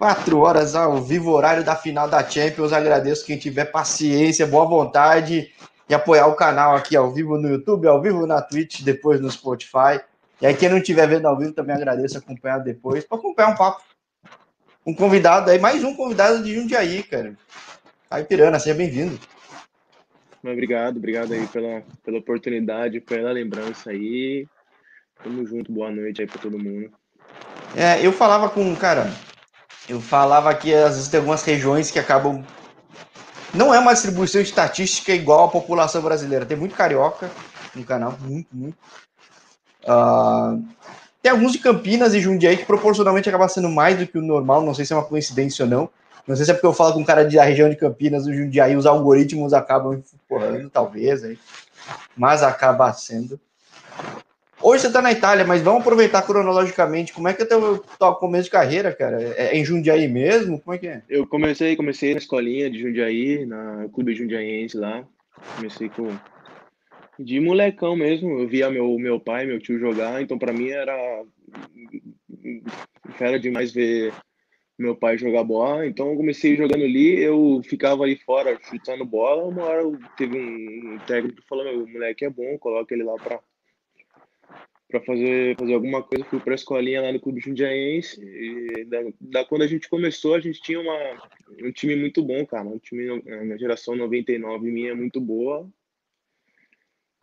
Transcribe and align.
Quatro 0.00 0.38
horas 0.38 0.74
ao 0.74 1.02
vivo, 1.02 1.30
horário 1.30 1.62
da 1.62 1.76
final 1.76 2.08
da 2.08 2.26
Champions. 2.26 2.72
Agradeço 2.72 3.26
quem 3.26 3.36
tiver 3.36 3.66
paciência, 3.66 4.46
boa 4.46 4.64
vontade 4.64 5.52
e 5.86 5.92
apoiar 5.92 6.26
o 6.26 6.34
canal 6.34 6.74
aqui 6.74 6.96
ao 6.96 7.12
vivo 7.12 7.36
no 7.36 7.46
YouTube, 7.46 7.86
ao 7.86 8.00
vivo 8.00 8.26
na 8.26 8.40
Twitch, 8.40 8.80
depois 8.80 9.20
no 9.20 9.30
Spotify. 9.30 10.00
E 10.40 10.46
aí, 10.46 10.54
quem 10.54 10.70
não 10.70 10.78
estiver 10.78 11.06
vendo 11.06 11.26
ao 11.26 11.36
vivo, 11.36 11.52
também 11.52 11.76
agradeço 11.76 12.16
acompanhar 12.16 12.60
depois, 12.60 13.04
para 13.04 13.18
acompanhar 13.18 13.48
um 13.50 13.54
papo. 13.54 13.82
Um 14.86 14.94
convidado 14.94 15.50
aí, 15.50 15.58
mais 15.58 15.84
um 15.84 15.94
convidado 15.94 16.42
de 16.42 16.54
Jundiaí, 16.54 17.02
cara. 17.02 17.36
Caipirana, 18.08 18.58
seja 18.58 18.74
bem-vindo. 18.74 19.20
Obrigado, 20.42 20.96
obrigado 20.96 21.34
aí 21.34 21.46
pela, 21.48 21.82
pela 22.02 22.16
oportunidade, 22.16 23.02
pela 23.02 23.32
lembrança 23.32 23.90
aí. 23.90 24.48
Tamo 25.22 25.44
junto, 25.44 25.70
boa 25.70 25.90
noite 25.90 26.22
aí 26.22 26.26
para 26.26 26.40
todo 26.40 26.58
mundo. 26.58 26.90
É, 27.76 28.04
eu 28.04 28.10
falava 28.10 28.48
com, 28.48 28.74
cara, 28.74 29.12
eu 29.90 30.00
falava 30.00 30.54
que 30.54 30.72
às 30.72 30.94
vezes 30.94 31.08
tem 31.08 31.18
algumas 31.18 31.42
regiões 31.42 31.90
que 31.90 31.98
acabam. 31.98 32.44
Não 33.52 33.74
é 33.74 33.78
uma 33.80 33.92
distribuição 33.92 34.40
estatística 34.40 35.12
igual 35.12 35.46
à 35.46 35.48
população 35.48 36.00
brasileira. 36.00 36.46
Tem 36.46 36.56
muito 36.56 36.76
carioca 36.76 37.28
no 37.74 37.84
canal, 37.84 38.16
muito, 38.20 38.48
muito. 38.52 38.78
Uh, 39.82 40.62
tem 41.20 41.32
alguns 41.32 41.52
de 41.52 41.58
Campinas 41.58 42.14
e 42.14 42.20
Jundiaí 42.20 42.56
que 42.56 42.64
proporcionalmente 42.64 43.28
acaba 43.28 43.48
sendo 43.48 43.68
mais 43.68 43.98
do 43.98 44.06
que 44.06 44.16
o 44.16 44.22
normal. 44.22 44.62
Não 44.62 44.72
sei 44.72 44.84
se 44.84 44.92
é 44.92 44.96
uma 44.96 45.04
coincidência 45.04 45.64
ou 45.64 45.70
não. 45.70 45.90
Não 46.24 46.36
sei 46.36 46.44
se 46.44 46.52
é 46.52 46.54
porque 46.54 46.66
eu 46.66 46.72
falo 46.72 46.92
com 46.92 47.00
um 47.00 47.04
cara 47.04 47.24
da 47.28 47.42
região 47.42 47.68
de 47.68 47.74
Campinas, 47.74 48.26
o 48.26 48.32
Jundiaí, 48.32 48.76
os 48.76 48.86
algoritmos 48.86 49.52
acabam 49.52 50.00
empurrando, 50.14 50.70
talvez, 50.70 51.24
aí. 51.24 51.36
mas 52.16 52.44
acaba 52.44 52.92
sendo. 52.92 53.40
Hoje 54.62 54.82
você 54.82 54.88
está 54.88 55.00
na 55.00 55.10
Itália, 55.10 55.42
mas 55.44 55.62
vamos 55.62 55.80
aproveitar 55.80 56.20
cronologicamente. 56.20 57.14
Como 57.14 57.26
é 57.26 57.32
que 57.32 57.42
é 57.42 57.56
o 57.56 57.78
teu 57.78 58.14
começo 58.16 58.44
de 58.44 58.50
carreira, 58.50 58.94
cara? 58.94 59.22
É, 59.22 59.48
é 59.48 59.56
em 59.56 59.64
Jundiaí 59.64 60.06
mesmo? 60.06 60.60
Como 60.60 60.74
é 60.74 60.78
que 60.78 60.86
é? 60.86 61.02
Eu 61.08 61.26
comecei, 61.26 61.74
comecei 61.76 62.12
na 62.12 62.18
escolinha 62.18 62.70
de 62.70 62.78
Jundiaí, 62.78 63.46
na 63.46 63.88
Clube 63.90 64.14
Jundiaense 64.14 64.76
lá. 64.76 65.02
Comecei 65.56 65.88
com 65.88 66.08
de 67.18 67.40
molecão 67.40 67.96
mesmo. 67.96 68.38
Eu 68.38 68.48
via 68.48 68.70
meu 68.70 68.98
meu 68.98 69.18
pai, 69.18 69.46
meu 69.46 69.58
tio 69.58 69.78
jogar, 69.78 70.20
então 70.20 70.38
para 70.38 70.52
mim 70.52 70.68
era 70.68 71.24
era 73.18 73.40
demais 73.40 73.72
ver 73.72 74.12
meu 74.78 74.94
pai 74.94 75.16
jogar 75.16 75.42
bola. 75.42 75.86
Então 75.86 76.10
eu 76.10 76.16
comecei 76.16 76.54
jogando 76.54 76.84
ali, 76.84 77.18
eu 77.18 77.62
ficava 77.64 78.02
ali 78.02 78.16
fora 78.16 78.58
chutando 78.62 79.06
bola. 79.06 79.44
Uma 79.44 79.64
hora 79.64 79.82
teve 80.18 80.38
um 80.38 80.98
técnico 81.06 81.42
falou: 81.48 81.64
"Meu 81.64 81.86
moleque 81.86 82.26
é 82.26 82.30
bom, 82.30 82.58
coloca 82.58 82.94
ele 82.94 83.04
lá 83.04 83.14
para 83.14 83.40
para 84.90 85.00
fazer, 85.00 85.56
fazer 85.56 85.72
alguma 85.72 86.02
coisa. 86.02 86.24
Fui 86.24 86.40
para 86.40 86.52
a 86.52 86.56
escolinha 86.56 87.00
lá 87.00 87.12
no 87.12 87.20
Clube 87.20 87.40
Jundiaense. 87.40 88.20
E 88.22 88.84
da, 88.84 88.98
da, 89.20 89.44
quando 89.44 89.62
a 89.62 89.66
gente 89.66 89.88
começou, 89.88 90.34
a 90.34 90.40
gente 90.40 90.60
tinha 90.60 90.80
uma, 90.80 91.30
um 91.62 91.72
time 91.72 91.96
muito 91.96 92.22
bom, 92.22 92.44
cara. 92.44 92.68
Um 92.68 92.78
time, 92.78 93.22
na 93.46 93.56
geração 93.56 93.96
99 93.96 94.70
minha, 94.70 94.94
muito 94.94 95.20
boa. 95.20 95.70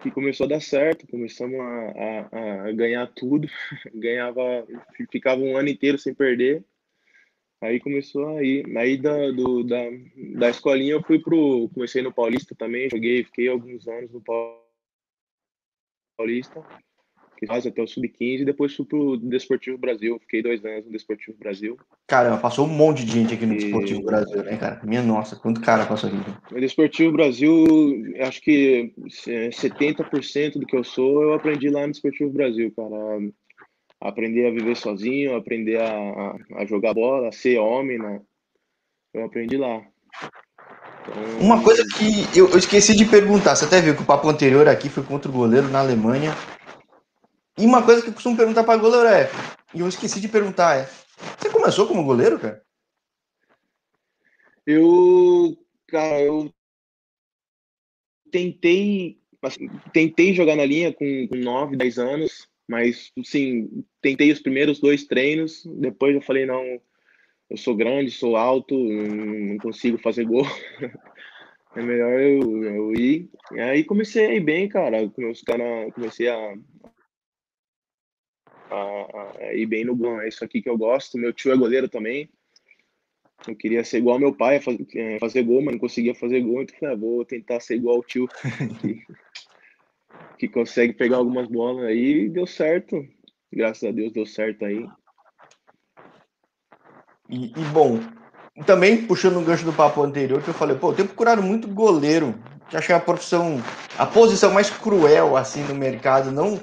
E 0.05 0.11
começou 0.11 0.45
a 0.45 0.49
dar 0.49 0.61
certo, 0.61 1.07
começamos 1.07 1.59
a, 1.59 2.29
a, 2.31 2.67
a 2.67 2.71
ganhar 2.71 3.07
tudo. 3.13 3.47
Ganhava, 3.93 4.65
ficava 5.11 5.41
um 5.41 5.57
ano 5.57 5.69
inteiro 5.69 5.97
sem 5.97 6.13
perder. 6.13 6.63
Aí 7.59 7.79
começou 7.79 8.37
aí. 8.37 8.63
Aí 8.77 8.97
da, 8.97 9.31
do, 9.31 9.63
da, 9.63 9.83
da 10.35 10.49
escolinha 10.49 10.93
eu 10.93 11.03
fui 11.03 11.19
pro. 11.19 11.69
Comecei 11.73 12.01
no 12.01 12.13
Paulista 12.13 12.55
também, 12.55 12.89
joguei, 12.89 13.23
fiquei 13.23 13.47
alguns 13.47 13.87
anos 13.87 14.11
no 14.11 14.21
Paulista 16.15 16.63
quase 17.45 17.67
até 17.67 17.81
o 17.81 17.87
sub-15, 17.87 18.41
e 18.41 18.45
depois 18.45 18.73
fui 18.73 18.85
pro 18.85 19.17
Desportivo 19.17 19.77
Brasil. 19.77 20.17
Fiquei 20.21 20.41
dois 20.41 20.63
anos 20.65 20.85
no 20.85 20.91
Desportivo 20.91 21.37
Brasil. 21.37 21.77
Caramba, 22.07 22.37
passou 22.37 22.65
um 22.65 22.69
monte 22.69 23.05
de 23.05 23.11
gente 23.11 23.33
aqui 23.33 23.45
no 23.45 23.53
e... 23.53 23.57
Desportivo 23.57 24.01
Brasil, 24.01 24.43
né, 24.43 24.57
cara? 24.57 24.81
Minha 24.83 25.03
nossa, 25.03 25.35
quanto 25.35 25.61
cara 25.61 25.85
passou 25.85 26.09
aqui. 26.09 26.17
No 26.51 26.59
Desportivo 26.59 27.11
Brasil, 27.11 27.65
acho 28.21 28.41
que 28.41 28.93
70% 29.07 30.59
do 30.59 30.65
que 30.65 30.75
eu 30.75 30.83
sou, 30.83 31.21
eu 31.21 31.33
aprendi 31.33 31.69
lá 31.69 31.81
no 31.81 31.91
Desportivo 31.91 32.31
Brasil, 32.31 32.73
cara. 32.75 32.95
Aprender 33.99 34.47
a 34.47 34.51
viver 34.51 34.75
sozinho, 34.75 35.35
aprender 35.35 35.81
a, 35.81 36.35
a 36.55 36.65
jogar 36.65 36.93
bola, 36.93 37.29
a 37.29 37.31
ser 37.31 37.57
homem, 37.57 37.97
né? 37.97 38.21
Eu 39.13 39.25
aprendi 39.25 39.57
lá. 39.57 39.83
Então... 41.07 41.39
Uma 41.39 41.63
coisa 41.63 41.83
que 41.85 42.37
eu, 42.37 42.49
eu 42.49 42.57
esqueci 42.57 42.95
de 42.95 43.05
perguntar, 43.05 43.55
você 43.55 43.65
até 43.65 43.81
viu 43.81 43.95
que 43.95 44.01
o 44.01 44.05
papo 44.05 44.27
anterior 44.29 44.67
aqui 44.67 44.89
foi 44.89 45.03
contra 45.03 45.29
o 45.29 45.33
goleiro 45.33 45.67
na 45.69 45.79
Alemanha. 45.79 46.35
E 47.57 47.65
uma 47.65 47.83
coisa 47.83 48.01
que 48.01 48.09
eu 48.09 48.13
costumo 48.13 48.37
perguntar 48.37 48.63
para 48.63 48.79
goleiro 48.79 49.07
é, 49.07 49.29
e 49.73 49.79
eu 49.79 49.87
esqueci 49.87 50.21
de 50.21 50.27
perguntar, 50.27 50.77
é: 50.77 50.89
você 51.39 51.49
começou 51.49 51.87
como 51.87 52.03
goleiro, 52.03 52.39
cara? 52.39 52.61
Eu, 54.65 55.57
cara, 55.87 56.21
eu 56.21 56.53
tentei, 58.31 59.19
assim, 59.41 59.69
tentei 59.93 60.33
jogar 60.33 60.55
na 60.55 60.65
linha 60.65 60.93
com, 60.93 61.27
com 61.29 61.35
9, 61.35 61.77
10 61.77 61.97
anos, 61.97 62.47
mas, 62.67 63.11
sim, 63.23 63.83
tentei 64.01 64.31
os 64.31 64.39
primeiros 64.39 64.79
dois 64.79 65.05
treinos, 65.05 65.63
depois 65.65 66.13
eu 66.13 66.21
falei, 66.21 66.45
não, 66.45 66.63
eu 67.49 67.57
sou 67.57 67.75
grande, 67.75 68.11
sou 68.11 68.35
alto, 68.35 68.77
não 68.77 69.57
consigo 69.57 69.97
fazer 69.97 70.25
gol. 70.25 70.45
É 71.75 71.81
melhor 71.83 72.19
eu, 72.19 72.63
eu 72.63 72.93
ir. 72.93 73.29
E 73.51 73.59
aí 73.59 73.83
comecei 73.83 74.25
a 74.25 74.33
ir 74.33 74.39
bem, 74.39 74.67
cara. 74.67 75.07
Comecei 75.93 76.27
a 76.27 76.35
a, 76.37 76.53
a 78.69 79.53
ir 79.53 79.65
bem 79.65 79.85
no 79.85 79.95
gol. 79.95 80.21
É 80.21 80.27
isso 80.27 80.43
aqui 80.43 80.61
que 80.61 80.69
eu 80.69 80.77
gosto. 80.77 81.17
Meu 81.17 81.33
tio 81.33 81.51
é 81.51 81.57
goleiro 81.57 81.87
também. 81.87 82.29
Eu 83.47 83.55
queria 83.55 83.83
ser 83.83 83.99
igual 83.99 84.15
ao 84.15 84.19
meu 84.19 84.33
pai, 84.33 84.59
fazer, 84.59 84.85
é, 84.95 85.19
fazer 85.19 85.43
gol, 85.43 85.61
mas 85.61 85.73
não 85.73 85.79
conseguia 85.79 86.15
fazer 86.15 86.41
gol. 86.41 86.61
Então 86.61 86.75
falei, 86.79 86.95
ah, 86.95 86.97
vou 86.97 87.23
tentar 87.23 87.59
ser 87.59 87.75
igual 87.75 87.97
ao 87.97 88.03
tio, 88.03 88.27
que, 88.81 89.03
que 90.39 90.47
consegue 90.47 90.93
pegar 90.93 91.17
algumas 91.17 91.47
bolas 91.47 91.85
aí. 91.85 92.29
Deu 92.29 92.47
certo. 92.47 93.05
Graças 93.51 93.87
a 93.87 93.91
Deus 93.91 94.11
deu 94.11 94.25
certo 94.25 94.65
aí. 94.65 94.85
E, 97.29 97.45
e, 97.45 97.63
bom, 97.73 97.99
também 98.65 99.05
puxando 99.05 99.37
o 99.37 99.43
gancho 99.43 99.65
do 99.65 99.73
papo 99.73 100.01
anterior, 100.01 100.41
que 100.41 100.49
eu 100.49 100.53
falei, 100.53 100.75
pô, 100.75 100.91
eu 100.91 100.95
tenho 100.95 101.07
procurado 101.07 101.43
muito 101.43 101.67
goleiro, 101.67 102.33
que 102.69 102.77
acho 102.77 102.87
que 102.87 102.93
é 102.93 102.95
a 102.95 103.01
profissão, 103.01 103.61
a 103.97 104.05
posição 104.05 104.51
mais 104.51 104.69
cruel 104.69 105.35
assim 105.35 105.61
no 105.63 105.75
mercado, 105.75 106.31
não 106.31 106.61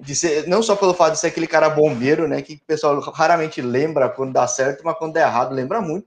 de 0.00 0.16
ser, 0.16 0.48
não 0.48 0.62
só 0.62 0.74
pelo 0.74 0.94
fato 0.94 1.12
de 1.12 1.20
ser 1.20 1.28
aquele 1.28 1.46
cara 1.46 1.68
bombeiro, 1.68 2.26
né, 2.26 2.42
que 2.42 2.54
o 2.54 2.66
pessoal 2.66 2.98
raramente 3.00 3.60
lembra 3.60 4.08
quando 4.08 4.32
dá 4.32 4.46
certo, 4.46 4.82
mas 4.84 4.96
quando 4.96 5.14
dá 5.14 5.20
errado 5.20 5.54
lembra 5.54 5.80
muito. 5.80 6.06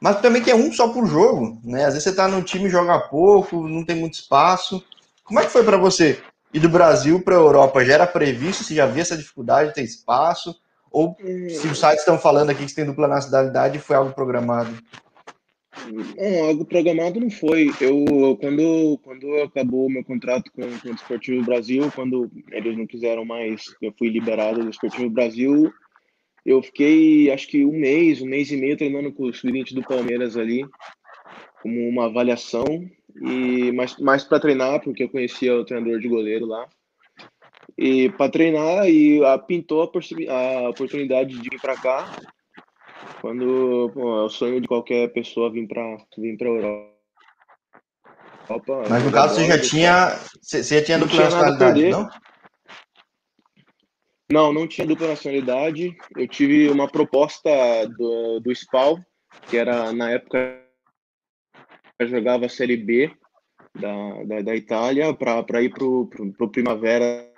Mas 0.00 0.20
também 0.20 0.42
que 0.42 0.50
é 0.50 0.54
um 0.54 0.72
só 0.72 0.88
por 0.88 1.06
jogo, 1.06 1.60
né? 1.62 1.84
Às 1.84 1.92
vezes 1.92 2.04
você 2.04 2.14
tá 2.14 2.26
num 2.26 2.42
time 2.42 2.66
e 2.66 2.70
joga 2.70 2.98
pouco, 2.98 3.68
não 3.68 3.84
tem 3.84 3.94
muito 3.94 4.14
espaço. 4.14 4.82
Como 5.22 5.38
é 5.38 5.44
que 5.44 5.52
foi 5.52 5.62
para 5.62 5.76
você 5.76 6.18
ir 6.54 6.58
do 6.58 6.70
Brasil 6.70 7.22
para 7.22 7.34
a 7.34 7.38
Europa? 7.38 7.84
Já 7.84 7.94
era 7.94 8.06
previsto? 8.06 8.64
Você 8.64 8.74
já 8.74 8.86
via 8.86 9.02
essa 9.02 9.16
dificuldade 9.16 9.68
de 9.68 9.74
ter 9.74 9.82
espaço? 9.82 10.58
Ou 10.90 11.14
se 11.50 11.68
os 11.68 11.78
sites 11.78 12.00
estão 12.00 12.18
falando 12.18 12.48
aqui 12.48 12.64
que 12.64 12.70
você 12.70 12.76
tem 12.76 12.86
dupla 12.86 13.06
nacionalidade, 13.06 13.78
foi 13.78 13.94
algo 13.94 14.12
programado? 14.12 14.74
Não, 16.16 16.44
algo 16.46 16.64
programado 16.64 17.20
não 17.20 17.30
foi. 17.30 17.70
Eu 17.80 18.36
quando 18.40 18.98
quando 19.02 19.34
acabou 19.42 19.88
meu 19.88 20.04
contrato 20.04 20.50
com, 20.52 20.62
com 20.62 20.88
o 20.88 20.94
Esportivo 20.94 21.44
Brasil, 21.44 21.90
quando 21.94 22.30
eles 22.50 22.76
não 22.76 22.86
quiseram 22.86 23.24
mais, 23.24 23.64
eu 23.80 23.92
fui 23.96 24.08
liberado 24.08 24.62
do 24.62 24.70
Esportivo 24.70 25.08
Brasil. 25.08 25.72
Eu 26.44 26.62
fiquei 26.62 27.30
acho 27.30 27.46
que 27.48 27.64
um 27.64 27.78
mês, 27.78 28.20
um 28.20 28.26
mês 28.26 28.50
e 28.50 28.56
meio 28.56 28.76
treinando 28.76 29.12
com 29.12 29.24
o 29.24 29.32
sub 29.32 29.62
do 29.74 29.82
Palmeiras 29.82 30.36
ali, 30.36 30.66
como 31.62 31.88
uma 31.88 32.06
avaliação 32.06 32.64
e 33.22 33.70
mais 33.72 33.96
mais 33.98 34.24
para 34.24 34.40
treinar, 34.40 34.82
porque 34.82 35.04
eu 35.04 35.08
conhecia 35.08 35.54
o 35.54 35.64
treinador 35.64 36.00
de 36.00 36.08
goleiro 36.08 36.46
lá. 36.46 36.68
E 37.78 38.10
para 38.10 38.30
treinar 38.30 38.88
e 38.88 39.24
a, 39.24 39.38
pintou 39.38 39.82
a, 39.82 40.64
a 40.66 40.70
oportunidade 40.70 41.38
de 41.38 41.48
vir 41.48 41.60
para 41.60 41.76
cá 41.76 42.20
quando 43.20 43.90
pô, 43.92 44.20
é 44.20 44.24
o 44.24 44.28
sonho 44.28 44.60
de 44.60 44.68
qualquer 44.68 45.12
pessoa 45.12 45.50
vir 45.50 45.66
para 45.66 45.96
vir 46.18 46.36
para 46.36 46.48
Europa. 46.48 46.90
Mas 48.88 49.04
no 49.04 49.12
caso 49.12 49.34
você 49.34 49.46
já 49.46 49.60
tinha 49.60 50.18
você 50.40 50.62
já 50.62 50.84
tinha 50.84 50.98
dupla 50.98 51.24
nacionalidade, 51.24 51.88
não? 51.88 52.08
Não, 54.32 54.52
não 54.52 54.68
tinha 54.68 54.86
dupla 54.86 55.08
nacionalidade. 55.08 55.96
Eu 56.16 56.28
tive 56.28 56.70
uma 56.70 56.88
proposta 56.88 57.50
do, 57.98 58.40
do 58.40 58.54
SPAL, 58.54 58.98
que 59.48 59.56
era 59.56 59.92
na 59.92 60.10
época 60.10 60.60
eu 61.98 62.08
jogava 62.08 62.46
a 62.46 62.48
Série 62.48 62.76
B 62.76 63.12
da, 63.78 64.24
da, 64.24 64.40
da 64.40 64.56
Itália 64.56 65.12
para 65.14 65.62
ir 65.62 65.70
para 65.70 65.84
o 65.84 66.50
Primavera 66.50 67.29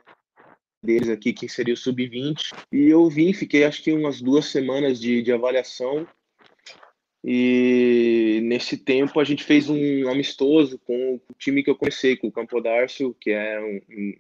deles 0.82 1.08
aqui, 1.08 1.32
que 1.32 1.48
seria 1.48 1.74
o 1.74 1.76
sub-20. 1.76 2.52
E 2.72 2.88
eu 2.88 3.08
vim, 3.08 3.32
fiquei 3.32 3.64
acho 3.64 3.82
que 3.82 3.92
umas 3.92 4.20
duas 4.20 4.46
semanas 4.46 5.00
de, 5.00 5.22
de 5.22 5.32
avaliação. 5.32 6.06
E 7.24 8.40
nesse 8.42 8.76
tempo 8.76 9.20
a 9.20 9.24
gente 9.24 9.44
fez 9.44 9.70
um 9.70 10.08
amistoso 10.08 10.78
com 10.80 11.14
o 11.14 11.34
time 11.38 11.62
que 11.62 11.70
eu 11.70 11.76
comecei, 11.76 12.16
com 12.16 12.26
o 12.26 12.32
Campo 12.32 12.60
D'Arcio, 12.60 13.16
que 13.20 13.30
é 13.30 13.60
um, 13.60 14.14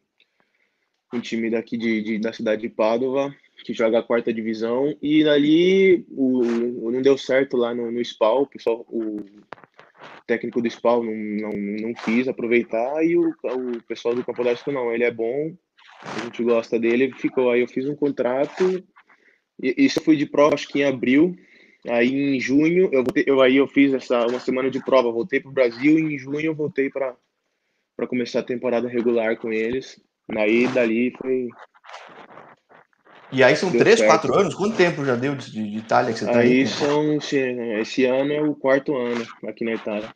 um, 1.14 1.20
time 1.20 1.50
daqui 1.50 1.76
de, 1.76 2.00
de, 2.00 2.18
da 2.18 2.32
cidade 2.32 2.62
de 2.62 2.68
Padova. 2.68 3.34
que 3.64 3.74
joga 3.74 3.98
a 3.98 4.02
quarta 4.02 4.32
divisão, 4.32 4.96
e 5.02 5.26
ali 5.28 6.04
o, 6.10 6.86
o 6.86 6.90
não 6.92 7.02
deu 7.02 7.18
certo 7.18 7.56
lá 7.56 7.74
no, 7.74 7.90
no 7.90 8.04
SPAL, 8.04 8.42
o 8.42 8.46
pessoal, 8.46 8.86
o 8.88 9.24
técnico 10.26 10.60
do 10.62 10.70
SPAL 10.70 11.02
não, 11.02 11.14
não, 11.14 11.52
não 11.52 11.94
quis 11.94 12.28
aproveitar, 12.28 13.04
e 13.04 13.16
o, 13.16 13.30
o 13.30 13.82
pessoal 13.82 14.14
do 14.14 14.24
Campo 14.24 14.44
Dástico 14.44 14.72
não, 14.72 14.92
ele 14.92 15.04
é 15.04 15.10
bom, 15.10 15.56
a 16.02 16.24
gente 16.24 16.42
gosta 16.42 16.78
dele, 16.78 17.04
ele 17.04 17.14
ficou. 17.14 17.50
Aí 17.50 17.60
eu 17.60 17.68
fiz 17.68 17.88
um 17.88 17.94
contrato, 17.94 18.84
e, 19.62 19.74
isso 19.78 20.00
fui 20.00 20.16
de 20.16 20.26
prova, 20.26 20.54
acho 20.54 20.68
que 20.68 20.80
em 20.80 20.84
abril, 20.84 21.36
aí 21.88 22.36
em 22.36 22.40
junho, 22.40 22.88
eu, 22.92 23.04
voltei, 23.04 23.24
eu 23.26 23.40
aí 23.40 23.56
eu 23.56 23.68
fiz 23.68 23.92
essa 23.92 24.26
uma 24.26 24.40
semana 24.40 24.70
de 24.70 24.82
prova, 24.84 25.10
voltei 25.10 25.40
para 25.40 25.50
o 25.50 25.54
Brasil, 25.54 25.98
e 25.98 26.14
em 26.14 26.18
junho 26.18 26.46
eu 26.46 26.54
voltei 26.54 26.90
para 26.90 27.16
começar 28.08 28.40
a 28.40 28.44
temporada 28.44 28.88
regular 28.88 29.36
com 29.36 29.52
eles, 29.52 30.00
aí 30.30 30.66
dali 30.68 31.12
foi 31.16 31.48
e 33.32 33.42
aí 33.42 33.56
são 33.56 33.70
deu 33.70 33.80
três, 33.80 33.98
certo. 33.98 34.10
quatro 34.10 34.38
anos? 34.38 34.54
Quanto 34.54 34.76
tempo 34.76 35.04
já 35.04 35.14
deu 35.14 35.34
de, 35.34 35.50
de 35.50 35.78
Itália 35.78 36.12
que 36.12 36.18
você 36.18 36.26
está 36.26 36.38
aí? 36.40 36.60
Aí 36.60 36.66
são, 36.66 37.18
esse 37.80 38.04
ano 38.04 38.32
é 38.32 38.42
o 38.42 38.54
quarto 38.54 38.94
ano 38.94 39.26
aqui 39.48 39.64
na 39.64 39.72
Itália. 39.72 40.08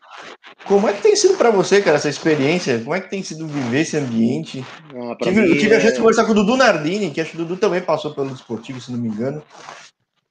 Como 0.67 0.89
é 0.89 0.93
que 0.93 1.03
tem 1.03 1.17
sido 1.17 1.37
para 1.37 1.51
você, 1.51 1.81
cara, 1.81 1.97
essa 1.97 2.11
experiência? 2.11 2.79
Como 2.79 2.95
é 2.95 3.01
que 3.01 3.09
tem 3.09 3.23
sido 3.23 3.47
viver 3.47 3.81
esse 3.81 3.97
ambiente? 3.97 4.65
Ah, 4.95 5.17
tive, 5.23 5.41
mim, 5.41 5.49
eu 5.49 5.59
tive 5.59 5.75
é... 5.75 5.77
a 5.79 5.81
chance 5.81 5.95
de 5.95 6.01
conversar 6.01 6.25
com 6.27 6.33
o 6.33 6.35
Dudu 6.35 6.57
Nardini, 6.57 7.11
que 7.11 7.21
acho 7.21 7.31
que 7.31 7.37
o 7.37 7.45
Dudu 7.45 7.57
também 7.57 7.81
passou 7.81 8.15
pelo 8.15 8.33
esportivo, 8.35 8.81
se 8.81 8.93
não 8.93 8.99
me 8.99 9.09
engano. 9.09 9.43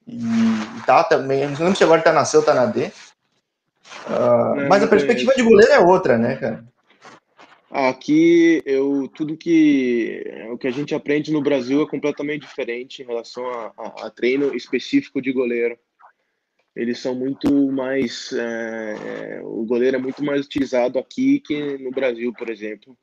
E, 0.07 0.15
e 0.17 0.81
tá 0.85 1.03
também, 1.03 1.47
não 1.47 1.57
lembro 1.57 1.75
se 1.75 1.83
agora 1.83 2.01
tá 2.01 2.13
na 2.13 2.23
C 2.23 2.37
ou 2.37 2.43
tá 2.43 2.53
na 2.53 2.67
D. 2.67 2.91
Uh, 4.07 4.55
não, 4.55 4.69
mas 4.69 4.83
a 4.83 4.87
perspectiva 4.87 5.33
de 5.35 5.41
goleiro 5.41 5.71
é 5.71 5.79
outra, 5.79 6.17
né, 6.17 6.35
cara? 6.35 6.63
Aqui 7.71 8.61
eu 8.65 9.09
tudo 9.13 9.35
que 9.35 10.23
o 10.51 10.57
que 10.57 10.67
a 10.67 10.71
gente 10.71 10.93
aprende 10.93 11.31
no 11.31 11.41
Brasil 11.41 11.81
é 11.81 11.89
completamente 11.89 12.41
diferente 12.41 13.01
em 13.01 13.05
relação 13.05 13.45
a, 13.49 13.73
a, 13.77 14.07
a 14.07 14.09
treino 14.09 14.55
específico 14.55 15.21
de 15.21 15.31
goleiro. 15.31 15.77
Eles 16.75 16.99
são 16.99 17.15
muito 17.15 17.71
mais 17.71 18.31
é, 18.33 18.95
é, 19.05 19.41
o 19.43 19.65
goleiro 19.65 19.97
é 19.97 19.99
muito 19.99 20.23
mais 20.23 20.45
utilizado 20.45 20.99
aqui 20.99 21.39
que 21.39 21.77
no 21.77 21.89
Brasil, 21.89 22.33
por 22.37 22.49
exemplo. 22.49 22.95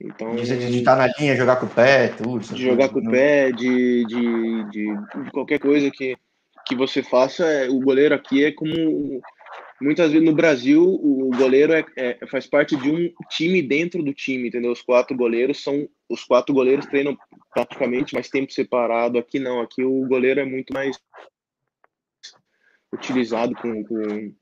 Então 0.00 0.34
de 0.36 0.78
estar 0.78 0.96
na 0.96 1.12
linha, 1.18 1.36
jogar 1.36 1.56
com 1.56 1.66
o 1.66 1.70
pé, 1.70 2.08
tudo. 2.08 2.38
De 2.38 2.62
jogar 2.62 2.88
com 2.88 3.00
o 3.00 3.10
pé, 3.10 3.50
de, 3.50 4.04
de, 4.04 4.64
de, 4.70 5.24
de 5.24 5.30
qualquer 5.32 5.58
coisa 5.58 5.90
que 5.90 6.16
que 6.66 6.74
você 6.74 7.02
faça, 7.02 7.44
é, 7.44 7.70
o 7.70 7.78
goleiro 7.78 8.14
aqui 8.14 8.44
é 8.44 8.50
como 8.50 9.22
muitas 9.80 10.12
vezes 10.12 10.26
no 10.26 10.34
Brasil 10.34 10.82
o 10.84 11.30
goleiro 11.36 11.72
é, 11.72 11.84
é, 11.96 12.26
faz 12.26 12.46
parte 12.46 12.76
de 12.76 12.90
um 12.90 13.12
time 13.30 13.60
dentro 13.62 14.02
do 14.02 14.12
time, 14.12 14.48
entendeu? 14.48 14.72
Os 14.72 14.82
quatro 14.82 15.16
goleiros 15.16 15.62
são 15.62 15.88
os 16.08 16.24
quatro 16.24 16.54
goleiros 16.54 16.86
treinam 16.86 17.16
praticamente 17.52 18.14
mais 18.14 18.28
tempo 18.28 18.52
separado. 18.52 19.18
Aqui 19.18 19.38
não, 19.38 19.60
aqui 19.60 19.82
o 19.84 20.06
goleiro 20.06 20.40
é 20.40 20.44
muito 20.44 20.72
mais 20.72 20.98
utilizado 22.92 23.54
com, 23.54 23.84
com, 23.84 24.34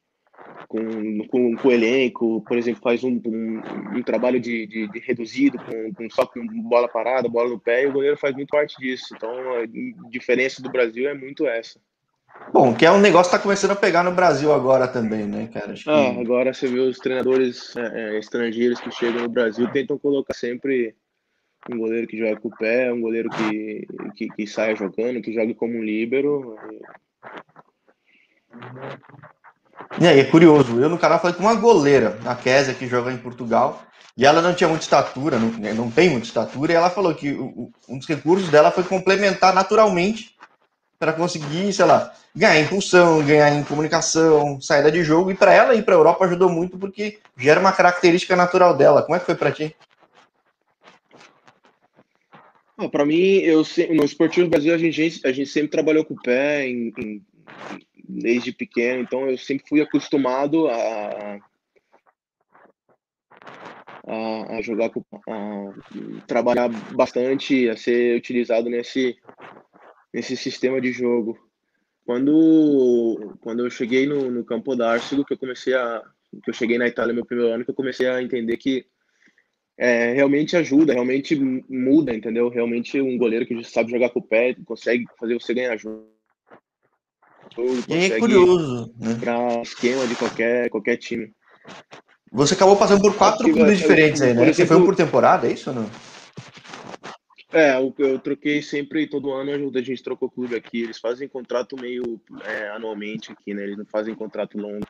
com, 0.69 1.28
com, 1.28 1.56
com 1.56 1.69
o 1.69 1.72
elenco, 1.72 2.42
por 2.42 2.56
exemplo, 2.56 2.82
faz 2.82 3.02
um, 3.02 3.20
um, 3.26 3.98
um 3.98 4.02
trabalho 4.02 4.38
de, 4.38 4.66
de, 4.66 4.88
de, 4.88 4.98
reduzido, 5.00 5.58
com, 5.58 5.94
com 5.94 6.10
só 6.10 6.26
com 6.26 6.46
bola 6.62 6.88
parada, 6.88 7.28
bola 7.28 7.50
no 7.50 7.58
pé, 7.60 7.82
e 7.82 7.87
o 7.87 7.92
goleiro 7.92 8.16
faz 8.16 8.34
muito 8.34 8.50
parte 8.50 8.76
disso. 8.78 9.14
Então 9.16 9.30
a 9.30 9.66
diferença 10.08 10.62
do 10.62 10.70
Brasil 10.70 11.08
é 11.08 11.14
muito 11.14 11.46
essa. 11.46 11.80
Bom, 12.52 12.75
que 12.75 12.86
é 12.86 12.90
um 12.90 13.00
negócio 13.00 13.31
que 13.31 13.36
está 13.36 13.42
começando 13.42 13.72
a 13.72 13.76
pegar 13.76 14.02
no 14.02 14.12
Brasil 14.12 14.52
agora 14.52 14.86
também, 14.86 15.25
né, 15.25 15.48
cara? 15.52 15.72
Acho 15.72 15.84
que... 15.84 15.90
ah, 15.90 16.20
agora 16.20 16.52
você 16.52 16.66
vê 16.66 16.81
os 16.81 16.98
treinadores 16.98 17.75
é, 17.76 18.14
é, 18.14 18.19
estrangeiros 18.19 18.81
que 18.81 18.90
chegam 18.90 19.22
no 19.22 19.28
Brasil 19.28 19.69
tentam 19.72 19.98
colocar 19.98 20.34
sempre 20.34 20.94
um 21.70 21.78
goleiro 21.78 22.06
que 22.06 22.19
joga 22.19 22.36
com 22.36 22.48
o 22.48 22.56
pé, 22.56 22.92
um 22.92 23.00
goleiro 23.00 23.31
que, 23.31 23.86
que, 24.14 24.28
que 24.28 24.46
saia 24.46 24.76
jogando, 24.76 25.22
que 25.22 25.32
jogue 25.32 25.54
como 25.54 25.78
um 25.78 25.82
líbero. 25.82 26.56
E 30.00 30.06
aí, 30.06 30.20
é 30.20 30.25
curioso. 30.25 30.78
Eu 30.78 30.88
no 30.88 30.98
canal 30.98 31.20
falei 31.20 31.37
com 31.37 31.42
uma 31.42 31.54
goleira, 31.54 32.19
a 32.25 32.34
Késia, 32.34 32.75
que 32.75 32.87
joga 32.87 33.10
em 33.10 33.16
Portugal, 33.16 33.82
e 34.16 34.26
ela 34.26 34.42
não 34.42 34.54
tinha 34.54 34.69
muita 34.69 34.84
estatura, 34.84 35.38
não, 35.38 35.48
não 35.75 35.90
tem 35.90 36.10
muita 36.10 36.26
estatura, 36.26 36.72
e 36.72 36.76
ela 36.76 36.90
falou 36.90 37.14
que 37.14 37.32
um 37.32 37.98
dos 37.98 38.06
recursos 38.06 38.48
dela 38.48 38.70
foi 38.70 38.84
complementar 38.84 39.54
naturalmente 39.54 40.33
para 41.04 41.12
conseguir, 41.12 41.70
sei 41.70 41.84
lá, 41.84 42.14
ganhar 42.34 42.60
impulsão, 42.60 43.22
ganhar 43.22 43.54
em 43.54 43.62
comunicação, 43.62 44.58
saída 44.58 44.90
de 44.90 45.04
jogo. 45.04 45.30
E 45.30 45.34
para 45.34 45.52
ela 45.52 45.74
ir 45.74 45.84
para 45.84 45.94
a 45.94 45.98
Europa 45.98 46.24
ajudou 46.24 46.48
muito 46.48 46.78
porque 46.78 47.18
gera 47.36 47.60
uma 47.60 47.72
característica 47.72 48.34
natural 48.34 48.74
dela. 48.74 49.02
Como 49.02 49.14
é 49.14 49.18
que 49.20 49.26
foi 49.26 49.34
para 49.34 49.52
ti? 49.52 49.76
Para 52.90 53.04
mim, 53.04 53.36
eu 53.36 53.62
no 53.90 54.04
esportivo 54.04 54.48
Brasil 54.48 54.74
a 54.74 54.78
gente, 54.78 55.20
a 55.26 55.30
gente 55.30 55.50
sempre 55.50 55.68
trabalhou 55.68 56.06
com 56.06 56.14
o 56.14 56.22
pé 56.22 56.66
em, 56.66 56.90
em, 56.98 57.22
desde 58.08 58.50
pequeno, 58.50 59.02
então 59.02 59.28
eu 59.28 59.36
sempre 59.36 59.68
fui 59.68 59.82
acostumado 59.82 60.68
a, 60.68 61.38
a, 64.06 64.56
a 64.56 64.62
jogar 64.62 64.88
com, 64.88 65.04
a 65.28 65.74
trabalhar 66.26 66.68
bastante, 66.94 67.68
a 67.68 67.76
ser 67.76 68.16
utilizado 68.16 68.70
nesse 68.70 69.16
nesse 70.14 70.37
sistema 70.37 70.81
de 70.81 70.93
jogo. 70.93 71.37
Quando, 72.06 73.37
quando 73.40 73.64
eu 73.64 73.70
cheguei 73.70 74.06
no, 74.06 74.31
no 74.31 74.44
campo 74.44 74.76
d'Arcido, 74.76 75.25
que 75.25 75.34
eu 75.34 75.38
comecei 75.38 75.75
a 75.75 76.02
que 76.43 76.50
eu 76.50 76.55
cheguei 76.55 76.78
na 76.78 76.88
Itália 76.88 77.14
meu 77.14 77.25
primeiro 77.25 77.52
ano, 77.52 77.64
que 77.64 77.70
eu 77.70 77.75
comecei 77.75 78.08
a 78.08 78.20
entender 78.20 78.56
que 78.56 78.84
é, 79.78 80.12
realmente 80.12 80.56
ajuda, 80.56 80.93
realmente 80.93 81.37
muda, 81.69 82.12
entendeu? 82.12 82.49
Realmente 82.49 83.00
um 83.00 83.16
goleiro 83.16 83.46
que 83.46 83.62
sabe 83.62 83.93
jogar 83.93 84.11
com 84.11 84.19
o 84.19 84.26
pé 84.26 84.56
consegue 84.64 85.05
fazer 85.19 85.34
você 85.34 85.55
ganhar 85.55 85.76
jogo. 85.76 86.08
É 87.88 88.19
curioso, 88.19 88.93
né? 88.99 89.16
Para 89.20 89.62
esquema 89.62 90.06
de 90.08 90.16
qualquer, 90.16 90.69
qualquer 90.70 90.96
time. 90.96 91.32
Você 92.32 92.55
acabou 92.55 92.76
passando 92.76 93.00
por 93.00 93.16
quatro 93.16 93.50
clubes 93.52 93.78
diferentes 93.78 94.20
aí, 94.20 94.34
né? 94.34 94.43
Exemplo, 94.43 94.55
você 94.55 94.66
foi 94.66 94.76
um 94.76 94.84
por 94.84 94.96
temporada, 94.96 95.46
é 95.46 95.52
isso 95.52 95.70
ou 95.70 95.76
não? 95.76 95.90
É, 97.54 97.76
eu, 97.76 97.94
eu 97.98 98.18
troquei 98.18 98.60
sempre, 98.60 99.06
todo 99.06 99.30
ano 99.30 99.70
a 99.72 99.80
gente 99.80 100.02
trocou 100.02 100.28
clube 100.28 100.56
aqui. 100.56 100.82
Eles 100.82 100.98
fazem 100.98 101.28
contrato 101.28 101.76
meio 101.80 102.20
é, 102.44 102.68
anualmente 102.70 103.30
aqui, 103.30 103.54
né? 103.54 103.62
Eles 103.62 103.78
não 103.78 103.86
fazem 103.86 104.12
contrato 104.12 104.58
longo. 104.58 104.84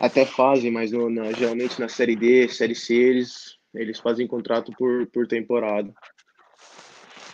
Até 0.00 0.26
fazem, 0.26 0.72
mas 0.72 0.90
no, 0.90 1.08
na, 1.08 1.30
geralmente 1.30 1.80
na 1.80 1.88
Série 1.88 2.16
D, 2.16 2.48
Série 2.48 2.74
C, 2.74 2.94
eles, 2.94 3.58
eles 3.72 4.00
fazem 4.00 4.26
contrato 4.26 4.72
por, 4.76 5.06
por 5.06 5.24
temporada. 5.28 5.94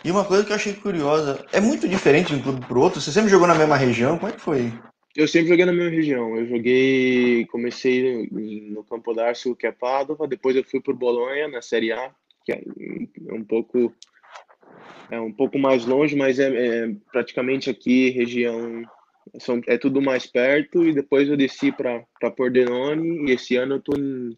E 0.05 0.11
uma 0.11 0.23
coisa 0.23 0.45
que 0.45 0.51
eu 0.51 0.55
achei 0.55 0.73
curiosa, 0.73 1.43
é 1.51 1.59
muito 1.59 1.89
diferente 1.89 2.27
de 2.27 2.35
um 2.35 2.43
clube 2.43 2.63
para 2.67 2.79
outro? 2.79 3.01
Você 3.01 3.11
sempre 3.11 3.31
jogou 3.31 3.47
na 3.47 3.55
mesma 3.55 3.77
região? 3.77 4.19
Como 4.19 4.31
é 4.31 4.35
que 4.35 4.41
foi? 4.41 4.71
Eu 5.15 5.27
sempre 5.27 5.49
joguei 5.49 5.65
na 5.65 5.73
mesma 5.73 5.89
região. 5.89 6.37
Eu 6.37 6.45
joguei, 6.45 7.47
comecei 7.47 8.29
no 8.31 8.83
Campo 8.83 9.11
d'Arcio, 9.11 9.55
que 9.55 9.65
é 9.65 9.71
Padova, 9.71 10.27
depois 10.27 10.55
eu 10.55 10.63
fui 10.63 10.79
por 10.79 10.93
Bolonha, 10.93 11.47
na 11.47 11.63
Série 11.63 11.91
A, 11.91 12.11
que 12.45 12.51
é 12.51 12.61
um 13.33 13.43
pouco 13.43 13.91
é 15.09 15.19
um 15.19 15.31
pouco 15.31 15.57
mais 15.57 15.85
longe, 15.85 16.15
mas 16.15 16.39
é, 16.39 16.49
é 16.85 16.95
praticamente 17.11 17.69
aqui, 17.69 18.09
região. 18.09 18.83
São, 19.39 19.61
é 19.67 19.77
tudo 19.77 20.01
mais 20.01 20.25
perto. 20.25 20.83
E 20.85 20.93
depois 20.93 21.27
eu 21.29 21.37
desci 21.37 21.71
para 21.71 22.31
Pordenone. 22.35 23.29
E 23.29 23.33
esse 23.33 23.55
ano 23.55 23.75
eu 23.75 23.81
tô 23.81 23.97
em, 23.97 24.37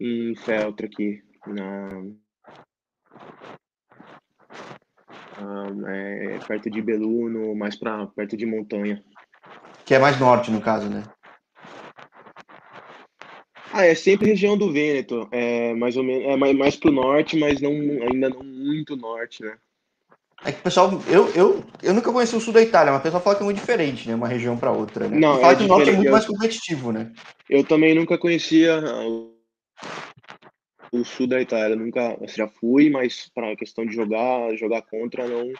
em 0.00 0.34
Feltre 0.36 0.86
aqui. 0.86 1.22
Na, 1.46 1.88
é, 5.88 6.38
perto 6.46 6.70
de 6.70 6.82
Beluno, 6.82 7.54
mais 7.54 7.76
para 7.76 8.06
perto 8.08 8.36
de 8.36 8.46
Montanha. 8.46 9.02
Que 9.84 9.94
é 9.94 9.98
mais 9.98 10.18
norte, 10.20 10.50
no 10.50 10.60
caso, 10.60 10.88
né? 10.88 11.02
Ah, 13.72 13.86
é 13.86 13.94
sempre 13.94 14.28
região 14.28 14.58
do 14.58 14.72
Vêneto, 14.72 15.28
é 15.30 15.72
mais 15.74 15.96
ou 15.96 16.02
menos, 16.02 16.26
é 16.26 16.36
mais, 16.36 16.56
mais 16.56 16.76
pro 16.76 16.90
norte, 16.90 17.38
mas 17.38 17.60
não 17.60 17.70
ainda 17.70 18.28
não 18.28 18.42
muito 18.42 18.96
norte, 18.96 19.44
né? 19.44 19.56
É 20.44 20.52
que 20.52 20.60
o 20.60 20.62
pessoal, 20.62 20.90
eu, 21.06 21.28
eu, 21.34 21.64
eu 21.82 21.92
nunca 21.92 22.10
conheci 22.10 22.34
o 22.34 22.40
sul 22.40 22.52
da 22.52 22.62
Itália, 22.62 22.92
mas 22.92 23.00
o 23.00 23.02
pessoal 23.02 23.22
fala 23.22 23.36
que 23.36 23.42
é 23.42 23.44
muito 23.44 23.58
diferente, 23.58 24.08
né? 24.08 24.14
Uma 24.14 24.28
região 24.28 24.56
para 24.56 24.72
outra, 24.72 25.06
né? 25.06 25.18
Não, 25.18 25.38
fala 25.38 25.52
é 25.52 25.56
que 25.56 25.64
o 25.64 25.66
norte 25.66 25.90
é 25.90 25.92
muito 25.92 26.10
mais 26.10 26.24
competitivo, 26.24 26.92
né? 26.92 27.12
Eu 27.48 27.62
também 27.62 27.94
nunca 27.94 28.16
conhecia 28.16 28.82
o, 30.92 31.04
sul 31.04 31.26
da 31.26 31.42
Itália, 31.42 31.76
nunca 31.76 32.18
já 32.34 32.48
fui, 32.48 32.88
mas 32.88 33.30
para 33.34 33.52
a 33.52 33.56
questão 33.56 33.84
de 33.84 33.94
jogar, 33.94 34.56
jogar 34.56 34.80
contra, 34.82 35.28
não, 35.28 35.52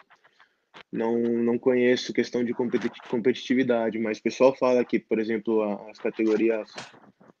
não, 0.91 1.19
não 1.21 1.59
conheço 1.59 2.11
questão 2.11 2.43
de 2.43 2.53
competitividade, 3.07 3.99
mas 3.99 4.17
o 4.17 4.23
pessoal 4.23 4.55
fala 4.55 4.83
que, 4.83 4.97
por 4.97 5.19
exemplo, 5.19 5.61
as 5.91 5.99
categorias 5.99 6.67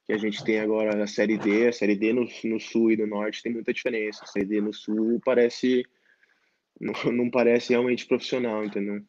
que 0.05 0.13
a 0.13 0.17
gente 0.17 0.43
tem 0.43 0.59
agora, 0.59 1.03
a 1.03 1.07
Série 1.07 1.39
D, 1.39 1.69
a 1.69 1.73
Série 1.73 1.95
D 1.95 2.13
no, 2.13 2.27
no 2.43 2.59
sul 2.59 2.91
e 2.91 2.97
no 2.97 3.07
norte 3.07 3.41
tem 3.41 3.51
muita 3.51 3.73
diferença. 3.73 4.23
A 4.23 4.27
Série 4.27 4.45
D 4.45 4.61
no 4.61 4.73
sul 4.73 5.19
parece 5.25 5.83
não, 6.79 6.93
não 7.11 7.29
parece 7.29 7.69
realmente 7.69 8.05
profissional, 8.05 8.63
entendeu? 8.63 9.01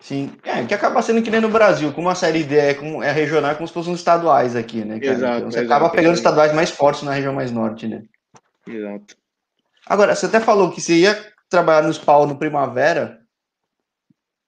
Sim, 0.00 0.30
é, 0.44 0.64
que 0.64 0.72
acaba 0.72 1.02
sendo 1.02 1.22
que 1.22 1.30
nem 1.30 1.40
no 1.40 1.48
Brasil, 1.48 1.92
como 1.92 2.08
a 2.08 2.14
Série 2.14 2.44
D 2.44 2.56
é, 2.56 2.74
como, 2.74 3.02
é 3.02 3.10
regional, 3.10 3.50
é 3.50 3.54
como 3.54 3.66
se 3.66 3.74
fossem 3.74 3.92
estaduais 3.94 4.54
aqui, 4.54 4.84
né, 4.84 5.00
cara? 5.00 5.12
Exato, 5.12 5.36
então, 5.38 5.50
você 5.50 5.58
exato, 5.58 5.72
acaba 5.74 5.90
pegando 5.90 6.14
estaduais 6.14 6.54
mais 6.54 6.70
fortes 6.70 7.02
na 7.02 7.12
região 7.12 7.34
mais 7.34 7.50
norte, 7.50 7.88
né? 7.88 8.02
Exato. 8.64 9.16
Agora, 9.84 10.14
você 10.14 10.26
até 10.26 10.38
falou 10.38 10.70
que 10.70 10.80
você 10.80 10.94
ia 10.94 11.18
trabalhar 11.48 11.82
no 11.82 11.92
SPAL 11.92 12.28
no 12.28 12.36
Primavera, 12.36 13.18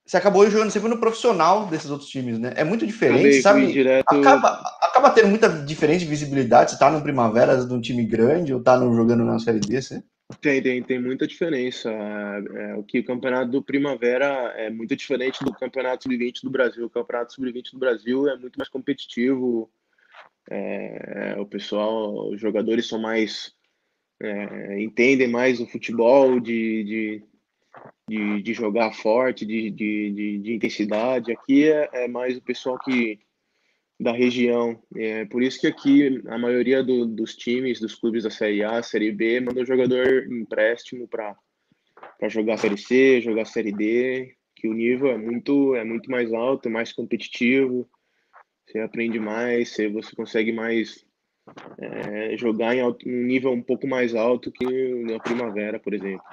você 0.05 0.17
acabou 0.17 0.49
jogando 0.49 0.71
sempre 0.71 0.89
no 0.89 0.99
profissional 0.99 1.67
desses 1.67 1.89
outros 1.89 2.09
times, 2.09 2.37
né? 2.39 2.53
É 2.55 2.63
muito 2.63 2.85
diferente, 2.85 3.41
sabe? 3.41 3.71
Direto... 3.71 4.05
Acaba, 4.07 4.61
acaba 4.81 5.09
tendo 5.09 5.29
muita 5.29 5.49
diferença 5.49 5.99
de 5.99 6.05
visibilidade. 6.05 6.71
Você 6.71 6.79
tá 6.79 6.89
no 6.89 7.01
Primavera 7.01 7.65
de 7.65 7.73
um 7.73 7.81
time 7.81 8.05
grande 8.05 8.53
ou 8.53 8.61
tá 8.61 8.77
no, 8.77 8.93
jogando 8.95 9.23
na 9.23 9.39
Série 9.39 9.59
D, 9.59 9.81
você? 9.81 10.03
Tem, 10.39 10.61
tem, 10.61 10.83
tem 10.83 11.01
muita 11.01 11.27
diferença. 11.27 11.91
É, 11.91 12.75
o 12.75 12.83
que 12.83 12.99
o 12.99 13.03
campeonato 13.03 13.51
do 13.51 13.61
Primavera 13.61 14.53
é 14.55 14.69
muito 14.69 14.95
diferente 14.95 15.43
do 15.43 15.51
campeonato 15.53 16.03
sub-20 16.03 16.43
do 16.43 16.49
Brasil. 16.49 16.85
O 16.85 16.89
campeonato 16.89 17.33
sub-20 17.33 17.71
do 17.71 17.79
Brasil 17.79 18.27
é 18.29 18.37
muito 18.37 18.57
mais 18.57 18.69
competitivo. 18.69 19.69
É, 20.49 21.35
o 21.39 21.45
pessoal, 21.45 22.29
os 22.29 22.39
jogadores 22.39 22.87
são 22.87 22.99
mais 22.99 23.55
é, 24.21 24.81
entendem 24.81 25.27
mais 25.27 25.59
o 25.59 25.65
futebol 25.65 26.39
de, 26.39 26.83
de, 26.83 27.23
de, 28.07 28.41
de 28.43 28.53
jogar 28.53 28.93
forte, 28.93 29.45
de, 29.45 29.71
de, 29.71 30.11
de, 30.11 30.37
de 30.39 30.53
intensidade. 30.53 31.31
Aqui 31.31 31.67
é, 31.67 31.89
é, 31.93 32.07
mais 32.07 32.37
o 32.37 32.41
pessoal 32.41 32.77
que 32.79 33.19
da 34.01 34.11
região. 34.11 34.81
É 34.95 35.25
por 35.25 35.43
isso 35.43 35.61
que 35.61 35.67
aqui 35.67 36.21
a 36.27 36.37
maioria 36.37 36.83
do, 36.83 37.05
dos 37.05 37.35
times, 37.35 37.79
dos 37.79 37.93
clubes 37.93 38.23
da 38.23 38.31
Série 38.31 38.63
A, 38.63 38.81
Série 38.81 39.11
B, 39.11 39.39
manda 39.39 39.61
o 39.61 39.65
jogador 39.65 40.25
empréstimo 40.31 41.07
para 41.07 41.35
jogar 42.27 42.57
Série 42.57 42.77
C, 42.77 43.21
jogar 43.21 43.45
Série 43.45 43.71
D, 43.71 44.33
que 44.55 44.67
o 44.67 44.73
nível 44.73 45.11
é 45.11 45.17
muito, 45.17 45.75
é 45.75 45.83
muito 45.83 46.09
mais 46.09 46.33
alto, 46.33 46.69
mais 46.69 46.91
competitivo, 46.91 47.87
você 48.65 48.79
aprende 48.79 49.19
mais, 49.19 49.69
você, 49.69 49.87
você 49.87 50.15
consegue 50.15 50.51
mais 50.51 51.05
é, 51.77 52.35
jogar 52.37 52.75
em 52.75 52.83
um 52.83 52.95
nível 53.05 53.51
um 53.51 53.61
pouco 53.61 53.87
mais 53.87 54.15
alto 54.15 54.51
que 54.51 54.65
na 55.03 55.19
primavera, 55.19 55.79
por 55.79 55.93
exemplo. 55.93 56.23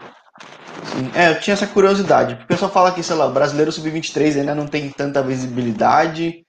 Sim, 0.85 1.11
é, 1.15 1.31
eu 1.31 1.41
tinha 1.41 1.53
essa 1.53 1.67
curiosidade. 1.67 2.43
O 2.45 2.47
pessoal 2.47 2.71
fala 2.71 2.95
que, 2.95 3.03
sei 3.03 3.17
lá, 3.17 3.29
brasileiro 3.29 3.73
sub-23 3.73 4.41
ainda 4.41 4.55
não 4.55 4.67
tem 4.67 4.89
tanta 4.91 5.23
visibilidade. 5.23 6.47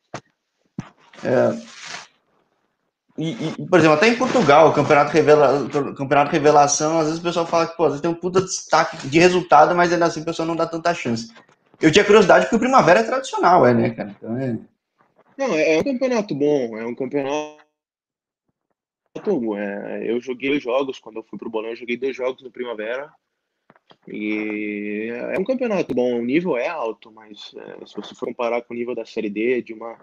É, 1.24 1.80
e, 3.18 3.32
e, 3.32 3.68
por 3.68 3.80
exemplo, 3.80 3.98
até 3.98 4.08
em 4.08 4.16
Portugal, 4.16 4.70
o 4.70 4.74
campeonato, 4.74 5.12
revela, 5.12 5.64
o 5.64 5.94
campeonato 5.94 6.32
revelação, 6.32 7.00
às 7.00 7.08
vezes 7.08 7.20
o 7.20 7.24
pessoal 7.24 7.46
fala 7.46 7.68
que 7.68 7.76
pô, 7.76 7.84
às 7.84 7.90
vezes 7.90 8.02
tem 8.02 8.10
um 8.10 8.16
puta 8.16 8.40
destaque 8.40 9.08
de 9.10 9.20
resultado, 9.20 9.76
mas 9.76 9.92
ainda 9.92 10.06
assim 10.06 10.22
o 10.22 10.26
pessoal 10.26 10.48
não 10.48 10.56
dá 10.56 10.66
tanta 10.66 10.94
chance. 10.94 11.30
Eu 11.82 11.92
tinha 11.92 12.06
curiosidade 12.06 12.46
porque 12.46 12.56
o 12.56 12.60
Primavera 12.60 13.02
é 13.02 13.04
tradicional, 13.04 13.68
é, 13.68 13.74
né, 13.74 13.90
cara? 13.90 14.16
Então 14.18 14.38
é... 14.38 14.58
Não, 15.38 15.54
é 15.54 15.78
um 15.80 15.84
campeonato 15.84 16.34
bom, 16.34 16.78
é 16.78 16.86
um 16.86 16.96
campeonato 16.96 17.60
é, 19.58 20.10
eu 20.10 20.22
joguei 20.22 20.58
jogos, 20.60 21.00
quando 21.00 21.18
eu 21.18 21.24
fui 21.24 21.38
pro 21.38 21.50
Bolão, 21.50 21.72
eu 21.72 21.76
joguei 21.76 21.98
dois 21.98 22.16
jogos 22.16 22.42
no 22.42 22.52
Primavera. 22.52 23.12
E 24.08 25.10
é 25.12 25.38
um 25.38 25.44
campeonato 25.44 25.94
bom, 25.94 26.20
o 26.20 26.26
nível 26.26 26.56
é 26.56 26.68
alto, 26.68 27.12
mas 27.12 27.54
é, 27.56 27.86
se 27.86 27.96
você 27.96 28.16
for 28.16 28.28
comparar 28.28 28.62
com 28.62 28.74
o 28.74 28.78
nível 28.78 28.96
da 28.96 29.06
Série 29.06 29.30
D, 29.30 29.62
de 29.62 29.74
uma, 29.74 29.98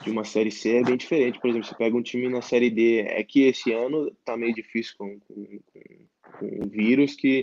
de 0.00 0.10
uma 0.10 0.24
Série 0.24 0.50
C, 0.50 0.76
é 0.76 0.82
bem 0.82 0.96
diferente. 0.96 1.40
Por 1.40 1.50
exemplo, 1.50 1.66
você 1.66 1.74
pega 1.74 1.96
um 1.96 2.02
time 2.02 2.28
na 2.28 2.42
Série 2.42 2.70
D, 2.70 3.00
é 3.00 3.22
que 3.22 3.42
esse 3.44 3.72
ano 3.72 4.10
tá 4.24 4.36
meio 4.36 4.54
difícil 4.54 4.94
com, 4.96 5.18
com, 5.20 5.58
com, 6.38 6.64
o 6.64 6.68
vírus, 6.68 7.14
que 7.14 7.42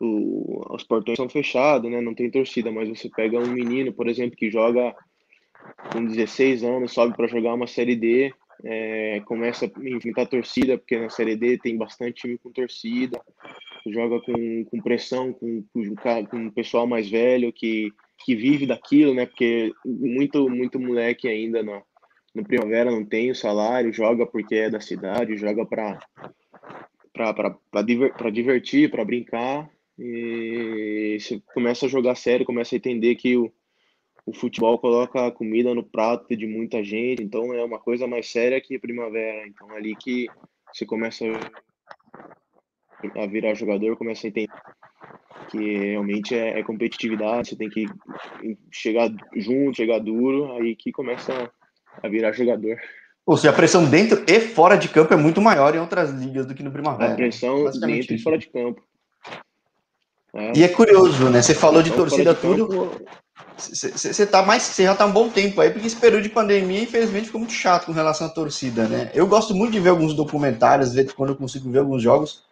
o, 0.00 0.62
os 0.74 0.84
portões 0.84 1.16
são 1.16 1.28
fechados, 1.28 1.90
né? 1.90 2.00
Não 2.00 2.14
tem 2.14 2.30
torcida, 2.30 2.70
mas 2.70 2.88
você 2.88 3.08
pega 3.08 3.38
um 3.38 3.46
menino, 3.46 3.92
por 3.92 4.08
exemplo, 4.08 4.36
que 4.36 4.50
joga 4.50 4.94
com 5.92 6.04
16 6.04 6.62
anos, 6.64 6.92
sobe 6.92 7.16
para 7.16 7.26
jogar 7.26 7.54
uma 7.54 7.66
Série 7.66 7.96
D, 7.96 8.32
é, 8.62 9.20
começa 9.26 9.66
a 9.66 9.88
enfrentar 9.88 10.26
torcida, 10.26 10.78
porque 10.78 10.98
na 10.98 11.08
Série 11.08 11.36
D 11.36 11.58
tem 11.58 11.76
bastante 11.76 12.22
time 12.22 12.38
com 12.38 12.50
torcida, 12.50 13.20
joga 13.86 14.20
com, 14.20 14.64
com 14.64 14.80
pressão, 14.80 15.32
com, 15.32 15.64
com, 15.72 15.94
com 16.26 16.46
o 16.46 16.52
pessoal 16.52 16.86
mais 16.86 17.08
velho 17.08 17.52
que, 17.52 17.92
que 18.18 18.34
vive 18.34 18.66
daquilo, 18.66 19.14
né? 19.14 19.26
Porque 19.26 19.72
muito, 19.84 20.48
muito 20.48 20.78
moleque 20.78 21.28
ainda 21.28 21.62
no, 21.62 21.82
no 22.34 22.44
Primavera 22.44 22.90
não 22.90 23.04
tem 23.04 23.30
o 23.30 23.34
salário, 23.34 23.92
joga 23.92 24.26
porque 24.26 24.54
é 24.56 24.70
da 24.70 24.80
cidade, 24.80 25.36
joga 25.36 25.64
para 25.64 25.98
para 27.12 27.82
diver, 27.82 28.12
divertir, 28.32 28.90
para 28.90 29.04
brincar, 29.04 29.70
e 29.96 31.16
você 31.20 31.40
começa 31.54 31.86
a 31.86 31.88
jogar 31.88 32.16
sério, 32.16 32.44
começa 32.44 32.74
a 32.74 32.78
entender 32.78 33.14
que 33.14 33.36
o, 33.36 33.52
o 34.26 34.32
futebol 34.34 34.78
coloca 34.78 35.24
a 35.24 35.30
comida 35.30 35.72
no 35.74 35.84
prato 35.84 36.36
de 36.36 36.46
muita 36.46 36.82
gente, 36.82 37.22
então 37.22 37.54
é 37.54 37.64
uma 37.64 37.78
coisa 37.78 38.06
mais 38.06 38.28
séria 38.28 38.60
que 38.60 38.78
primavera. 38.78 39.46
Então 39.46 39.70
é 39.72 39.76
ali 39.76 39.94
que 39.94 40.28
você 40.72 40.84
começa 40.84 41.24
a 43.16 43.26
virar 43.26 43.54
jogador, 43.54 43.96
começa 43.96 44.26
a 44.26 44.28
entender 44.28 44.52
que 45.50 45.76
realmente 45.76 46.34
é, 46.34 46.58
é 46.58 46.62
competitividade, 46.62 47.48
você 47.48 47.56
tem 47.56 47.68
que 47.68 47.86
chegar 48.70 49.10
junto, 49.36 49.76
chegar 49.76 49.98
duro, 49.98 50.52
aí 50.52 50.74
que 50.74 50.92
começa 50.92 51.50
a 52.02 52.08
virar 52.08 52.32
jogador. 52.32 52.76
Ou 53.26 53.36
seja, 53.36 53.50
a 53.50 53.56
pressão 53.56 53.88
dentro 53.88 54.22
e 54.26 54.40
fora 54.40 54.76
de 54.76 54.88
campo 54.88 55.14
é 55.14 55.16
muito 55.16 55.40
maior 55.40 55.74
em 55.74 55.78
outras 55.78 56.10
ligas 56.10 56.46
do 56.46 56.54
que 56.54 56.62
no 56.62 56.70
Primavera. 56.70 57.12
A 57.12 57.16
pressão 57.16 57.70
dentro 57.70 58.14
e 58.14 58.18
fora 58.18 58.36
de 58.36 58.48
campo. 58.48 58.82
É. 60.34 60.52
E 60.56 60.64
é 60.64 60.68
curioso, 60.68 61.30
né? 61.30 61.40
Você 61.40 61.54
falou 61.54 61.82
de 61.82 61.92
torcida 61.92 62.34
de 62.34 62.40
tudo. 62.40 62.90
Você 63.56 64.26
tá 64.26 64.42
mais, 64.42 64.64
você 64.64 64.82
já 64.82 64.94
tá 64.94 65.06
um 65.06 65.12
bom 65.12 65.28
tempo 65.28 65.60
aí, 65.60 65.70
porque 65.70 65.86
esse 65.86 65.96
período 65.96 66.24
de 66.24 66.28
pandemia, 66.28 66.82
infelizmente, 66.82 67.26
ficou 67.26 67.38
muito 67.38 67.52
chato 67.52 67.86
com 67.86 67.92
relação 67.92 68.26
à 68.26 68.30
torcida, 68.30 68.88
né? 68.88 69.10
Eu 69.14 69.26
gosto 69.26 69.54
muito 69.54 69.72
de 69.72 69.80
ver 69.80 69.90
alguns 69.90 70.12
documentários, 70.12 70.92
ver 70.92 71.12
quando 71.14 71.30
eu 71.30 71.36
consigo 71.36 71.70
ver 71.70 71.78
alguns 71.78 72.02
jogos. 72.02 72.42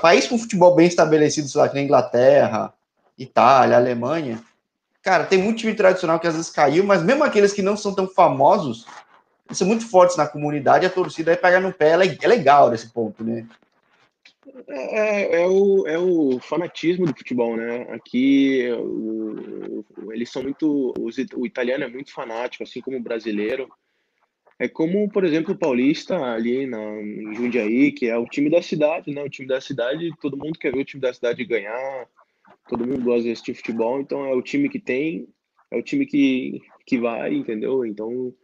País 0.00 0.26
com 0.26 0.38
futebol 0.38 0.74
bem 0.74 0.86
estabelecido, 0.86 1.48
sei 1.48 1.60
lá, 1.60 1.68
que 1.68 1.74
na 1.74 1.82
Inglaterra, 1.82 2.72
Itália, 3.18 3.76
Alemanha. 3.76 4.42
Cara, 5.02 5.24
tem 5.24 5.38
muito 5.38 5.58
time 5.58 5.74
tradicional 5.74 6.18
que 6.18 6.26
às 6.26 6.34
vezes 6.34 6.50
caiu, 6.50 6.84
mas 6.84 7.02
mesmo 7.02 7.22
aqueles 7.22 7.52
que 7.52 7.62
não 7.62 7.76
são 7.76 7.94
tão 7.94 8.08
famosos, 8.08 8.86
são 9.52 9.66
muito 9.66 9.88
fortes 9.88 10.16
na 10.16 10.26
comunidade, 10.26 10.86
a 10.86 10.90
torcida 10.90 11.30
aí 11.30 11.36
pega 11.36 11.60
no 11.60 11.72
pé, 11.72 11.90
é 11.92 12.26
legal 12.26 12.70
nesse 12.70 12.88
ponto, 12.92 13.22
né? 13.22 13.46
É, 14.68 14.98
é, 14.98 15.42
é, 15.42 15.46
o, 15.46 15.86
é 15.86 15.98
o 15.98 16.40
fanatismo 16.40 17.06
do 17.06 17.16
futebol, 17.16 17.56
né? 17.56 17.82
Aqui 17.90 18.68
o, 18.72 19.84
eles 20.12 20.30
são 20.30 20.42
muito. 20.42 20.94
Os, 20.98 21.16
o 21.34 21.46
italiano 21.46 21.84
é 21.84 21.88
muito 21.88 22.12
fanático, 22.12 22.64
assim 22.64 22.80
como 22.80 22.96
o 22.96 23.02
brasileiro. 23.02 23.68
É 24.58 24.68
como, 24.68 25.08
por 25.10 25.24
exemplo, 25.24 25.52
o 25.54 25.58
paulista 25.58 26.16
ali 26.16 26.66
na, 26.66 26.82
em 27.02 27.34
Jundiaí, 27.34 27.92
que 27.92 28.06
é 28.06 28.16
o 28.16 28.24
time 28.24 28.48
da 28.48 28.62
cidade, 28.62 29.12
né? 29.12 29.22
O 29.22 29.28
time 29.28 29.46
da 29.46 29.60
cidade, 29.60 30.10
todo 30.20 30.36
mundo 30.36 30.58
quer 30.58 30.72
ver 30.72 30.80
o 30.80 30.84
time 30.84 31.00
da 31.00 31.12
cidade 31.12 31.44
ganhar, 31.44 32.08
todo 32.68 32.86
mundo 32.86 33.02
gosta 33.02 33.32
de 33.32 33.54
futebol, 33.54 34.00
então 34.00 34.24
é 34.24 34.34
o 34.34 34.42
time 34.42 34.68
que 34.68 34.78
tem, 34.78 35.28
é 35.70 35.76
o 35.76 35.82
time 35.82 36.06
que, 36.06 36.62
que 36.86 36.98
vai, 36.98 37.34
entendeu? 37.34 37.84
Então 37.84 38.34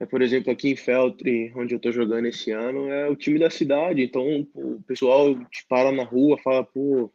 é, 0.00 0.06
por 0.06 0.22
exemplo, 0.22 0.52
aqui 0.52 0.70
em 0.70 0.76
Feltre, 0.76 1.52
onde 1.56 1.74
eu 1.74 1.80
tô 1.80 1.90
jogando 1.90 2.26
esse 2.26 2.52
ano, 2.52 2.88
é 2.88 3.08
o 3.08 3.16
time 3.16 3.38
da 3.38 3.50
cidade. 3.50 4.02
Então, 4.02 4.46
o 4.54 4.80
pessoal 4.86 5.34
te 5.46 5.66
para 5.68 5.90
na 5.90 6.04
rua, 6.04 6.38
fala, 6.38 6.62
pô, 6.62 7.10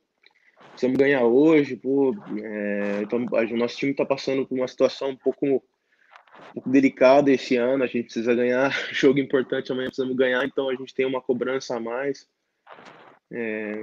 precisamos 0.71 0.97
ganhar 0.97 1.23
hoje, 1.23 1.77
pô, 1.77 2.13
é, 2.43 3.01
então, 3.01 3.25
o 3.25 3.57
nosso 3.57 3.77
time 3.77 3.93
tá 3.93 4.05
passando 4.05 4.45
por 4.45 4.55
uma 4.57 4.67
situação 4.67 5.11
um 5.11 5.15
pouco, 5.15 5.63
pouco 6.53 6.69
delicada 6.69 7.31
esse 7.31 7.55
ano, 7.55 7.83
a 7.83 7.87
gente 7.87 8.05
precisa 8.05 8.35
ganhar, 8.35 8.71
jogo 8.93 9.19
importante 9.19 9.71
amanhã 9.71 9.87
precisamos 9.87 10.15
ganhar, 10.15 10.45
então 10.45 10.69
a 10.69 10.75
gente 10.75 10.93
tem 10.93 11.05
uma 11.05 11.21
cobrança 11.21 11.75
a 11.75 11.79
mais. 11.79 12.27
É, 13.31 13.73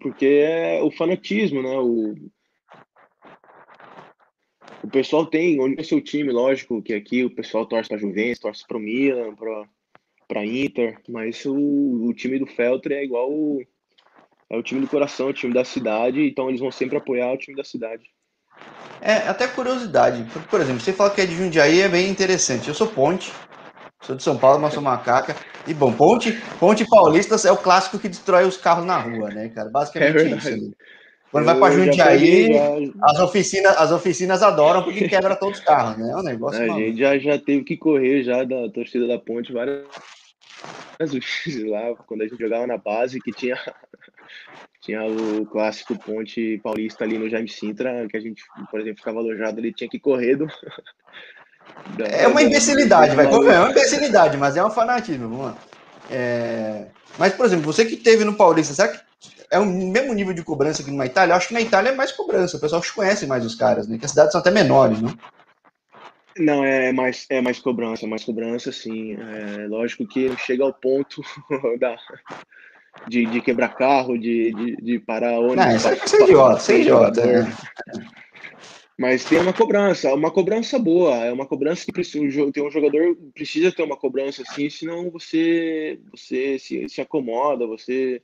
porque 0.00 0.26
é 0.26 0.80
o 0.82 0.90
fanatismo, 0.90 1.60
né? 1.60 1.76
O, 1.78 2.14
o 4.84 4.88
pessoal 4.88 5.26
tem, 5.26 5.60
onde 5.60 5.80
é 5.80 5.84
seu 5.84 6.00
time, 6.00 6.30
lógico 6.30 6.82
que 6.82 6.94
aqui 6.94 7.24
o 7.24 7.34
pessoal 7.34 7.66
torce 7.66 7.88
para 7.88 7.98
Juventus, 7.98 8.38
torce 8.38 8.66
para 8.66 8.76
o 8.76 8.80
Milan, 8.80 9.34
para 10.28 10.46
Inter, 10.46 11.00
mas 11.08 11.44
o, 11.44 11.54
o, 11.54 12.14
time 12.14 12.38
do 12.38 12.46
Feltre 12.46 12.94
é 12.94 13.04
igual 13.04 13.30
o, 13.30 13.62
é 14.50 14.56
o 14.56 14.62
time 14.62 14.80
do 14.80 14.88
coração, 14.88 15.28
o 15.28 15.32
time 15.32 15.52
da 15.52 15.64
cidade, 15.64 16.20
então 16.22 16.48
eles 16.48 16.60
vão 16.60 16.70
sempre 16.70 16.96
apoiar 16.96 17.32
o 17.32 17.38
time 17.38 17.56
da 17.56 17.64
cidade. 17.64 18.08
É, 19.00 19.14
até 19.28 19.48
curiosidade, 19.48 20.24
por 20.48 20.60
exemplo, 20.60 20.80
você 20.80 20.92
fala 20.92 21.10
que 21.10 21.20
é 21.20 21.26
de 21.26 21.34
Jundiaí, 21.34 21.80
é 21.80 21.88
bem 21.88 22.08
interessante. 22.08 22.68
Eu 22.68 22.74
sou 22.74 22.86
Ponte, 22.86 23.32
sou 24.00 24.14
de 24.14 24.22
São 24.22 24.36
Paulo, 24.38 24.60
mas 24.60 24.74
sou 24.74 24.82
macaca. 24.82 25.34
E 25.66 25.74
bom, 25.74 25.92
Ponte, 25.92 26.32
Ponte 26.60 26.86
Paulista 26.88 27.36
é 27.46 27.50
o 27.50 27.56
clássico 27.56 27.98
que 27.98 28.08
destrói 28.08 28.44
os 28.44 28.56
carros 28.56 28.84
na 28.84 28.96
rua, 28.98 29.30
né, 29.30 29.48
cara? 29.48 29.68
Basicamente 29.70 30.18
é 30.18 30.36
isso. 30.36 30.48
Ali. 30.48 30.72
Quando 31.32 31.46
vai 31.46 31.58
para 31.58 31.72
Jundiaí, 31.72 32.50
as 33.02 33.18
oficinas, 33.18 33.76
as 33.78 33.90
oficinas 33.90 34.42
adoram 34.42 34.82
porque 34.82 35.08
quebra 35.08 35.34
todos 35.34 35.58
os 35.58 35.64
carros, 35.64 35.96
né? 35.96 36.12
É 36.12 36.16
um 36.16 36.22
negócio. 36.22 36.62
A 36.62 36.78
gente 36.78 36.98
já, 36.98 37.18
já 37.18 37.38
teve 37.38 37.64
que 37.64 37.76
correr 37.76 38.22
já 38.22 38.44
da 38.44 38.68
torcida 38.68 39.08
da 39.08 39.18
ponte 39.18 39.50
várias 39.50 39.86
vezes 41.00 41.64
lá, 41.64 41.94
quando 42.06 42.20
a 42.20 42.28
gente 42.28 42.38
jogava 42.38 42.66
na 42.66 42.76
base, 42.76 43.18
que 43.18 43.32
tinha, 43.32 43.58
tinha 44.82 45.04
o 45.04 45.46
clássico 45.46 45.96
ponte 45.96 46.60
paulista 46.62 47.04
ali 47.04 47.16
no 47.16 47.30
Jaime 47.30 47.48
Sintra, 47.48 48.06
que 48.08 48.16
a 48.16 48.20
gente, 48.20 48.42
por 48.70 48.80
exemplo, 48.80 48.98
ficava 48.98 49.20
alojado 49.20 49.58
ali, 49.58 49.72
tinha 49.72 49.88
que 49.88 49.98
correr 49.98 50.36
do. 50.36 50.46
Da, 51.96 52.04
é 52.06 52.26
uma 52.26 52.42
imbecilidade, 52.42 53.14
vai. 53.14 53.24
É 53.24 53.28
uma 53.28 53.70
imbecilidade, 53.70 54.36
mas 54.36 54.56
é 54.56 54.64
um 54.64 54.70
fanatismo, 54.70 55.28
vamos 55.28 55.46
lá. 55.46 55.58
É... 56.10 56.86
Mas, 57.16 57.32
por 57.34 57.46
exemplo, 57.46 57.64
você 57.64 57.84
que 57.84 57.96
teve 57.96 58.24
no 58.24 58.34
Paulista, 58.34 58.74
será 58.74 58.88
que 58.88 59.00
é 59.48 59.58
o 59.60 59.64
mesmo 59.64 60.12
nível 60.12 60.34
de 60.34 60.42
cobrança 60.42 60.82
que 60.82 60.90
na 60.90 61.06
Itália? 61.06 61.32
Eu 61.32 61.36
acho 61.36 61.48
que 61.48 61.54
na 61.54 61.60
Itália 61.60 61.90
é 61.90 61.94
mais 61.94 62.10
cobrança, 62.10 62.56
o 62.56 62.60
pessoal 62.60 62.82
conhece 62.94 63.26
mais 63.26 63.46
os 63.46 63.54
caras, 63.54 63.86
né? 63.86 63.96
Que 63.96 64.04
as 64.04 64.10
cidades 64.10 64.32
são 64.32 64.40
até 64.40 64.50
menores, 64.50 65.00
né? 65.00 65.14
Não, 66.36 66.64
é 66.64 66.92
mais, 66.92 67.26
é 67.30 67.40
mais 67.40 67.60
cobrança, 67.60 68.06
mais 68.06 68.24
cobrança, 68.24 68.72
sim. 68.72 69.14
É, 69.14 69.66
lógico 69.68 70.06
que 70.06 70.28
não 70.28 70.36
chega 70.36 70.64
ao 70.64 70.72
ponto 70.72 71.22
da, 71.78 71.96
de, 73.08 73.26
de 73.26 73.40
quebrar 73.40 73.74
carro, 73.74 74.18
de, 74.18 74.52
de, 74.52 74.76
de 74.76 74.98
parar 74.98 75.38
ônibus. 75.38 75.56
Não, 75.56 75.76
isso 75.76 76.16
é 76.16 76.22
idiota, 76.22 76.58
isso 76.58 76.72
é 76.72 76.78
idiota. 76.80 77.26
Né? 77.26 77.56
Mas 78.98 79.24
tem 79.24 79.38
uma 79.38 79.52
cobrança, 79.52 80.14
uma 80.14 80.30
cobrança 80.30 80.78
boa, 80.78 81.16
é 81.16 81.32
uma 81.32 81.46
cobrança 81.46 81.84
que 81.84 81.92
precisa, 81.92 82.52
tem 82.52 82.62
um 82.62 82.70
jogador 82.70 83.16
precisa 83.34 83.72
ter 83.72 83.82
uma 83.82 83.96
cobrança 83.96 84.42
assim, 84.42 84.68
senão 84.68 85.10
você 85.10 85.98
você 86.10 86.58
se, 86.58 86.88
se 86.88 87.00
acomoda, 87.00 87.66
você 87.66 88.22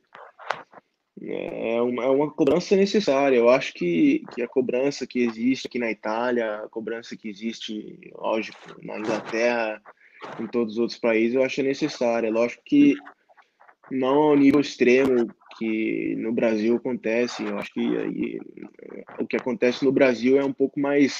é 1.20 1.80
uma, 1.82 2.04
é 2.04 2.08
uma 2.08 2.30
cobrança 2.30 2.76
necessária. 2.76 3.36
Eu 3.36 3.48
acho 3.48 3.74
que, 3.74 4.22
que 4.32 4.42
a 4.42 4.48
cobrança 4.48 5.06
que 5.06 5.20
existe 5.20 5.66
aqui 5.66 5.78
na 5.78 5.90
Itália, 5.90 6.62
a 6.64 6.68
cobrança 6.68 7.16
que 7.16 7.28
existe, 7.28 7.98
lógico, 8.14 8.58
na 8.82 8.98
Inglaterra, 8.98 9.82
em 10.38 10.46
todos 10.46 10.74
os 10.74 10.78
outros 10.78 10.98
países, 10.98 11.34
eu 11.34 11.42
acho 11.42 11.62
necessária. 11.62 12.30
Lógico 12.30 12.62
que 12.64 12.94
não 13.90 14.14
ao 14.22 14.36
nível 14.36 14.60
extremo 14.60 15.28
que 15.58 16.14
no 16.16 16.32
Brasil 16.32 16.76
acontece. 16.76 17.44
Eu 17.44 17.58
acho 17.58 17.72
que 17.72 17.80
aí, 17.80 18.40
o 19.18 19.26
que 19.26 19.36
acontece 19.36 19.84
no 19.84 19.92
Brasil 19.92 20.38
é 20.38 20.44
um 20.44 20.52
pouco 20.52 20.78
mais. 20.78 21.18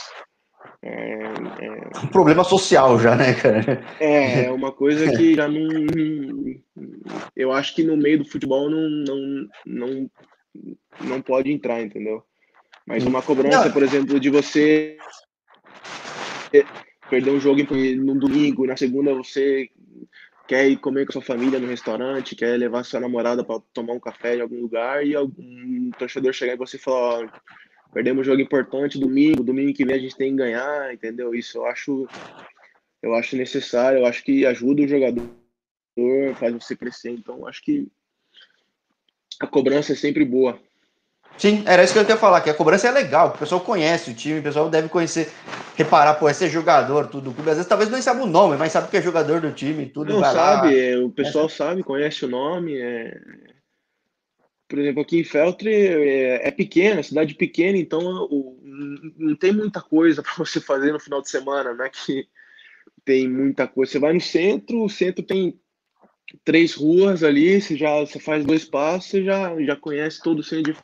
É, 0.83 1.23
é... 1.61 2.05
Um 2.05 2.09
problema 2.09 2.45
social 2.45 2.99
já, 2.99 3.17
né, 3.17 3.35
cara? 3.35 3.85
É, 3.99 4.45
é 4.45 4.51
uma 4.51 4.73
coisa 4.73 5.11
que 5.17 5.35
já 5.35 5.49
não. 5.49 5.69
Eu 7.35 7.53
acho 7.53 7.75
que 7.75 7.83
no 7.83 7.97
meio 7.97 8.19
do 8.19 8.25
futebol 8.25 8.71
não, 8.71 8.89
não, 8.89 9.49
não, 9.67 10.11
não 11.01 11.23
pode 11.23 11.51
entrar, 11.51 11.83
entendeu? 11.83 12.23
Mas 12.87 13.05
uma 13.05 13.23
cobrança, 13.23 13.67
não. 13.67 13.73
por 13.73 13.83
exemplo, 13.83 14.19
de 14.19 14.31
você 14.31 14.97
perder 17.11 17.31
um 17.31 17.41
jogo 17.41 17.61
no 17.97 18.19
domingo 18.19 18.67
na 18.67 18.77
segunda 18.77 19.15
você 19.15 19.69
quer 20.49 20.67
ir 20.67 20.79
comer 20.79 21.05
com 21.05 21.13
sua 21.13 21.23
família 21.23 21.61
no 21.61 21.69
restaurante, 21.69 22.35
quer 22.35 22.59
levar 22.59 22.83
sua 22.83 22.99
namorada 22.99 23.45
para 23.45 23.61
tomar 23.75 23.93
um 23.93 24.01
café 24.01 24.35
em 24.35 24.41
algum 24.41 24.63
lugar 24.63 25.07
e 25.07 25.15
algum 25.15 25.91
torcedor 25.91 26.33
chegar 26.33 26.55
em 26.55 26.57
você 26.57 26.79
e 26.79 26.81
falar, 26.81 27.25
ó, 27.25 27.29
perdemos 27.93 28.23
um 28.23 28.31
jogo 28.31 28.41
importante 28.41 28.99
domingo, 28.99 29.45
domingo 29.45 29.75
que 29.75 29.85
vem 29.85 29.97
a 29.97 29.99
gente 29.99 30.17
tem 30.17 30.31
que 30.31 30.39
ganhar, 30.39 30.93
entendeu? 30.93 31.35
Isso 31.35 31.59
eu 31.59 31.67
acho 31.67 32.09
eu 33.03 33.15
acho 33.15 33.37
necessário, 33.37 34.01
eu 34.01 34.07
acho 34.07 34.25
que 34.25 34.47
ajuda 34.47 34.83
o 34.83 34.89
jogador, 34.89 35.29
faz 36.37 36.53
você 36.55 36.75
crescer, 36.75 37.11
então 37.11 37.47
acho 37.47 37.63
que 37.63 37.87
a 39.39 39.47
cobrança 39.47 39.93
é 39.93 39.97
sempre 39.97 40.25
boa. 40.25 40.59
Sim, 41.39 41.63
era 41.67 41.85
isso 41.85 41.93
que 41.93 41.99
eu 42.01 42.05
queria 42.05 42.21
falar, 42.21 42.41
que 42.41 42.51
a 42.51 42.55
cobrança 42.55 42.89
é 42.89 42.91
legal, 42.91 43.29
o 43.29 43.39
pessoal 43.39 43.61
conhece 43.61 44.11
o 44.11 44.15
time, 44.15 44.41
o 44.41 44.43
pessoal 44.43 44.69
deve 44.69 44.89
conhecer, 44.89 45.31
reparar, 45.77 46.15
pô, 46.15 46.29
esse 46.29 46.45
é 46.45 46.49
jogador, 46.49 47.07
tudo 47.07 47.31
do 47.31 47.33
clube. 47.33 47.49
Às 47.49 47.57
vezes 47.57 47.69
talvez 47.69 47.89
nem 47.89 48.03
sabe 48.03 48.23
o 48.23 48.27
nome, 48.27 48.57
mas 48.57 48.73
sabe 48.73 48.89
que 48.89 48.97
é 48.97 49.03
jogador 49.03 49.41
do 49.41 49.53
time, 49.53 49.87
tudo. 49.87 50.13
Não 50.13 50.21
sabe. 50.21 50.77
É, 50.77 50.99
o 50.99 51.09
pessoal 51.09 51.47
é. 51.47 51.49
sabe, 51.49 51.85
conhece 51.85 52.25
o 52.25 52.29
nome. 52.29 52.77
É... 52.77 53.21
Por 54.67 54.81
exemplo, 54.81 55.01
aqui 55.01 55.21
em 55.21 55.25
Feltre 55.25 55.73
é, 55.73 56.49
é 56.49 56.51
pequena, 56.51 57.03
cidade 57.05 57.35
pequena, 57.35 57.79
então 57.79 58.01
o, 58.31 58.59
não 59.17 59.37
tem 59.37 59.53
muita 59.53 59.81
coisa 59.81 60.21
para 60.25 60.35
você 60.37 60.61
fazer 60.61 60.93
no 60.93 61.01
final 61.01 61.23
de 61.23 61.31
semana, 61.31 61.73
não 61.73 61.85
é 61.85 61.89
que 61.89 62.27
tem 63.05 63.29
muita 63.29 63.69
coisa. 63.69 63.93
Você 63.93 63.99
vai 64.01 64.13
no 64.13 64.21
centro, 64.21 64.83
o 64.83 64.91
centro 64.91 65.23
tem 65.23 65.59
três 66.45 66.75
ruas 66.75 67.23
ali, 67.23 67.61
você 67.61 67.77
já 67.77 68.01
você 68.01 68.19
faz 68.19 68.45
dois 68.45 68.65
passos, 68.65 69.11
você 69.11 69.25
já, 69.25 69.55
já 69.61 69.77
conhece 69.77 70.23
todo 70.23 70.41
o 70.41 70.45
centro. 70.45 70.75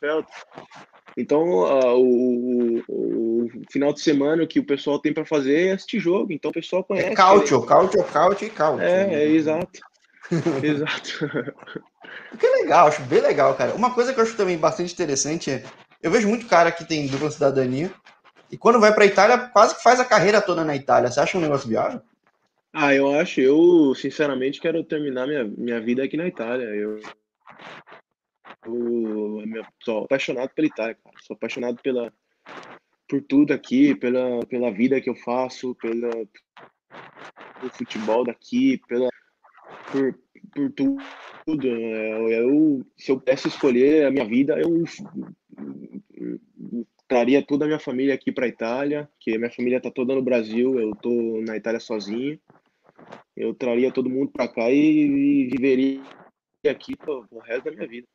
Então, 1.17 1.43
uh, 1.43 1.97
o, 1.97 2.83
o, 2.89 3.47
final 3.71 3.93
de 3.93 4.01
semana 4.01 4.45
que 4.45 4.59
o 4.59 4.65
pessoal 4.65 4.99
tem 4.99 5.13
para 5.13 5.25
fazer 5.25 5.67
é 5.67 5.71
assistir 5.71 5.99
jogo. 5.99 6.33
Então, 6.33 6.51
o 6.51 6.53
pessoal 6.53 6.81
é 6.81 6.85
conhece. 6.85 7.07
É 7.07 7.15
cautio, 7.15 7.61
cautio, 7.61 8.03
cautio 8.03 8.47
e 8.47 8.51
cautio. 8.51 8.85
É, 8.85 9.23
é 9.23 9.27
exato. 9.29 9.79
exato. 10.61 11.29
que 12.37 12.47
legal, 12.47 12.87
acho 12.87 13.01
bem 13.03 13.21
legal, 13.21 13.55
cara. 13.55 13.73
Uma 13.75 13.93
coisa 13.93 14.13
que 14.13 14.19
eu 14.19 14.23
acho 14.23 14.35
também 14.35 14.57
bastante 14.57 14.93
interessante 14.93 15.51
é, 15.51 15.63
eu 16.03 16.11
vejo 16.11 16.27
muito 16.27 16.47
cara 16.47 16.71
que 16.71 16.83
tem 16.83 17.07
dupla 17.07 17.31
cidadania 17.31 17.91
e 18.51 18.57
quando 18.57 18.79
vai 18.79 18.93
para 18.93 19.05
Itália 19.05 19.37
quase 19.37 19.75
que 19.75 19.83
faz 19.83 19.99
a 19.99 20.05
carreira 20.05 20.41
toda 20.41 20.63
na 20.63 20.75
Itália. 20.75 21.09
Você 21.09 21.19
acha 21.19 21.37
um 21.37 21.41
negócio 21.41 21.69
viável? 21.69 22.01
Ah, 22.77 22.93
eu 22.93 23.09
acho, 23.09 23.39
eu 23.39 23.95
sinceramente 23.95 24.59
quero 24.59 24.83
terminar 24.83 25.25
minha, 25.25 25.45
minha 25.45 25.79
vida 25.79 26.03
aqui 26.03 26.17
na 26.17 26.27
Itália. 26.27 26.65
Eu, 26.65 26.99
eu 28.65 29.65
sou 29.81 30.03
apaixonado 30.03 30.49
pela 30.49 30.67
Itália, 30.67 30.97
cara. 31.01 31.15
Sou 31.21 31.37
apaixonado 31.37 31.81
pela, 31.81 32.11
por 33.07 33.21
tudo 33.21 33.53
aqui, 33.53 33.95
pela, 33.95 34.45
pela 34.47 34.73
vida 34.73 34.99
que 34.99 35.09
eu 35.09 35.15
faço, 35.15 35.73
pela, 35.75 36.09
pelo 36.09 37.71
futebol 37.71 38.25
daqui, 38.25 38.77
pela, 38.89 39.07
por, 39.89 40.19
por 40.53 40.69
tudo. 40.73 41.67
Eu, 41.67 42.29
eu, 42.29 42.85
se 42.97 43.09
eu 43.09 43.17
pudesse 43.17 43.47
escolher 43.47 44.05
a 44.05 44.11
minha 44.11 44.25
vida, 44.25 44.59
eu 44.59 44.83
traria 47.07 47.41
toda 47.41 47.63
a 47.63 47.67
minha 47.67 47.79
família 47.79 48.13
aqui 48.13 48.33
para 48.33 48.43
a 48.43 48.49
Itália, 48.49 49.09
que 49.17 49.37
minha 49.37 49.49
família 49.49 49.77
está 49.77 49.89
toda 49.89 50.13
no 50.13 50.21
Brasil, 50.21 50.77
eu 50.77 50.91
estou 50.91 51.41
na 51.41 51.55
Itália 51.55 51.79
sozinho 51.79 52.37
eu 53.35 53.53
traria 53.53 53.91
todo 53.91 54.09
mundo 54.09 54.31
para 54.31 54.47
cá 54.47 54.69
e, 54.69 54.75
e, 54.75 55.47
viveria 55.47 56.01
aqui 56.69 56.95
pro, 56.95 57.25
pro 57.27 57.39
resto 57.39 57.65
da 57.65 57.71
minha 57.71 57.87
vida. 57.87 58.07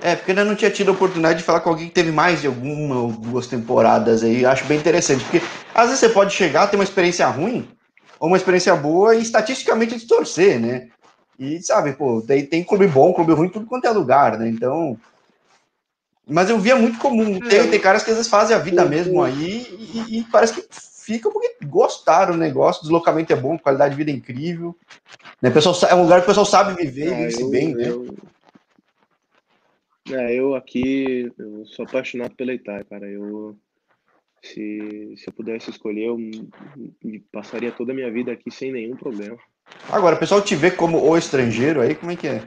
É, 0.00 0.14
porque 0.14 0.32
ainda 0.32 0.44
não 0.44 0.54
tinha 0.54 0.70
tido 0.70 0.90
a 0.90 0.94
oportunidade 0.94 1.38
de 1.38 1.44
falar 1.44 1.60
com 1.60 1.70
alguém 1.70 1.88
que 1.88 1.94
teve 1.94 2.10
mais 2.10 2.40
de 2.40 2.46
alguma 2.46 2.98
ou 2.98 3.12
duas 3.12 3.46
temporadas 3.46 4.22
aí. 4.22 4.44
Acho 4.44 4.64
bem 4.66 4.78
interessante, 4.78 5.24
porque 5.24 5.40
às 5.74 5.86
vezes 5.86 6.00
você 6.00 6.08
pode 6.08 6.34
chegar, 6.34 6.66
ter 6.66 6.76
uma 6.76 6.84
experiência 6.84 7.26
ruim 7.28 7.68
ou 8.18 8.28
uma 8.28 8.36
experiência 8.36 8.74
boa 8.74 9.14
e 9.14 9.22
estatisticamente 9.22 9.94
distorcer, 9.94 10.60
né? 10.60 10.88
E 11.38 11.60
sabe, 11.62 11.92
pô, 11.92 12.22
tem, 12.22 12.44
tem 12.44 12.64
clube 12.64 12.86
bom, 12.86 13.12
clube 13.12 13.32
ruim, 13.32 13.48
tudo 13.48 13.66
quanto 13.66 13.86
é 13.86 13.90
lugar, 13.90 14.38
né? 14.38 14.48
Então. 14.48 14.98
Mas 16.28 16.50
eu 16.50 16.58
via 16.58 16.74
muito 16.74 16.98
comum. 16.98 17.38
Tem, 17.38 17.68
tem 17.68 17.80
caras 17.80 18.02
que 18.02 18.10
às 18.10 18.16
vezes 18.16 18.30
fazem 18.30 18.56
a 18.56 18.60
vida 18.60 18.84
mesmo 18.84 19.22
aí 19.22 19.66
e, 19.94 20.18
e 20.18 20.24
parece 20.24 20.54
que 20.54 20.66
ficam 21.06 21.32
porque 21.32 21.56
gostaram 21.64 22.32
do 22.32 22.38
negócio, 22.38 22.82
deslocamento 22.82 23.32
é 23.32 23.36
bom, 23.36 23.56
qualidade 23.56 23.94
de 23.94 23.96
vida 23.96 24.10
é 24.10 24.14
incrível. 24.14 24.76
Né? 25.40 25.50
Pessoal, 25.50 25.76
é 25.88 25.94
um 25.94 26.02
lugar 26.02 26.18
que 26.18 26.24
o 26.24 26.26
pessoal 26.26 26.44
sabe 26.44 26.74
viver 26.74 27.14
ah, 27.14 27.20
e 27.22 27.26
vive 27.28 27.50
bem, 27.50 27.74
né? 27.74 27.88
Eu... 27.88 28.06
É, 30.10 30.34
eu 30.34 30.54
aqui 30.54 31.32
eu 31.38 31.64
sou 31.66 31.84
apaixonado 31.84 32.34
pela 32.34 32.52
Itália, 32.52 32.84
cara. 32.84 33.06
Eu 33.08 33.56
se, 34.42 35.14
se 35.16 35.28
eu 35.28 35.32
pudesse 35.32 35.70
escolher, 35.70 36.06
eu 36.06 36.18
passaria 37.32 37.72
toda 37.72 37.92
a 37.92 37.94
minha 37.94 38.10
vida 38.10 38.32
aqui 38.32 38.50
sem 38.50 38.72
nenhum 38.72 38.96
problema. 38.96 39.36
Agora, 39.88 40.16
o 40.16 40.18
pessoal 40.18 40.42
te 40.42 40.54
vê 40.54 40.70
como 40.70 41.02
o 41.02 41.16
estrangeiro 41.16 41.80
aí, 41.80 41.94
como 41.94 42.12
é 42.12 42.16
que 42.16 42.28
é? 42.28 42.42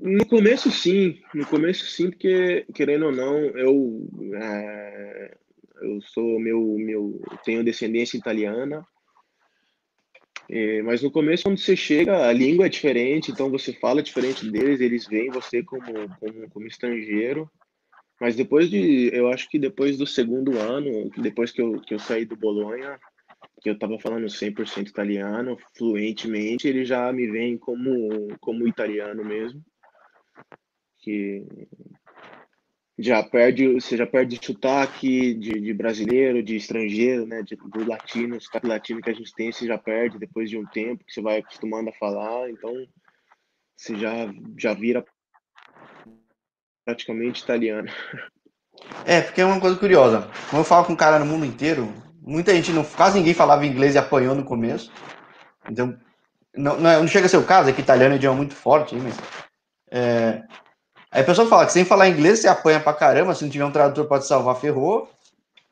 No 0.00 0.26
começo 0.26 0.70
sim, 0.70 1.20
no 1.34 1.46
começo 1.46 1.86
sim, 1.86 2.10
porque 2.10 2.66
querendo 2.74 3.06
ou 3.06 3.12
não, 3.12 3.36
eu 3.36 4.08
é, 4.34 5.36
eu 5.82 6.00
sou 6.02 6.38
meu, 6.38 6.60
meu 6.78 7.20
tenho 7.44 7.64
descendência 7.64 8.16
italiana. 8.16 8.84
É, 10.48 10.82
mas 10.82 11.00
no 11.02 11.10
começo, 11.10 11.44
quando 11.44 11.58
você 11.58 11.76
chega, 11.76 12.26
a 12.26 12.32
língua 12.32 12.66
é 12.66 12.68
diferente, 12.68 13.30
então 13.30 13.50
você 13.50 13.72
fala 13.72 14.02
diferente 14.02 14.50
deles, 14.50 14.80
eles 14.80 15.06
veem 15.06 15.30
você 15.30 15.62
como, 15.62 15.84
como, 16.18 16.50
como 16.50 16.66
estrangeiro. 16.66 17.48
Mas 18.20 18.36
depois 18.36 18.68
de, 18.68 19.10
eu 19.14 19.28
acho 19.28 19.48
que 19.48 19.58
depois 19.58 19.96
do 19.96 20.06
segundo 20.06 20.58
ano, 20.58 21.10
depois 21.16 21.50
que 21.50 21.62
eu, 21.62 21.80
que 21.80 21.94
eu 21.94 21.98
saí 21.98 22.24
do 22.24 22.36
Bolonha, 22.36 22.98
que 23.62 23.70
eu 23.70 23.74
estava 23.74 23.98
falando 23.98 24.26
100% 24.26 24.88
italiano, 24.88 25.56
fluentemente, 25.76 26.66
eles 26.66 26.88
já 26.88 27.12
me 27.12 27.26
veem 27.30 27.56
como, 27.56 28.28
como 28.40 28.66
italiano 28.66 29.24
mesmo. 29.24 29.62
Que 30.98 31.46
já 33.02 33.22
perde, 33.22 33.74
você 33.74 33.96
já 33.96 34.06
perde 34.06 34.38
sotaque 34.42 35.34
de, 35.34 35.60
de 35.60 35.74
brasileiro, 35.74 36.42
de 36.42 36.56
estrangeiro, 36.56 37.26
né, 37.26 37.42
de, 37.42 37.56
do 37.56 37.88
latino, 37.88 38.36
o 38.36 38.40
sotaque 38.40 38.66
latino 38.66 39.00
que 39.00 39.10
a 39.10 39.14
gente 39.14 39.32
tem, 39.34 39.50
você 39.50 39.66
já 39.66 39.78
perde 39.78 40.18
depois 40.18 40.50
de 40.50 40.58
um 40.58 40.66
tempo 40.66 41.04
que 41.04 41.12
você 41.12 41.22
vai 41.22 41.38
acostumando 41.38 41.90
a 41.90 41.94
falar, 41.94 42.50
então 42.50 42.72
você 43.76 43.96
já, 43.96 44.32
já 44.58 44.74
vira 44.74 45.04
praticamente 46.84 47.42
italiano. 47.42 47.88
É, 49.06 49.20
porque 49.20 49.40
é 49.40 49.44
uma 49.44 49.60
coisa 49.60 49.76
curiosa. 49.76 50.30
Como 50.50 50.60
eu 50.60 50.64
falo 50.64 50.86
com 50.86 50.92
um 50.92 50.96
cara 50.96 51.18
no 51.18 51.26
mundo 51.26 51.46
inteiro, 51.46 51.92
muita 52.20 52.54
gente, 52.54 52.72
não, 52.72 52.84
quase 52.84 53.18
ninguém 53.18 53.34
falava 53.34 53.66
inglês 53.66 53.94
e 53.94 53.98
apanhou 53.98 54.34
no 54.34 54.44
começo. 54.44 54.92
Então, 55.68 55.98
não, 56.54 56.78
não, 56.78 56.90
é, 56.90 56.98
não 56.98 57.08
chega 57.08 57.26
a 57.26 57.28
ser 57.28 57.36
o 57.36 57.46
caso, 57.46 57.70
é 57.70 57.72
que 57.72 57.80
italiano 57.80 58.12
é 58.12 58.14
um 58.14 58.16
idioma 58.16 58.36
muito 58.36 58.54
forte, 58.54 58.94
mas 58.96 59.16
é, 59.90 60.42
Aí 61.10 61.22
a 61.22 61.24
pessoa 61.24 61.48
fala 61.48 61.66
que 61.66 61.72
sem 61.72 61.84
falar 61.84 62.08
inglês 62.08 62.38
você 62.38 62.48
apanha 62.48 62.78
pra 62.78 62.92
caramba, 62.92 63.34
se 63.34 63.42
não 63.42 63.50
tiver 63.50 63.64
um 63.64 63.72
tradutor 63.72 64.06
pode 64.06 64.26
salvar, 64.26 64.60
ferrou. 64.60 65.10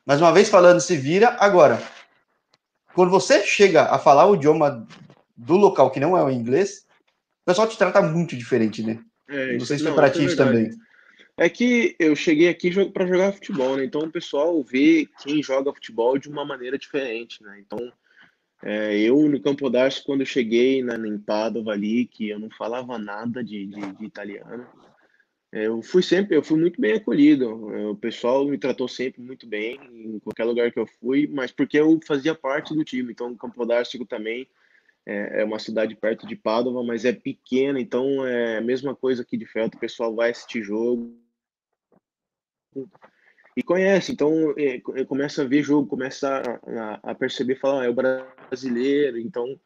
Mas 0.05 0.19
uma 0.19 0.33
vez 0.33 0.49
falando, 0.49 0.81
se 0.81 0.97
vira. 0.97 1.37
Agora, 1.39 1.81
quando 2.93 3.09
você 3.09 3.43
chega 3.45 3.83
a 3.83 3.97
falar 3.97 4.25
o 4.25 4.35
idioma 4.35 4.85
do 5.37 5.55
local 5.55 5.91
que 5.91 5.99
não 5.99 6.17
é 6.17 6.23
o 6.23 6.29
inglês, 6.29 6.85
o 7.43 7.45
pessoal 7.45 7.67
te 7.67 7.77
trata 7.77 8.01
muito 8.01 8.35
diferente, 8.35 8.83
né? 8.83 8.99
É, 9.29 9.53
não 9.53 9.65
sei 9.65 9.77
se 9.77 9.83
foi 9.83 9.93
para 9.93 10.09
ti 10.09 10.25
é 10.25 10.35
também. 10.35 10.71
É 11.37 11.47
que 11.47 11.95
eu 11.97 12.15
cheguei 12.17 12.49
aqui 12.49 12.69
para 12.89 13.07
jogar 13.07 13.31
futebol, 13.31 13.77
né? 13.77 13.85
Então 13.85 14.01
o 14.01 14.11
pessoal 14.11 14.61
vê 14.61 15.07
quem 15.23 15.41
joga 15.41 15.73
futebol 15.73 16.17
de 16.17 16.27
uma 16.27 16.43
maneira 16.43 16.77
diferente, 16.77 17.41
né? 17.41 17.61
Então 17.65 17.79
é, 18.61 18.99
eu 18.99 19.17
no 19.29 19.39
Campo 19.39 19.69
d'Arte, 19.69 20.03
quando 20.03 20.21
eu 20.21 20.25
cheguei 20.25 20.83
na, 20.83 20.95
em 20.95 21.17
Padova 21.17 21.71
ali, 21.71 22.05
que 22.05 22.29
eu 22.29 22.39
não 22.39 22.49
falava 22.49 22.97
nada 22.97 23.41
de, 23.41 23.67
de, 23.67 23.79
de 23.93 24.05
italiano, 24.05 24.65
eu 25.51 25.81
fui 25.81 26.03
sempre, 26.03 26.35
eu 26.37 26.43
fui 26.43 26.59
muito 26.59 26.79
bem 26.79 26.93
acolhido. 26.93 27.73
É, 27.73 27.87
o 27.87 27.95
pessoal 27.95 28.45
me 28.45 28.57
tratou 28.57 28.87
sempre 28.87 29.21
muito 29.21 29.47
bem 29.47 29.79
em 29.91 30.19
qualquer 30.19 30.43
lugar 30.45 30.71
que 30.71 30.79
eu 30.79 30.85
fui, 30.85 31.27
mas 31.27 31.51
porque 31.51 31.79
eu 31.79 31.99
fazia 32.05 32.35
parte 32.35 32.73
do 32.73 32.83
time. 32.83 33.11
Então, 33.11 33.31
o 33.31 33.37
Campo 33.37 33.65
d'Ártico 33.65 34.05
também 34.05 34.47
é, 35.05 35.41
é, 35.41 35.43
uma 35.43 35.59
cidade 35.59 35.95
perto 35.95 36.27
de 36.27 36.35
Padova, 36.35 36.83
mas 36.83 37.05
é 37.05 37.13
pequena, 37.13 37.79
então 37.79 38.25
é 38.25 38.57
a 38.57 38.61
mesma 38.61 38.95
coisa 38.95 39.23
aqui 39.23 39.37
de 39.37 39.45
Felto. 39.45 39.77
O 39.77 39.79
pessoal 39.79 40.13
vai 40.13 40.29
assistir 40.31 40.61
jogo, 40.61 41.17
e 43.57 43.63
conhece, 43.63 44.11
então 44.11 44.53
é, 44.57 44.79
começa 45.05 45.41
a 45.41 45.45
ver 45.45 45.63
jogo, 45.63 45.87
começa 45.87 46.41
a, 47.03 47.11
a, 47.11 47.15
perceber, 47.15 47.55
falar, 47.55 47.81
ah, 47.81 47.85
é 47.85 47.89
o 47.89 47.93
brasileiro, 47.93 49.17
então 49.17 49.59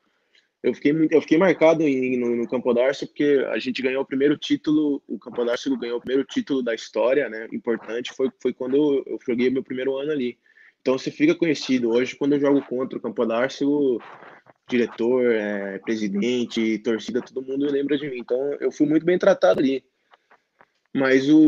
eu 0.64 0.74
fiquei 0.74 0.94
eu 1.12 1.22
fiquei 1.22 1.38
marcado 1.38 1.84
em, 1.84 2.18
no, 2.18 2.36
no 2.38 2.48
Campo 2.48 2.74
d'Arce 2.74 3.06
porque 3.06 3.46
a 3.50 3.60
gente 3.60 3.82
ganhou 3.82 4.02
o 4.02 4.06
primeiro 4.06 4.38
título, 4.38 5.04
o 5.08 5.20
Campo 5.20 5.44
d'Arce 5.44 5.70
ganhou 5.78 5.98
o 5.98 6.02
primeiro 6.02 6.24
título 6.24 6.64
da 6.64 6.74
história, 6.74 7.30
né? 7.30 7.48
Importante 7.52 8.14
foi 8.14 8.32
foi 8.42 8.54
quando 8.54 8.78
eu, 8.78 9.04
eu 9.06 9.20
joguei 9.28 9.50
meu 9.50 9.62
primeiro 9.62 9.98
ano 9.98 10.12
ali. 10.12 10.40
Então 10.82 10.98
você 10.98 11.12
fica 11.12 11.36
conhecido. 11.36 11.90
Hoje 11.90 12.16
quando 12.16 12.34
eu 12.34 12.40
jogo 12.40 12.62
contra 12.62 12.98
o 12.98 13.02
Campo 13.02 13.26
d'Arce, 13.26 13.66
o 13.66 14.00
diretor, 14.70 15.26
é, 15.26 15.80
presidente, 15.80 16.80
torcida, 16.80 17.22
todo 17.22 17.46
mundo 17.46 17.70
lembra 17.70 17.98
de 17.98 18.10
mim. 18.10 18.20
Então 18.20 18.54
eu 18.62 18.72
fui 18.72 18.88
muito 18.88 19.06
bem 19.06 19.20
tratado 19.20 19.60
ali. 19.60 19.84
Mas 20.96 21.30
o, 21.30 21.40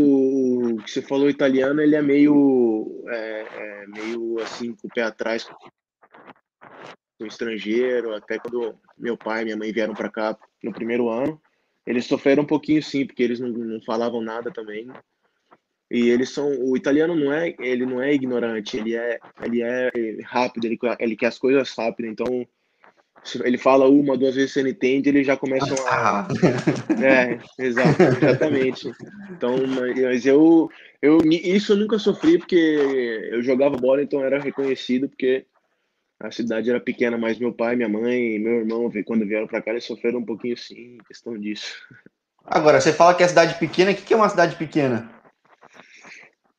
o 0.73 0.77
que 0.83 0.91
você 0.91 1.01
falou 1.01 1.29
italiano, 1.29 1.81
ele 1.81 1.95
é 1.95 2.01
meio, 2.01 3.03
é, 3.07 3.41
é 3.41 3.87
meio 3.87 4.39
assim, 4.39 4.73
com 4.73 4.87
o 4.87 4.91
pé 4.93 5.03
atrás 5.03 5.47
com 7.17 7.25
o 7.25 7.27
estrangeiro. 7.27 8.13
Até 8.13 8.39
quando 8.39 8.75
meu 8.97 9.17
pai 9.17 9.41
e 9.41 9.45
minha 9.45 9.57
mãe 9.57 9.71
vieram 9.71 9.93
para 9.93 10.09
cá 10.09 10.37
no 10.63 10.73
primeiro 10.73 11.09
ano, 11.09 11.41
eles 11.85 12.05
sofreram 12.05 12.43
um 12.43 12.47
pouquinho 12.47 12.81
sim, 12.81 13.05
porque 13.05 13.23
eles 13.23 13.39
não, 13.39 13.49
não 13.49 13.81
falavam 13.81 14.21
nada 14.21 14.51
também. 14.51 14.87
E 15.89 16.09
eles 16.09 16.29
são, 16.29 16.49
o 16.61 16.75
italiano 16.75 17.15
não 17.15 17.31
é, 17.31 17.55
ele 17.59 17.85
não 17.85 18.01
é 18.01 18.13
ignorante, 18.13 18.75
ele 18.75 18.95
é, 18.95 19.19
ele 19.43 19.61
é 19.61 19.91
rápido, 20.23 20.65
ele, 20.65 20.79
ele 20.99 21.15
quer 21.15 21.27
as 21.27 21.37
coisas 21.37 21.71
rápido. 21.77 22.07
Então 22.07 22.47
ele 23.43 23.57
fala 23.57 23.89
uma, 23.89 24.17
duas 24.17 24.35
vezes 24.35 24.51
você 24.51 24.61
não 24.61 24.69
entende, 24.69 25.09
eles 25.09 25.25
já 25.25 25.35
começam 25.35 25.75
a. 25.87 26.21
Ah. 26.21 26.27
É, 27.03 27.39
exato, 27.63 28.01
exatamente. 28.01 28.91
Então, 29.31 29.55
mas 29.67 30.25
eu, 30.25 30.69
eu. 31.01 31.17
Isso 31.29 31.73
eu 31.73 31.77
nunca 31.77 31.99
sofri, 31.99 32.37
porque 32.37 32.55
eu 33.31 33.41
jogava 33.43 33.77
bola, 33.77 34.01
então 34.01 34.23
era 34.23 34.39
reconhecido, 34.39 35.09
porque 35.09 35.45
a 36.19 36.31
cidade 36.31 36.69
era 36.69 36.79
pequena, 36.79 37.17
mas 37.17 37.37
meu 37.37 37.53
pai, 37.53 37.75
minha 37.75 37.89
mãe, 37.89 38.39
meu 38.39 38.53
irmão, 38.59 38.91
quando 39.05 39.25
vieram 39.25 39.47
para 39.47 39.61
cá, 39.61 39.71
eles 39.71 39.83
sofreram 39.83 40.19
um 40.19 40.25
pouquinho 40.25 40.57
sim, 40.57 40.97
questão 41.07 41.37
disso. 41.37 41.75
Agora, 42.43 42.79
você 42.79 42.93
fala 42.93 43.15
que 43.15 43.23
é 43.23 43.27
cidade 43.27 43.59
pequena, 43.59 43.91
o 43.91 43.95
que 43.95 44.13
é 44.13 44.17
uma 44.17 44.29
cidade 44.29 44.55
pequena? 44.55 45.11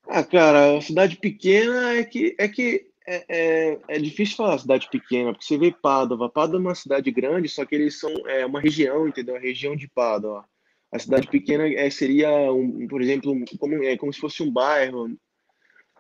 Ah, 0.09 0.23
cara, 0.23 0.77
a 0.77 0.81
cidade 0.81 1.17
pequena 1.17 1.95
é 1.95 2.05
que, 2.05 2.35
é 2.39 2.49
que 2.49 2.87
é, 3.07 3.25
é, 3.29 3.79
é, 3.89 3.99
difícil 3.99 4.37
falar 4.37 4.59
cidade 4.59 4.89
pequena, 4.91 5.33
porque 5.33 5.47
você 5.47 5.57
vê 5.57 5.73
Padova. 5.73 6.29
Padova 6.29 6.59
é 6.59 6.67
uma 6.69 6.75
cidade 6.75 7.11
grande, 7.11 7.49
só 7.49 7.65
que 7.65 7.75
eles 7.75 7.99
são 7.99 8.13
é, 8.29 8.45
uma 8.45 8.61
região, 8.61 9.09
entendeu? 9.09 9.37
A 9.37 9.41
região 9.41 9.77
de 9.77 9.89
Padova. 9.89 10.45
A 10.93 10.99
cidade 10.99 11.29
pequena 11.29 11.69
é, 11.69 11.89
seria, 11.91 12.31
um, 12.53 12.87
por 12.89 13.01
exemplo, 13.01 13.33
como, 13.59 13.83
é 13.83 13.97
como 13.97 14.13
se 14.13 14.21
fosse 14.21 14.43
um 14.43 14.51
bairro. 14.51 15.17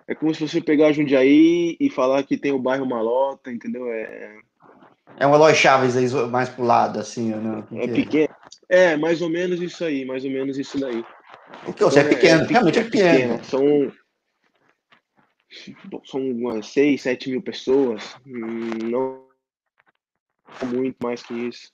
É 0.08 0.14
como 0.14 0.32
se 0.34 0.40
você 0.40 0.60
pegar 0.60 0.92
Jundiaí 0.92 1.76
e 1.80 1.90
falar 1.90 2.22
que 2.22 2.36
tem 2.36 2.52
o 2.52 2.58
bairro 2.58 2.86
Malota, 2.86 3.50
entendeu? 3.50 3.90
É, 3.90 4.38
é 5.18 5.26
um 5.26 5.34
Eloy 5.34 5.54
Chaves 5.54 5.96
aí 5.96 6.08
mais 6.28 6.48
pro 6.48 6.64
lado, 6.64 6.98
assim, 7.00 7.34
né? 7.34 7.64
É 7.72 7.88
pequeno. 7.88 8.34
É, 8.68 8.96
mais 8.96 9.20
ou 9.20 9.28
menos 9.28 9.60
isso 9.60 9.84
aí, 9.84 10.04
mais 10.04 10.24
ou 10.24 10.30
menos 10.30 10.58
isso 10.58 10.78
daí. 10.78 11.04
Porque 11.64 11.82
você 11.82 12.00
então, 12.00 12.10
é 12.10 12.14
pequeno, 12.14 12.42
é, 12.42 12.46
realmente 12.46 12.78
é 12.78 12.84
pequeno. 12.84 13.44
São 13.44 13.92
são 16.04 16.20
umas 16.20 16.66
6, 16.68 17.00
7 17.00 17.30
mil 17.30 17.40
pessoas, 17.40 18.16
não 18.26 19.24
muito 20.64 20.96
mais 21.02 21.22
que 21.22 21.34
isso. 21.34 21.72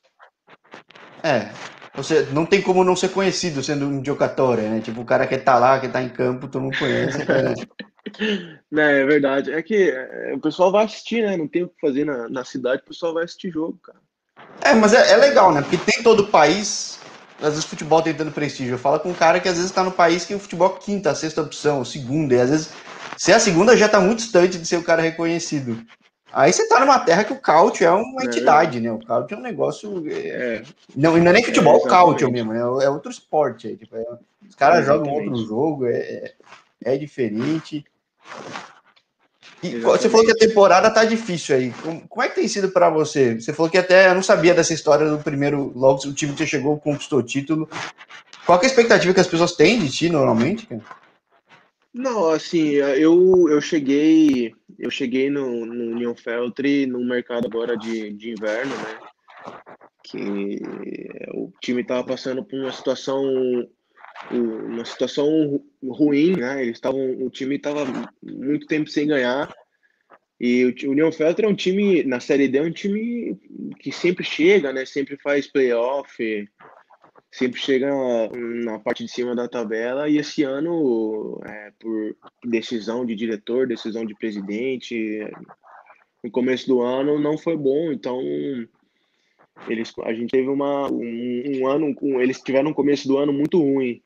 É, 1.22 1.52
você 1.94 2.26
não 2.32 2.46
tem 2.46 2.62
como 2.62 2.84
não 2.84 2.96
ser 2.96 3.10
conhecido 3.10 3.62
sendo 3.62 3.86
um 3.86 4.04
jogador, 4.04 4.58
né? 4.58 4.80
Tipo, 4.80 5.02
o 5.02 5.04
cara 5.04 5.26
que 5.26 5.36
tá 5.36 5.58
lá, 5.58 5.78
que 5.78 5.88
tá 5.88 6.02
em 6.02 6.08
campo, 6.08 6.48
tu 6.48 6.58
não 6.58 6.70
conhece. 6.70 7.18
né, 8.70 9.00
é 9.00 9.04
verdade. 9.04 9.52
É 9.52 9.62
que 9.62 9.90
é, 9.90 10.32
o 10.34 10.40
pessoal 10.40 10.72
vai 10.72 10.84
assistir, 10.84 11.22
né? 11.22 11.36
Não 11.36 11.46
tem 11.46 11.64
o 11.64 11.68
que 11.68 11.80
fazer 11.80 12.04
na, 12.04 12.28
na 12.28 12.44
cidade, 12.44 12.82
o 12.82 12.88
pessoal 12.88 13.12
vai 13.12 13.24
assistir 13.24 13.50
jogo, 13.50 13.78
cara. 13.82 13.98
É, 14.62 14.74
mas 14.74 14.92
é, 14.94 15.12
é 15.12 15.16
legal, 15.16 15.52
né? 15.52 15.60
Porque 15.60 15.76
tem 15.76 16.02
todo 16.02 16.20
o 16.20 16.28
país, 16.28 16.98
às 17.40 17.50
vezes 17.50 17.64
o 17.64 17.68
futebol 17.68 18.00
tentando 18.00 18.32
prestígio. 18.32 18.74
Eu 18.74 18.78
falo 18.78 18.98
com 18.98 19.10
um 19.10 19.14
cara 19.14 19.38
que 19.38 19.48
às 19.48 19.56
vezes 19.56 19.70
tá 19.70 19.84
no 19.84 19.92
país 19.92 20.24
que 20.24 20.34
o 20.34 20.38
futebol 20.38 20.74
é 20.74 20.84
quinta, 20.84 21.14
sexta 21.14 21.42
opção, 21.42 21.84
segunda, 21.84 22.34
e 22.34 22.40
às 22.40 22.50
vezes 22.50 22.70
se 23.16 23.32
a 23.32 23.38
segunda 23.38 23.76
já 23.76 23.86
está 23.86 24.00
muito 24.00 24.18
distante 24.18 24.58
de 24.58 24.66
ser 24.66 24.78
o 24.78 24.82
cara 24.82 25.02
reconhecido. 25.02 25.84
Aí 26.32 26.52
você 26.52 26.62
está 26.62 26.80
numa 26.80 26.98
terra 26.98 27.24
que 27.24 27.32
o 27.32 27.40
Cautio 27.40 27.86
é 27.86 27.90
uma 27.90 28.22
é. 28.22 28.24
entidade, 28.24 28.80
né? 28.80 28.90
O 28.90 29.04
Cautio 29.04 29.36
é 29.36 29.38
um 29.38 29.42
negócio. 29.42 30.04
É... 30.08 30.28
é. 30.28 30.62
Não, 30.96 31.16
não 31.16 31.30
é 31.30 31.32
nem 31.32 31.44
futebol, 31.44 31.74
é, 31.74 31.76
o 31.78 31.82
Cautio 31.82 32.32
mesmo, 32.32 32.52
né? 32.52 32.60
É 32.60 32.88
outro 32.88 33.10
esporte. 33.10 33.70
É, 33.70 33.76
tipo, 33.76 33.96
é... 33.96 34.04
os 34.48 34.54
caras 34.54 34.86
jogam 34.86 35.12
outro 35.12 35.36
jogo, 35.46 35.86
é, 35.86 36.32
é 36.84 36.96
diferente. 36.96 37.84
E 39.62 39.78
você 39.78 40.08
falou 40.08 40.26
que 40.26 40.32
a 40.32 40.48
temporada 40.48 40.90
tá 40.90 41.04
difícil 41.04 41.54
aí. 41.54 41.72
Como, 41.82 42.08
como 42.08 42.22
é 42.22 42.28
que 42.28 42.34
tem 42.34 42.48
sido 42.48 42.70
para 42.70 42.90
você? 42.90 43.38
Você 43.38 43.52
falou 43.52 43.70
que 43.70 43.78
até 43.78 44.08
eu 44.08 44.14
não 44.14 44.22
sabia 44.22 44.54
dessa 44.54 44.74
história 44.74 45.08
do 45.08 45.18
primeiro, 45.18 45.70
logo 45.76 46.04
o 46.08 46.12
time 46.12 46.32
que 46.32 46.38
você 46.38 46.46
chegou 46.46 46.80
conquistou 46.80 47.20
o 47.20 47.22
título. 47.22 47.68
Qual 48.44 48.58
é 48.58 48.64
a 48.64 48.66
expectativa 48.66 49.14
que 49.14 49.20
as 49.20 49.28
pessoas 49.28 49.52
têm 49.52 49.78
de 49.78 49.88
ti 49.88 50.10
normalmente? 50.10 50.66
Cara? 50.66 50.82
Não, 51.94 52.30
assim, 52.30 52.70
eu, 52.70 53.48
eu 53.48 53.60
cheguei 53.60 54.54
eu 54.78 54.90
cheguei 54.90 55.30
no, 55.30 55.64
no 55.64 55.94
Union 55.94 56.14
Feltri 56.14 56.86
no 56.86 57.04
mercado 57.04 57.46
agora 57.46 57.76
de, 57.76 58.12
de 58.14 58.30
inverno, 58.30 58.74
né? 58.74 58.98
Que 60.02 60.60
o 61.34 61.52
time 61.60 61.82
estava 61.82 62.04
passando 62.04 62.44
por 62.44 62.58
uma 62.58 62.72
situação 62.72 63.22
uma 64.30 64.84
situação 64.84 65.62
ruim, 65.84 66.36
né? 66.36 66.62
Eles 66.62 66.76
estavam 66.76 67.00
o 67.24 67.30
time 67.30 67.56
estava 67.56 67.84
muito 68.22 68.66
tempo 68.66 68.90
sem 68.90 69.06
ganhar. 69.06 69.52
E 70.40 70.64
o 70.64 70.90
Union 70.90 71.12
Feltri 71.12 71.46
é 71.46 71.48
um 71.48 71.54
time 71.54 72.02
na 72.02 72.18
Série 72.18 72.48
D 72.48 72.58
é 72.58 72.62
um 72.62 72.72
time 72.72 73.38
que 73.78 73.92
sempre 73.92 74.24
chega, 74.24 74.72
né? 74.72 74.84
Sempre 74.84 75.16
faz 75.18 75.46
playoff, 75.46 76.48
sempre 77.32 77.58
chega 77.58 77.88
na 78.62 78.78
parte 78.78 79.04
de 79.04 79.10
cima 79.10 79.34
da 79.34 79.48
tabela 79.48 80.06
e 80.08 80.18
esse 80.18 80.42
ano, 80.42 81.40
é, 81.46 81.72
por 81.80 82.14
decisão 82.44 83.06
de 83.06 83.14
diretor, 83.14 83.66
decisão 83.66 84.04
de 84.04 84.14
presidente, 84.14 85.18
no 86.22 86.30
começo 86.30 86.68
do 86.68 86.82
ano 86.82 87.18
não 87.18 87.38
foi 87.38 87.56
bom, 87.56 87.90
então 87.90 88.20
eles, 89.66 89.92
a 90.04 90.12
gente 90.12 90.30
teve 90.30 90.48
uma, 90.48 90.92
um, 90.92 91.42
um 91.58 91.66
ano 91.66 91.94
com 91.94 92.20
eles 92.20 92.40
tiveram 92.40 92.70
um 92.70 92.74
começo 92.74 93.08
do 93.08 93.16
ano 93.16 93.32
muito 93.32 93.58
ruim. 93.58 94.02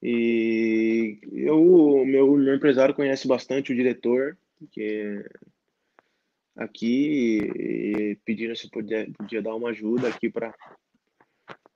E 0.00 1.18
eu 1.32 2.04
meu, 2.06 2.36
meu 2.36 2.54
empresário 2.54 2.94
conhece 2.94 3.26
bastante 3.26 3.72
o 3.72 3.74
diretor 3.74 4.38
que 4.70 5.24
aqui 6.56 8.16
pedindo 8.24 8.54
se 8.54 8.70
podia, 8.70 9.08
podia 9.18 9.42
dar 9.42 9.56
uma 9.56 9.70
ajuda 9.70 10.08
aqui 10.08 10.30
para 10.30 10.54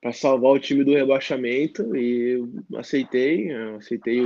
para 0.03 0.13
salvar 0.13 0.51
o 0.51 0.59
time 0.59 0.83
do 0.83 0.93
rebaixamento 0.93 1.97
e 1.97 2.43
aceitei, 2.77 3.53
eu 3.53 3.77
aceitei 3.77 4.21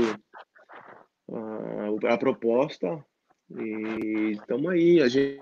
o, 1.29 1.99
a, 2.07 2.15
a, 2.15 2.19
proposta 2.19 3.05
e 3.51 4.31
estamos 4.33 4.71
aí. 4.71 5.03
A 5.03 5.09
gente, 5.09 5.39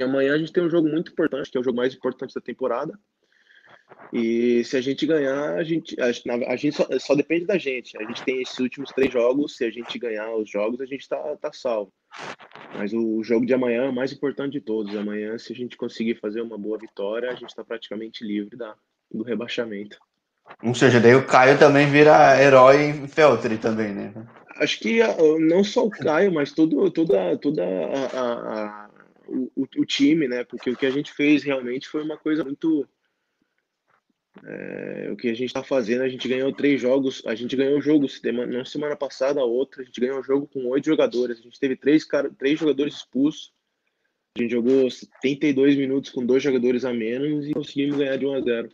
amanhã 0.00 0.34
a 0.34 0.38
gente 0.38 0.52
tem 0.52 0.62
um 0.62 0.68
jogo 0.68 0.88
muito 0.88 1.10
importante, 1.10 1.50
que 1.50 1.56
é 1.56 1.60
o 1.60 1.64
jogo 1.64 1.78
mais 1.78 1.94
importante 1.94 2.34
da 2.34 2.40
temporada. 2.40 2.92
E 4.12 4.62
se 4.64 4.76
a 4.76 4.80
gente 4.82 5.06
ganhar, 5.06 5.54
a 5.54 5.64
gente, 5.64 5.96
a, 5.98 6.06
a 6.52 6.56
gente 6.56 6.76
só, 6.76 6.86
só, 6.98 7.14
depende 7.14 7.46
da 7.46 7.56
gente. 7.56 7.96
A 7.96 8.02
gente 8.02 8.22
tem 8.24 8.42
esses 8.42 8.58
últimos 8.58 8.90
três 8.90 9.10
jogos. 9.10 9.56
Se 9.56 9.64
a 9.64 9.70
gente 9.70 9.98
ganhar 9.98 10.34
os 10.36 10.50
jogos, 10.50 10.82
a 10.82 10.86
gente 10.86 11.00
está 11.00 11.36
tá 11.38 11.50
salvo. 11.50 11.92
Mas 12.76 12.92
o 12.92 13.22
jogo 13.22 13.46
de 13.46 13.54
amanhã 13.54 13.84
é 13.84 13.88
o 13.88 13.94
mais 13.94 14.12
importante 14.12 14.52
de 14.52 14.60
todos. 14.60 14.94
Amanhã, 14.96 15.38
se 15.38 15.52
a 15.52 15.56
gente 15.56 15.76
conseguir 15.76 16.16
fazer 16.16 16.40
uma 16.40 16.58
boa 16.58 16.78
vitória, 16.78 17.30
a 17.30 17.34
gente 17.34 17.48
está 17.48 17.64
praticamente 17.64 18.24
livre 18.24 18.56
da, 18.56 18.74
do 19.10 19.22
rebaixamento. 19.22 19.98
Ou 20.62 20.74
seja, 20.74 21.00
daí 21.00 21.14
o 21.14 21.26
Caio 21.26 21.58
também 21.58 21.90
vira 21.90 22.40
herói 22.40 22.84
em 22.84 23.08
Feltri 23.08 23.58
também, 23.58 23.92
né? 23.92 24.12
Acho 24.56 24.78
que 24.78 25.02
ah, 25.02 25.16
não 25.38 25.64
só 25.64 25.84
o 25.84 25.90
Caio, 25.90 26.32
mas 26.32 26.52
todo, 26.52 26.90
toda, 26.90 27.36
toda 27.36 27.62
a, 27.64 28.06
a, 28.18 28.84
a 28.84 28.90
o, 29.28 29.66
o 29.78 29.84
time, 29.84 30.28
né? 30.28 30.44
Porque 30.44 30.70
o 30.70 30.76
que 30.76 30.86
a 30.86 30.90
gente 30.90 31.12
fez 31.12 31.42
realmente 31.42 31.88
foi 31.88 32.02
uma 32.02 32.16
coisa 32.16 32.44
muito 32.44 32.86
É, 34.44 35.08
o 35.10 35.16
que 35.16 35.28
a 35.28 35.34
gente 35.34 35.46
está 35.46 35.62
fazendo, 35.62 36.02
a 36.02 36.08
gente 36.08 36.28
ganhou 36.28 36.52
três 36.52 36.80
jogos, 36.80 37.22
a 37.26 37.34
gente 37.34 37.56
ganhou 37.56 37.78
o 37.78 37.82
jogo 37.82 38.06
na 38.48 38.64
semana 38.64 38.94
passada, 38.94 39.40
a 39.40 39.44
outra, 39.44 39.82
a 39.82 39.84
gente 39.84 40.00
ganhou 40.00 40.20
o 40.20 40.22
jogo 40.22 40.46
com 40.46 40.66
oito 40.66 40.86
jogadores, 40.86 41.38
a 41.38 41.42
gente 41.42 41.58
teve 41.58 41.76
três, 41.76 42.04
cara, 42.04 42.30
três 42.38 42.58
jogadores 42.58 42.96
expulsos, 42.96 43.52
a 44.36 44.42
gente 44.42 44.50
jogou 44.50 44.90
72 44.90 45.76
minutos 45.76 46.10
com 46.10 46.24
dois 46.24 46.42
jogadores 46.42 46.84
a 46.84 46.92
menos 46.92 47.46
e 47.46 47.54
conseguimos 47.54 47.96
ganhar 47.96 48.16
de 48.16 48.26
1 48.26 48.34
a 48.34 48.40
0. 48.40 48.68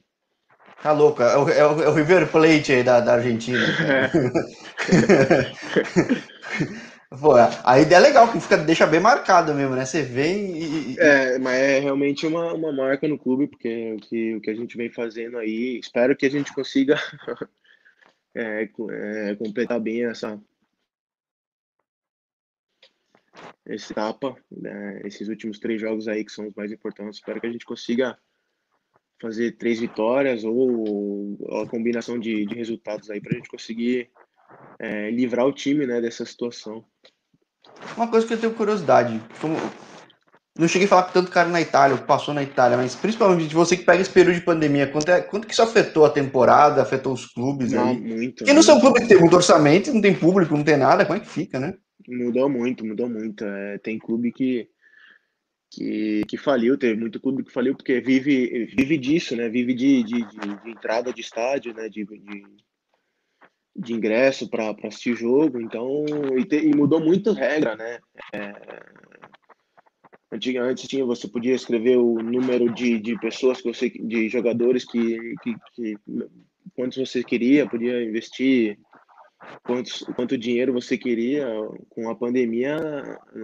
Tá 0.83 0.93
louco, 0.93 1.23
é 1.23 1.37
o, 1.37 1.49
é 1.49 1.67
o, 1.67 1.83
é 1.83 1.89
o 1.89 1.95
River 1.95 2.31
Plate 2.31 2.73
aí 2.73 2.83
da, 2.83 3.01
da 3.01 3.15
Argentina. 3.15 3.61
Pô, 7.21 7.35
a 7.35 7.79
ideia 7.81 7.99
é 7.99 8.01
legal, 8.01 8.31
que 8.31 8.41
fica, 8.41 8.57
deixa 8.57 8.87
bem 8.87 9.01
marcado 9.01 9.55
mesmo, 9.55 9.75
né? 9.75 9.85
Você 9.85 10.03
vem 10.03 10.57
e. 10.57 10.99
É, 10.99 11.39
mas 11.39 11.55
é 11.55 11.79
realmente 11.79 12.27
uma, 12.27 12.55
uma 12.55 12.73
marca 12.73 13.07
no 13.07 13.19
clube, 13.19 13.49
porque 13.49 13.93
o 13.93 13.97
que, 13.99 14.35
o 14.37 14.41
que 14.41 14.51
a 14.51 14.55
gente 14.55 14.77
vem 14.77 14.91
fazendo 14.91 15.37
aí, 15.37 15.79
espero 15.79 16.17
que 16.17 16.25
a 16.25 16.31
gente 16.31 16.55
consiga 16.55 16.97
é, 18.35 18.63
é, 18.91 19.37
completar 19.37 19.79
bem 19.81 20.07
essa, 20.07 20.41
essa 23.67 23.93
etapa, 23.93 24.37
né? 24.51 25.03
esses 25.05 25.29
últimos 25.29 25.59
três 25.59 25.81
jogos 25.81 26.09
aí 26.09 26.25
que 26.25 26.33
são 26.33 26.49
os 26.49 26.55
mais 26.55 26.73
importantes. 26.73 27.19
Espero 27.19 27.41
que 27.41 27.47
a 27.47 27.53
gente 27.53 27.67
consiga 27.67 28.17
fazer 29.21 29.53
três 29.53 29.79
vitórias 29.81 30.45
ou, 30.45 31.37
ou 31.39 31.63
a 31.63 31.69
combinação 31.69 32.19
de, 32.19 32.47
de 32.47 32.55
resultados 32.55 33.11
aí 33.11 33.21
para 33.21 33.33
a 33.33 33.37
gente 33.37 33.49
conseguir 33.49 34.11
é, 34.79 35.11
livrar 35.11 35.47
o 35.47 35.53
time 35.53 35.87
né, 35.87 36.01
dessa 36.01 36.25
situação. 36.25 36.85
Uma 37.97 38.09
coisa 38.09 38.27
que 38.27 38.35
eu 38.35 38.39
tenho 38.39 38.55
curiosidade, 38.55 39.21
como 39.41 39.57
não 40.59 40.69
cheguei 40.69 40.85
a 40.85 40.89
falar 40.89 41.05
com 41.05 41.13
tanto 41.13 41.31
cara 41.31 41.49
na 41.49 41.63
Itália, 41.63 41.97
passou 41.97 42.35
na 42.35 42.43
Itália, 42.43 42.77
mas 42.77 42.95
principalmente 42.95 43.49
de 43.49 43.55
você 43.55 43.75
que 43.75 43.85
pega 43.85 44.03
esse 44.03 44.11
período 44.11 44.35
de 44.35 44.45
pandemia, 44.45 44.87
quanto, 44.87 45.09
é, 45.09 45.21
quanto 45.23 45.47
que 45.47 45.55
isso 45.55 45.63
afetou 45.63 46.05
a 46.05 46.11
temporada, 46.11 46.83
afetou 46.83 47.15
os 47.15 47.25
clubes 47.27 47.73
não, 47.73 47.89
aí? 47.89 47.99
Muito. 47.99 48.39
Porque 48.39 48.53
não 48.53 48.63
são 48.63 48.79
clubes 48.79 49.03
que 49.03 49.09
tem 49.09 49.19
muito 49.19 49.35
orçamento, 49.35 49.93
não 49.93 50.03
tem 50.03 50.15
público, 50.15 50.55
não 50.55 50.65
tem 50.65 50.77
nada, 50.77 51.07
como 51.07 51.17
é 51.17 51.21
que 51.21 51.29
fica, 51.29 51.59
né? 51.59 51.75
Mudou 52.07 52.51
muito, 52.51 52.85
mudou 52.85 53.09
muito. 53.09 53.45
É, 53.45 53.79
tem 53.79 53.99
clube 53.99 54.31
que, 54.31 54.69
que, 55.71 56.23
que 56.29 56.37
faliu, 56.37 56.77
teve 56.77 57.01
muito 57.01 57.19
clube 57.19 57.45
que 57.45 57.53
faliu, 57.53 57.75
porque 57.75 58.01
vive, 58.01 58.67
vive 58.77 58.99
disso, 58.99 59.35
né? 59.35 59.49
Vive 59.49 59.73
de, 59.73 60.03
de, 60.03 60.23
de, 60.23 60.63
de 60.65 60.71
entrada 60.71 61.15
de 61.15 61.23
estádio, 61.23 61.73
né? 61.73 61.89
De, 61.89 62.05
de, 62.05 62.43
de 63.75 63.95
ingresso 63.95 64.49
para 64.49 64.75
assistir 64.85 65.17
jogo, 65.17 65.61
então 65.61 66.05
e, 66.37 66.45
te, 66.45 66.57
e, 66.57 66.75
mudou 66.75 67.01
muito 67.01 67.33
regra, 67.33 67.75
né? 67.75 67.99
É, 68.35 68.53
antes 70.61 70.89
tinha 70.89 71.05
você 71.05 71.29
podia 71.29 71.55
escrever 71.55 71.97
o 71.99 72.15
número 72.23 72.73
de, 72.73 72.99
de 72.99 73.19
pessoas 73.19 73.61
que 73.61 73.73
você 73.73 73.91
de 73.91 74.29
jogadores 74.29 74.85
que, 74.85 75.35
que, 75.43 75.55
que 75.75 75.99
quantos 76.75 76.99
você 76.99 77.23
queria, 77.23 77.69
podia 77.69 78.03
investir 78.03 78.79
quantos, 79.65 80.01
quanto 80.17 80.39
dinheiro 80.39 80.73
você 80.73 80.97
queria. 80.97 81.47
Com 81.89 82.09
a 82.11 82.15
pandemia, 82.15 82.79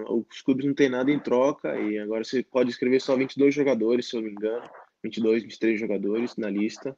os 0.09 0.43
clubes 0.43 0.67
não 0.67 0.75
tem 0.75 0.88
nada 0.88 1.11
em 1.11 1.19
troca 1.19 1.79
e 1.79 1.99
agora 1.99 2.25
você 2.25 2.43
pode 2.43 2.71
escrever 2.71 3.01
só 3.01 3.17
22 3.17 3.55
jogadores, 3.55 4.09
se 4.09 4.17
eu 4.17 4.21
não 4.21 4.29
me 4.29 4.35
engano, 4.35 4.69
22, 5.03 5.43
23 5.43 5.81
jogadores 5.81 6.37
na 6.37 6.51
lista. 6.51 6.97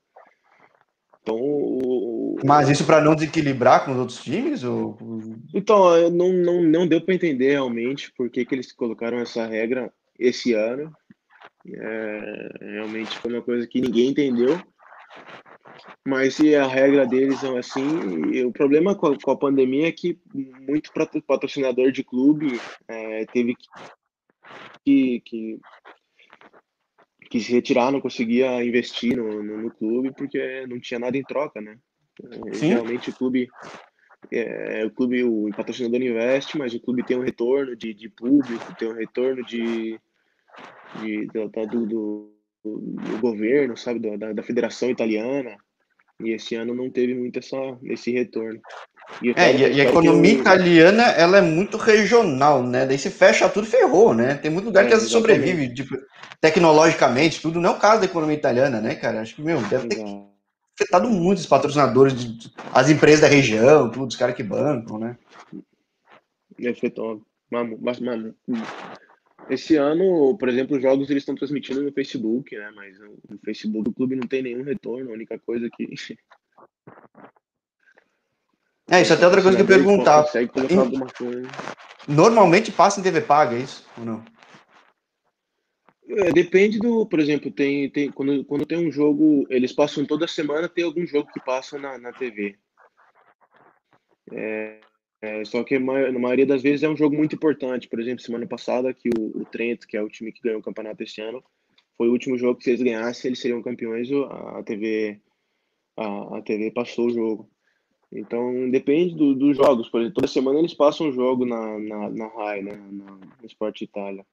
Então, 1.22 1.36
o... 1.36 2.36
Mas 2.44 2.68
isso 2.68 2.86
para 2.86 3.00
não 3.00 3.14
desequilibrar 3.14 3.84
com 3.84 3.92
os 3.92 3.98
outros 3.98 4.22
times? 4.22 4.64
Ou... 4.64 4.96
Então, 5.54 6.10
não, 6.10 6.32
não, 6.32 6.62
não 6.62 6.86
deu 6.86 7.00
para 7.00 7.14
entender 7.14 7.50
realmente 7.52 8.12
por 8.12 8.30
que, 8.30 8.44
que 8.44 8.54
eles 8.54 8.72
colocaram 8.72 9.18
essa 9.18 9.46
regra 9.46 9.92
esse 10.18 10.54
ano. 10.54 10.92
É, 11.66 12.48
realmente 12.60 13.18
foi 13.18 13.32
uma 13.32 13.42
coisa 13.42 13.66
que 13.66 13.80
ninguém 13.80 14.08
entendeu. 14.08 14.58
Mas 16.06 16.34
se 16.34 16.54
a 16.54 16.66
regra 16.66 17.06
deles 17.06 17.42
é 17.42 17.58
assim, 17.58 18.42
o 18.44 18.52
problema 18.52 18.94
com 18.94 19.08
a, 19.08 19.18
com 19.18 19.30
a 19.30 19.36
pandemia 19.36 19.88
é 19.88 19.92
que 19.92 20.18
muito 20.66 20.90
patrocinador 21.26 21.92
de 21.92 22.02
clube 22.02 22.58
é, 22.88 23.26
teve 23.26 23.54
que, 23.54 23.66
que 24.84 25.20
que 25.24 25.60
se 27.40 27.52
retirar, 27.52 27.90
não 27.90 28.00
conseguia 28.00 28.64
investir 28.64 29.16
no, 29.16 29.42
no, 29.42 29.62
no, 29.62 29.70
clube 29.70 30.12
porque 30.12 30.66
não 30.66 30.80
tinha 30.80 30.98
nada 30.98 31.16
em 31.16 31.22
troca, 31.22 31.60
né? 31.60 31.76
Sim. 32.52 32.68
Realmente 32.68 33.10
o 33.10 33.12
clube, 33.14 33.48
é, 34.32 34.84
o 34.84 34.90
clube, 34.90 35.22
o 35.24 35.48
patrocinador 35.56 36.00
investe, 36.00 36.58
mas 36.58 36.74
o 36.74 36.80
clube 36.80 37.04
tem 37.04 37.16
um 37.16 37.22
retorno 37.22 37.76
de, 37.76 37.94
de 37.94 38.08
público, 38.08 38.74
tem 38.78 38.88
um 38.88 38.94
retorno 38.94 39.44
de, 39.44 39.98
de, 41.00 41.26
do, 41.26 41.48
do, 41.48 41.86
do, 41.86 42.32
do 42.64 43.18
governo, 43.20 43.76
sabe, 43.76 44.16
da, 44.16 44.32
da 44.32 44.42
federação 44.42 44.90
italiana. 44.90 45.56
E 46.22 46.30
esse 46.30 46.54
ano 46.54 46.74
não 46.74 46.90
teve 46.90 47.14
muito 47.14 47.38
essa, 47.38 47.56
esse 47.84 48.10
retorno. 48.10 48.60
E 49.22 49.32
é, 49.36 49.54
e, 49.54 49.76
e 49.76 49.80
a 49.80 49.84
economia 49.84 50.32
italiana, 50.32 51.02
ela 51.10 51.38
é 51.38 51.40
muito 51.40 51.76
regional, 51.76 52.62
né? 52.62 52.86
Daí 52.86 52.98
se 52.98 53.10
fecha 53.10 53.48
tudo, 53.48 53.66
ferrou, 53.66 54.14
né? 54.14 54.34
Tem 54.34 54.50
muito 54.50 54.66
lugar 54.66 54.84
é, 54.84 54.88
que 54.88 54.94
ela 54.94 55.02
sobrevive 55.02 55.74
tipo, 55.74 55.96
tecnologicamente, 56.40 57.40
tudo. 57.40 57.60
Não 57.60 57.70
é 57.70 57.72
o 57.74 57.78
caso 57.78 58.00
da 58.00 58.06
economia 58.06 58.36
italiana, 58.36 58.80
né, 58.80 58.94
cara? 58.94 59.20
Acho 59.20 59.34
que, 59.34 59.42
meu, 59.42 59.60
deve 59.62 59.88
ter 59.88 60.02
afetado 60.74 61.08
muito 61.10 61.38
os 61.38 61.46
patrocinadores, 61.46 62.14
as 62.72 62.88
empresas 62.88 63.20
da 63.20 63.28
região, 63.28 63.90
tudo, 63.90 64.06
os 64.06 64.16
caras 64.16 64.34
que 64.34 64.42
bancam, 64.42 64.98
né? 64.98 65.16
Afetou. 66.68 67.22
Mas, 67.50 68.00
mano, 68.00 68.34
esse 69.50 69.76
ano, 69.76 70.36
por 70.38 70.48
exemplo, 70.48 70.76
os 70.76 70.82
jogos 70.82 71.10
eles 71.10 71.22
estão 71.22 71.34
transmitindo 71.34 71.82
no 71.82 71.92
Facebook, 71.92 72.56
né? 72.56 72.70
Mas 72.74 72.98
no 72.98 73.38
Facebook 73.44 73.90
o 73.90 73.92
clube 73.92 74.16
não 74.16 74.26
tem 74.26 74.42
nenhum 74.42 74.62
retorno, 74.62 75.10
a 75.10 75.14
única 75.14 75.38
coisa 75.38 75.68
que 75.76 75.92
É, 78.90 79.02
isso 79.02 79.12
é 79.12 79.16
até 79.16 79.24
outra 79.24 79.40
coisa 79.40 79.56
que 79.56 79.62
eu 79.62 79.66
perguntar. 79.66 80.24
Normalmente 82.08 82.72
passa 82.72 82.98
em 82.98 83.02
TV 83.02 83.20
paga, 83.20 83.54
é 83.54 83.60
isso? 83.60 83.86
Ou 83.96 84.04
não? 84.04 84.24
É, 86.08 86.32
depende 86.32 86.78
do, 86.80 87.06
por 87.06 87.20
exemplo, 87.20 87.52
tem, 87.52 87.88
tem 87.88 88.10
quando, 88.10 88.44
quando 88.44 88.66
tem 88.66 88.78
um 88.84 88.90
jogo, 88.90 89.46
eles 89.48 89.72
passam 89.72 90.04
toda 90.04 90.26
semana, 90.26 90.68
tem 90.68 90.82
algum 90.82 91.06
jogo 91.06 91.30
que 91.32 91.38
passa 91.38 91.78
na, 91.78 91.96
na 91.98 92.12
TV. 92.12 92.58
É, 94.32 94.80
é, 95.22 95.44
só 95.44 95.62
que 95.62 95.78
na 95.78 96.18
maioria 96.18 96.46
das 96.46 96.62
vezes 96.62 96.82
é 96.82 96.88
um 96.88 96.96
jogo 96.96 97.16
muito 97.16 97.36
importante. 97.36 97.88
Por 97.88 98.00
exemplo, 98.00 98.24
semana 98.24 98.46
passada, 98.46 98.92
que 98.92 99.08
o, 99.16 99.40
o 99.40 99.44
Trent, 99.44 99.86
que 99.86 99.96
é 99.96 100.02
o 100.02 100.08
time 100.08 100.32
que 100.32 100.42
ganhou 100.42 100.58
o 100.58 100.64
campeonato 100.64 101.02
esse 101.04 101.20
ano, 101.20 101.44
foi 101.96 102.08
o 102.08 102.12
último 102.12 102.36
jogo 102.36 102.58
que 102.58 102.64
se 102.64 102.70
eles 102.70 102.82
ganhassem, 102.82 103.28
eles 103.28 103.40
seriam 103.40 103.62
campeões. 103.62 104.08
A 104.10 104.62
TV, 104.64 105.20
a, 105.96 106.38
a 106.38 106.42
TV 106.42 106.72
passou 106.72 107.06
o 107.06 107.12
jogo. 107.12 107.50
Então, 108.12 108.68
depende 108.70 109.14
do, 109.14 109.34
dos 109.34 109.56
jogos. 109.56 109.88
Por 109.88 110.00
exemplo, 110.00 110.16
toda 110.16 110.26
semana 110.26 110.58
eles 110.58 110.74
passam 110.74 111.08
um 111.08 111.12
jogo 111.12 111.46
na, 111.46 111.78
na, 111.78 112.10
na 112.10 112.26
RAI, 112.26 112.62
né? 112.62 112.72
Na, 112.90 113.12
no 113.12 113.46
Sport 113.46 113.82
Itália. 113.82 114.26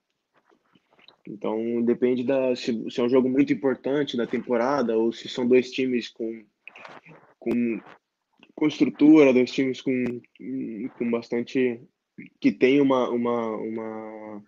Então, 1.27 1.83
depende 1.83 2.23
da 2.23 2.55
se, 2.55 2.89
se, 2.89 2.99
é 2.99 3.03
um 3.03 3.09
jogo 3.09 3.29
muito 3.29 3.51
importante 3.51 4.17
da 4.17 4.25
temporada 4.25 4.97
ou 4.97 5.11
se 5.11 5.27
são 5.27 5.47
dois 5.47 5.69
times 5.71 6.07
com, 6.07 6.45
com, 7.37 7.81
com 8.55 8.67
estrutura, 8.67 9.33
dois 9.33 9.51
times 9.51 9.81
com, 9.81 9.91
com 10.97 11.11
bastante. 11.11 11.81
que 12.39 12.51
tem 12.51 12.79
uma, 12.81 13.09
uma, 13.09 13.57
uma 13.57 14.43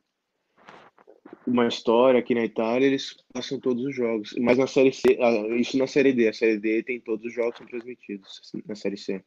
uma 1.49 1.67
história 1.67 2.19
aqui 2.19 2.35
na 2.35 2.43
Itália, 2.43 2.85
eles 2.85 3.15
passam 3.33 3.59
todos 3.59 3.83
os 3.83 3.95
jogos. 3.95 4.35
Mas 4.39 4.57
na 4.57 4.67
Série 4.67 4.93
C, 4.93 5.17
ah, 5.21 5.55
isso 5.55 5.77
na 5.77 5.87
Série 5.87 6.13
D, 6.13 6.29
a 6.29 6.33
Série 6.33 6.57
D 6.57 6.83
tem 6.83 6.99
todos 6.99 7.25
os 7.25 7.33
jogos 7.33 7.57
são 7.57 7.67
transmitidos 7.67 8.41
na 8.67 8.75
Série 8.75 8.97
C. 8.97 9.23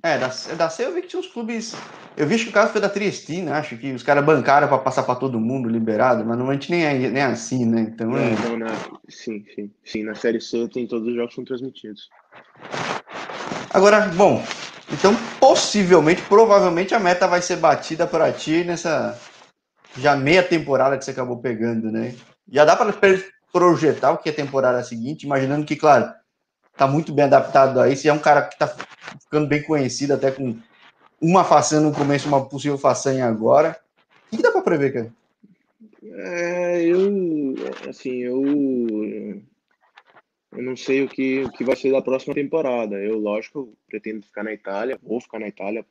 É, 0.00 0.16
da, 0.16 0.28
da 0.28 0.70
C 0.70 0.84
eu 0.84 0.94
vi 0.94 1.02
que 1.02 1.08
tinha 1.08 1.18
uns 1.18 1.26
clubes. 1.26 1.74
Eu 2.16 2.26
vi 2.26 2.38
que 2.38 2.48
o 2.48 2.52
caso 2.52 2.70
foi 2.70 2.80
da 2.80 2.88
Triestina, 2.88 3.54
acho 3.58 3.76
que 3.76 3.90
os 3.92 4.02
caras 4.02 4.24
bancaram 4.24 4.68
para 4.68 4.78
passar 4.78 5.02
para 5.02 5.16
todo 5.16 5.40
mundo 5.40 5.68
liberado, 5.68 6.24
mas 6.24 6.36
normalmente 6.36 6.70
nem 6.70 6.84
é, 6.84 6.94
nem 6.96 7.20
é 7.20 7.24
assim, 7.24 7.66
né? 7.66 7.80
Então, 7.80 8.16
é, 8.16 8.32
então 8.32 8.56
na, 8.56 8.68
sim, 9.08 9.44
sim. 9.54 9.70
Sim, 9.84 10.04
na 10.04 10.14
Série 10.14 10.40
C 10.40 10.68
tem 10.68 10.86
todos 10.86 11.08
os 11.08 11.14
jogos 11.14 11.34
são 11.34 11.44
transmitidos. 11.44 12.08
Agora, 13.74 14.02
bom, 14.14 14.42
então 14.92 15.12
possivelmente, 15.40 16.22
provavelmente 16.22 16.94
a 16.94 17.00
meta 17.00 17.26
vai 17.26 17.42
ser 17.42 17.56
batida 17.56 18.06
para 18.06 18.32
ti 18.32 18.62
nessa 18.62 19.18
já 19.96 20.16
meia 20.16 20.42
temporada 20.42 20.96
que 20.98 21.04
você 21.04 21.10
acabou 21.10 21.38
pegando, 21.38 21.90
né? 21.90 22.14
Já 22.50 22.64
dá 22.64 22.76
para 22.76 22.94
projetar 23.52 24.12
o 24.12 24.18
que 24.18 24.28
é 24.28 24.32
temporada 24.32 24.82
seguinte, 24.84 25.24
imaginando 25.24 25.66
que, 25.66 25.76
claro, 25.76 26.12
tá 26.76 26.86
muito 26.86 27.12
bem 27.12 27.24
adaptado 27.24 27.80
a 27.80 27.88
isso, 27.88 28.08
é 28.08 28.12
um 28.12 28.18
cara 28.18 28.42
que 28.42 28.58
tá 28.58 28.68
ficando 29.20 29.46
bem 29.46 29.62
conhecido, 29.62 30.14
até 30.14 30.30
com 30.30 30.56
uma 31.20 31.44
façanha 31.44 31.80
no 31.80 31.92
começo, 31.92 32.28
uma 32.28 32.46
possível 32.46 32.78
façanha 32.78 33.26
agora. 33.26 33.78
O 34.30 34.36
que 34.36 34.42
dá 34.42 34.52
para 34.52 34.62
prever, 34.62 34.92
cara? 34.92 35.12
É, 36.02 36.82
eu, 36.84 37.54
assim, 37.88 38.18
eu, 38.18 38.44
eu 40.52 40.62
não 40.62 40.76
sei 40.76 41.02
o 41.02 41.08
que, 41.08 41.42
o 41.42 41.50
que 41.50 41.64
vai 41.64 41.76
ser 41.76 41.92
da 41.92 42.02
próxima 42.02 42.34
temporada. 42.34 42.96
Eu, 42.96 43.18
lógico, 43.18 43.72
pretendo 43.88 44.24
ficar 44.24 44.44
na 44.44 44.52
Itália, 44.52 44.98
vou 45.02 45.20
ficar 45.20 45.38
na 45.38 45.48
Itália, 45.48 45.84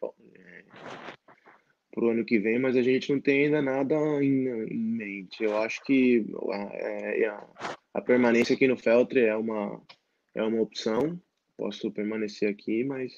para 1.97 2.05
o 2.05 2.09
ano 2.11 2.23
que 2.23 2.37
vem, 2.37 2.59
mas 2.59 2.75
a 2.75 2.81
gente 2.83 3.11
não 3.11 3.19
tem 3.19 3.45
ainda 3.45 3.59
nada 3.59 3.95
em, 4.23 4.47
em 4.47 4.77
mente. 4.77 5.43
Eu 5.43 5.57
acho 5.57 5.83
que 5.83 6.23
a, 6.51 6.57
é, 6.75 7.25
a, 7.25 7.47
a 7.95 8.01
permanência 8.01 8.53
aqui 8.53 8.67
no 8.67 8.77
Feltre 8.77 9.21
é 9.21 9.35
uma, 9.35 9.81
é 10.35 10.43
uma 10.43 10.61
opção. 10.61 11.19
Posso 11.57 11.91
permanecer 11.91 12.51
aqui, 12.51 12.83
mas 12.83 13.11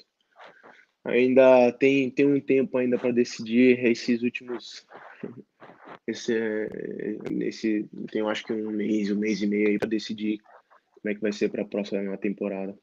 ainda 1.04 1.74
tem, 1.74 2.10
tem 2.10 2.26
um 2.26 2.40
tempo 2.40 2.78
ainda 2.78 2.98
para 2.98 3.12
decidir 3.12 3.86
esses 3.86 4.24
últimos. 4.24 4.86
Esse, 6.08 6.34
esse, 7.42 7.88
tem, 8.12 8.22
eu 8.22 8.30
acho 8.30 8.44
que 8.44 8.52
um 8.52 8.72
mês, 8.72 9.12
um 9.12 9.20
mês 9.20 9.44
e 9.44 9.48
meio 9.48 9.78
para 9.78 9.90
decidir 9.90 10.40
como 10.96 11.12
é 11.12 11.14
que 11.14 11.22
vai 11.22 11.32
ser 11.32 11.50
para 11.50 11.62
a 11.62 11.68
próxima 11.68 12.18
temporada. 12.18 12.76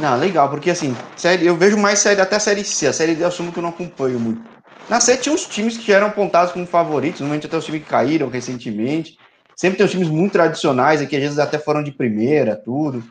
Não, 0.00 0.16
legal, 0.16 0.48
porque 0.48 0.70
assim, 0.70 0.94
série, 1.16 1.44
eu 1.44 1.56
vejo 1.56 1.76
mais 1.76 1.98
série 1.98 2.20
até 2.20 2.38
série 2.38 2.62
C. 2.62 2.86
A 2.86 2.92
série 2.92 3.16
D 3.16 3.24
eu 3.24 3.28
assumo 3.28 3.52
que 3.52 3.58
eu 3.58 3.62
não 3.62 3.70
acompanho 3.70 4.20
muito. 4.20 4.56
Na 4.88 5.00
série 5.00 5.20
tinha 5.20 5.34
uns 5.34 5.46
times 5.46 5.76
que 5.76 5.92
eram 5.92 6.06
apontados 6.06 6.52
como 6.52 6.64
favoritos, 6.64 7.20
normalmente 7.20 7.46
até 7.46 7.56
os 7.56 7.64
times 7.64 7.82
que 7.82 7.88
caíram 7.88 8.28
recentemente. 8.28 9.18
Sempre 9.56 9.78
tem 9.78 9.86
os 9.86 9.92
times 9.92 10.08
muito 10.08 10.32
tradicionais 10.32 11.00
aqui, 11.00 11.16
às 11.16 11.22
vezes 11.22 11.38
até 11.38 11.58
foram 11.58 11.82
de 11.82 11.90
primeira, 11.90 12.54
tudo. 12.54 13.02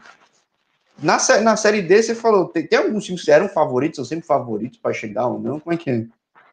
Na, 1.02 1.18
na 1.42 1.58
série 1.58 1.82
D, 1.82 2.02
você 2.02 2.16
falou, 2.16 2.48
tem, 2.48 2.66
tem 2.66 2.80
alguns 2.80 3.04
times 3.04 3.24
que 3.24 3.32
eram 3.32 3.50
favoritos, 3.50 3.98
são 3.98 4.06
sempre 4.06 4.26
favoritos 4.26 4.80
para 4.80 4.94
chegar 4.94 5.28
ou 5.28 5.40
não? 5.40 5.60
Como 5.60 5.74
é 5.74 5.78
que 5.78 5.90
é? 5.90 6.06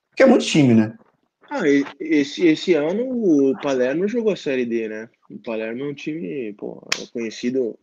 Porque 0.09 0.25
é 0.25 0.27
muito 0.27 0.45
time, 0.45 0.75
né? 0.75 0.99
Ah, 1.49 1.63
esse, 2.01 2.47
esse 2.47 2.75
ano 2.75 3.05
o 3.11 3.57
Palermo 3.61 4.09
jogou 4.09 4.33
a 4.33 4.37
Série 4.37 4.65
D, 4.65 4.89
né? 4.89 5.09
O 5.31 5.39
Palermo 5.39 5.85
é 5.85 5.87
um 5.87 5.95
time, 5.95 6.53
pô, 6.55 6.83
conhecido, 7.13 7.79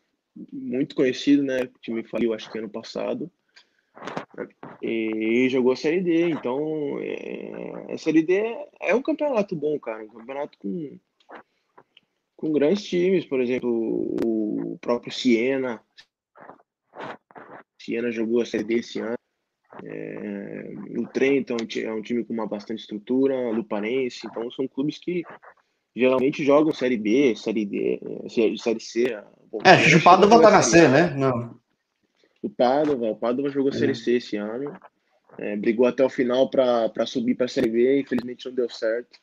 muito 0.52 0.96
conhecido, 0.96 1.44
né? 1.44 1.62
O 1.64 1.80
time 1.80 2.04
faliu, 2.04 2.34
acho 2.34 2.52
que 2.52 2.58
ano 2.58 2.70
passado. 2.70 3.32
E 4.82 5.48
jogou 5.50 5.74
a 5.74 5.76
Série 5.76 6.02
D, 6.02 6.30
então 6.30 6.98
é, 7.02 7.94
a 7.94 7.98
Série 7.98 8.22
D 8.22 8.42
é 8.82 8.96
um 8.96 9.02
campeonato 9.02 9.56
bom, 9.56 9.80
cara. 9.80 10.04
Um 10.04 10.08
campeonato 10.08 10.58
com, 10.58 10.98
com 12.36 12.52
grandes 12.52 12.84
times, 12.84 13.26
por 13.26 13.42
exemplo, 13.42 13.70
o 14.24 14.78
próprio 14.80 15.12
Siena. 15.12 15.82
Siena 17.78 18.12
jogou 18.12 18.42
a 18.42 18.46
Série 18.46 18.64
D 18.64 18.76
esse 18.76 19.00
ano. 19.00 19.16
É, 19.84 20.74
o 20.98 21.08
Trento 21.08 21.54
é 21.54 21.94
um 21.94 22.02
time 22.02 22.24
com 22.26 22.34
uma 22.34 22.48
bastante 22.48 22.82
estrutura, 22.82 23.52
Luparense, 23.52 24.26
então 24.26 24.50
são 24.52 24.68
clubes 24.68 24.98
que 24.98 25.24
geralmente 25.96 26.44
jogam 26.44 26.74
Série 26.74 26.98
B, 26.98 27.36
Série 27.36 27.66
D, 27.66 28.00
Série 28.58 28.80
C. 28.80 29.12
É, 29.12 29.96
o 29.96 30.04
Padova 30.04 30.42
tá 30.42 30.52
na 30.52 30.62
C, 30.62 30.88
né? 30.88 31.14
Não. 31.16 31.59
O 32.42 32.50
Padova, 32.50 33.08
o 33.08 33.16
Padova 33.16 33.50
jogou 33.50 33.72
é. 33.72 33.76
Série 33.76 33.96
C 33.96 34.14
esse 34.14 34.38
ano, 34.38 34.74
é, 35.38 35.56
brigou 35.56 35.86
até 35.86 36.04
o 36.04 36.10
final 36.10 36.50
para 36.50 37.06
subir 37.06 37.36
para 37.36 37.46
a 37.46 37.50
Série 37.50 37.70
B, 37.70 38.02
infelizmente 38.02 38.46
não 38.46 38.56
deu 38.56 38.70
certo. 38.70 39.20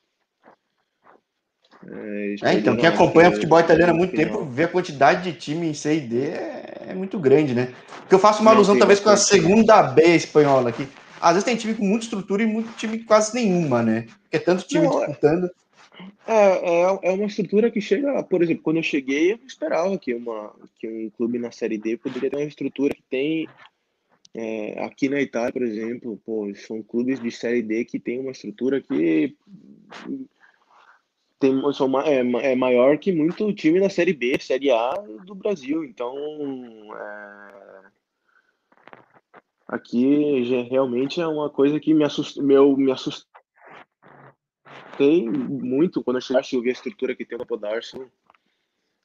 É, 1.86 2.36
é 2.42 2.54
então, 2.54 2.76
quem 2.76 2.86
acompanha 2.86 3.30
futebol 3.30 3.60
italiano 3.60 3.92
há 3.92 3.96
muito 3.96 4.14
tempo 4.14 4.44
vê 4.44 4.64
a 4.64 4.68
quantidade 4.68 5.30
de 5.30 5.38
time 5.38 5.68
em 5.68 5.74
C 5.74 5.96
e 5.96 6.00
D 6.00 6.26
é, 6.28 6.86
é 6.88 6.94
muito 6.94 7.18
grande, 7.18 7.54
né? 7.54 7.72
Porque 8.00 8.14
eu 8.14 8.18
faço 8.18 8.40
uma 8.40 8.50
alusão 8.50 8.78
talvez 8.78 9.00
com 9.00 9.10
a 9.10 9.16
segunda 9.16 9.82
B 9.82 10.02
espanhola 10.14 10.70
aqui. 10.70 10.88
Às 11.20 11.32
vezes 11.32 11.44
tem 11.44 11.56
time 11.56 11.74
com 11.74 11.84
muita 11.84 12.04
estrutura 12.04 12.42
e 12.42 12.46
muito 12.46 12.72
time 12.76 12.98
quase 13.00 13.34
nenhuma, 13.34 13.82
né? 13.82 14.06
Porque 14.22 14.36
é 14.36 14.40
tanto 14.40 14.66
time 14.66 14.84
não, 14.84 15.02
é 15.02 15.06
disputando. 15.06 15.50
É, 16.26 16.32
é, 16.34 16.98
é 17.02 17.12
uma 17.12 17.26
estrutura 17.26 17.70
que 17.70 17.80
chega, 17.80 18.22
por 18.24 18.42
exemplo, 18.42 18.62
quando 18.62 18.78
eu 18.78 18.82
cheguei, 18.82 19.32
eu 19.32 19.38
esperava 19.46 19.96
que, 19.96 20.12
uma, 20.14 20.54
que 20.78 20.88
um 20.88 21.10
clube 21.10 21.38
na 21.38 21.50
Série 21.50 21.78
D 21.78 21.96
poderia 21.96 22.30
ter 22.30 22.36
uma 22.36 22.44
estrutura 22.44 22.94
que 22.94 23.02
tem 23.08 23.48
é, 24.34 24.84
aqui 24.84 25.08
na 25.08 25.20
Itália, 25.20 25.52
por 25.52 25.62
exemplo, 25.62 26.20
pô, 26.24 26.52
são 26.54 26.82
clubes 26.82 27.20
de 27.20 27.30
Série 27.30 27.62
D 27.62 27.84
que 27.84 27.98
tem 27.98 28.20
uma 28.20 28.32
estrutura 28.32 28.80
que 28.80 29.34
tem, 31.38 31.72
são, 31.72 32.00
é, 32.00 32.18
é 32.52 32.54
maior 32.56 32.98
que 32.98 33.12
muito 33.12 33.52
time 33.54 33.80
da 33.80 33.88
Série 33.88 34.12
B, 34.12 34.38
Série 34.40 34.70
A 34.70 34.94
do 35.24 35.34
Brasil. 35.34 35.84
Então, 35.84 36.14
é, 36.94 37.82
aqui 39.68 40.44
já, 40.44 40.62
realmente 40.64 41.20
é 41.20 41.26
uma 41.26 41.48
coisa 41.48 41.78
que 41.80 41.94
me 41.94 42.04
assusta, 42.04 42.42
meu, 42.42 42.76
me 42.76 42.92
assustei 44.96 45.28
muito 45.28 46.02
quando 46.02 46.16
eu 46.16 46.20
cheguei 46.20 46.42
e 46.52 46.60
vi 46.60 46.68
a 46.70 46.72
estrutura 46.72 47.14
que 47.14 47.24
tem 47.24 47.36
o 47.36 47.40
Campo 47.40 47.56
Darcy. 47.56 48.00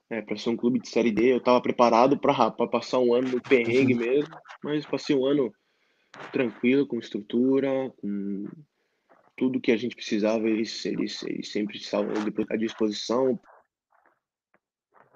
É, 0.09 0.21
para 0.21 0.37
ser 0.37 0.49
um 0.49 0.57
clube 0.57 0.79
de 0.79 0.89
Série 0.89 1.11
D, 1.11 1.31
eu 1.31 1.37
estava 1.37 1.61
preparado 1.61 2.17
para 2.17 2.51
passar 2.67 2.99
um 2.99 3.13
ano 3.13 3.29
no 3.29 3.41
perrengue 3.41 3.93
mesmo, 3.93 4.35
mas 4.63 4.85
passei 4.85 5.15
um 5.15 5.25
ano 5.25 5.53
tranquilo, 6.33 6.85
com 6.85 6.99
estrutura, 6.99 7.69
com 7.97 8.45
tudo 9.37 9.61
que 9.61 9.71
a 9.71 9.77
gente 9.77 9.95
precisava, 9.95 10.49
eles, 10.49 10.85
eles, 10.85 11.23
eles 11.23 11.49
sempre 11.49 11.77
estavam 11.77 12.11
à 12.49 12.55
disposição, 12.57 13.39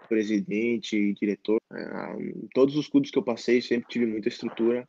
presidente, 0.07 1.13
diretor. 1.13 1.57
É, 1.73 2.15
todos 2.53 2.77
os 2.77 2.88
clubes 2.88 3.11
que 3.11 3.17
eu 3.17 3.23
passei 3.23 3.61
sempre 3.61 3.89
tive 3.89 4.05
muita 4.05 4.29
estrutura, 4.29 4.88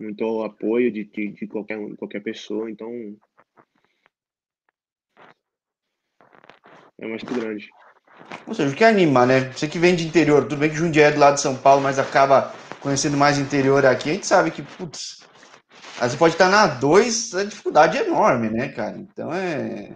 muito 0.00 0.42
apoio 0.42 0.90
de, 0.90 1.04
de, 1.04 1.28
de 1.28 1.46
qualquer, 1.46 1.78
qualquer 1.96 2.20
pessoa, 2.20 2.68
então 2.68 3.16
é 7.00 7.06
mais 7.06 7.22
grande. 7.22 7.68
Ou 8.46 8.54
seja, 8.54 8.72
o 8.72 8.76
que 8.76 8.84
anima, 8.84 9.26
né? 9.26 9.50
Você 9.54 9.66
que 9.66 9.78
vem 9.78 9.94
de 9.94 10.06
interior, 10.06 10.42
tudo 10.42 10.56
bem 10.56 10.70
que 10.70 10.76
Jundiaí 10.76 11.10
é 11.10 11.12
do 11.12 11.20
lado 11.20 11.34
de 11.34 11.40
São 11.40 11.56
Paulo, 11.56 11.82
mas 11.82 11.98
acaba 11.98 12.54
conhecendo 12.80 13.16
mais 13.16 13.38
interior 13.38 13.84
aqui, 13.86 14.10
a 14.10 14.12
gente 14.12 14.26
sabe 14.26 14.50
que, 14.50 14.62
putz, 14.62 15.24
Aí 16.00 16.10
você 16.10 16.16
pode 16.16 16.34
estar 16.34 16.48
na 16.48 16.66
2, 16.66 17.34
a 17.34 17.44
dificuldade 17.44 17.98
é 17.98 18.06
enorme, 18.06 18.50
né, 18.50 18.68
cara? 18.68 18.96
Então 18.98 19.32
é. 19.32 19.90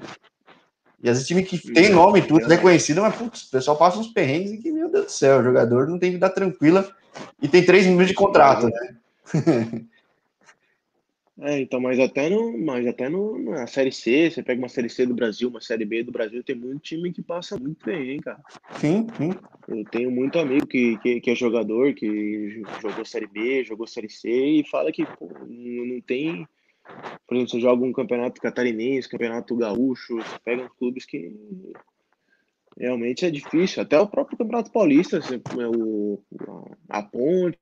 E 1.02 1.08
às 1.08 1.16
vezes 1.16 1.26
time 1.26 1.42
que 1.42 1.58
tem 1.72 1.90
nome 1.90 2.20
e 2.20 2.22
tudo, 2.22 2.46
reconhecido, 2.46 3.00
mas 3.00 3.14
putz, 3.14 3.42
o 3.42 3.50
pessoal 3.50 3.76
passa 3.76 3.98
uns 3.98 4.08
perrengues 4.08 4.52
e 4.52 4.58
que, 4.58 4.70
meu 4.70 4.90
Deus 4.90 5.06
do 5.06 5.12
céu, 5.12 5.38
o 5.38 5.44
jogador 5.44 5.87
não 5.88 5.98
tem 5.98 6.12
vida 6.12 6.28
tranquila 6.28 6.88
e 7.42 7.48
tem 7.48 7.64
três 7.64 7.87
meses 7.87 8.08
de 8.08 8.14
contrato, 8.14 8.66
né? 8.66 8.96
É, 11.40 11.61
então, 11.61 11.81
mas 11.81 12.01
até 12.01 12.29
no, 12.29 12.59
mas 12.59 12.85
até 12.87 13.09
no, 13.09 13.38
na 13.38 13.66
Série 13.68 13.92
C, 13.92 14.29
você 14.29 14.42
pega 14.42 14.61
uma 14.61 14.68
Série 14.68 14.88
C 14.88 15.07
do 15.07 15.14
Brasil, 15.14 15.48
uma 15.48 15.61
Série 15.61 15.85
B 15.85 16.03
do 16.03 16.11
Brasil, 16.11 16.42
tem 16.42 16.57
muito 16.57 16.81
time 16.81 17.12
que 17.12 17.22
passa 17.22 17.57
muito 17.57 17.87
bem, 17.87 18.11
hein, 18.11 18.20
cara. 18.20 18.40
Sim, 18.72 19.07
sim. 19.16 19.31
Eu 19.68 19.85
tenho 19.85 20.11
muito 20.11 20.37
amigo 20.38 20.66
que, 20.66 20.98
que, 20.98 21.20
que 21.20 21.31
é 21.31 21.35
jogador, 21.37 21.94
que 21.94 22.62
jogou 22.83 23.05
Série 23.05 23.29
B, 23.29 23.62
jogou 23.62 23.87
Série 23.87 24.11
C 24.11 24.29
e 24.29 24.68
fala 24.68 24.90
que 24.90 25.07
pô, 25.07 25.31
não 25.48 26.01
tem. 26.01 26.48
Por 27.27 27.37
exemplo, 27.37 27.51
você 27.51 27.61
joga 27.61 27.85
um 27.85 27.92
campeonato 27.92 28.40
catarinense, 28.40 29.09
campeonato 29.09 29.55
gaúcho, 29.55 30.16
você 30.16 30.38
pega 30.44 30.64
uns 30.64 30.72
clubes 30.72 31.05
que 31.05 31.33
realmente 32.77 33.24
é 33.24 33.31
difícil. 33.31 33.83
Até 33.83 34.01
o 34.01 34.09
próprio 34.09 34.38
Campeonato 34.38 34.72
Paulista, 34.72 35.18
é 35.18 35.66
o, 35.68 36.20
a, 36.88 36.98
a 36.98 37.03
Ponte, 37.03 37.59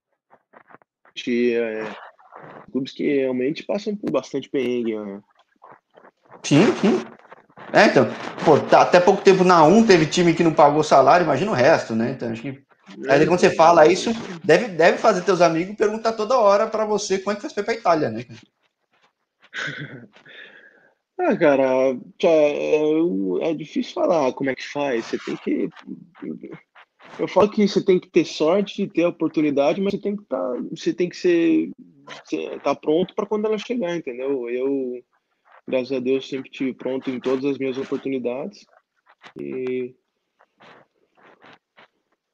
é, 1.27 1.95
clubes 2.70 2.92
que 2.92 3.20
realmente 3.20 3.62
passam 3.62 3.96
por 3.96 4.11
bastante 4.11 4.49
perrengue. 4.49 4.99
Né? 4.99 5.20
Sim, 6.42 6.75
sim. 6.81 7.01
É, 7.72 7.87
então, 7.87 8.07
pô, 8.44 8.59
tá, 8.59 8.83
até 8.83 9.01
pouco 9.01 9.22
tempo 9.22 9.42
na 9.42 9.64
1 9.64 9.87
teve 9.87 10.07
time 10.07 10.35
que 10.35 10.44
não 10.44 10.53
pagou 10.55 10.83
salário, 10.83 11.25
imagina 11.25 11.51
o 11.51 11.55
resto, 11.55 11.94
né? 11.94 12.11
Então, 12.11 12.31
acho 12.31 12.42
que. 12.42 12.64
Aí 13.09 13.27
quando 13.27 13.40
você 13.40 13.51
fala 13.51 13.87
isso, 13.87 14.11
deve, 14.44 14.68
deve 14.68 14.99
fazer 14.99 15.22
teus 15.22 15.40
amigos 15.40 15.75
perguntar 15.77 16.12
toda 16.12 16.38
hora 16.38 16.68
para 16.68 16.85
você 16.85 17.18
como 17.18 17.33
é 17.33 17.35
que 17.35 17.42
faz 17.42 17.53
pra 17.53 17.75
Itália, 17.75 18.11
né? 18.11 18.25
ah, 21.18 21.37
cara, 21.37 21.96
é, 22.22 23.51
é 23.51 23.55
difícil 23.55 23.92
falar 23.92 24.33
como 24.35 24.51
é 24.51 24.55
que 24.55 24.68
faz. 24.68 25.07
Você 25.07 25.18
tem 25.18 25.37
que 25.37 25.68
eu 27.18 27.29
falo 27.29 27.50
que 27.50 27.66
você 27.66 27.83
tem 27.83 27.98
que 27.98 28.09
ter 28.09 28.24
sorte 28.24 28.83
e 28.83 28.88
ter 28.88 29.05
a 29.05 29.09
oportunidade, 29.09 29.81
mas 29.81 29.94
você 29.94 30.00
tem 30.00 30.16
que 30.16 30.24
tá, 30.24 30.52
você 30.70 30.92
tem 30.92 31.09
que 31.09 31.16
ser, 31.16 31.70
tá 32.62 32.74
pronto 32.74 33.14
para 33.14 33.26
quando 33.26 33.46
ela 33.46 33.59
chegar, 33.59 33.96
entendeu? 33.96 34.48
Eu, 34.48 35.02
graças 35.66 35.92
a 35.92 36.00
Deus, 36.00 36.29
sempre 36.29 36.50
tive 36.50 36.74
pronto 36.74 37.11
em 37.11 37.18
todas 37.18 37.44
as 37.44 37.59
minhas 37.59 37.79
oportunidades. 37.79 38.66
E 39.38 39.94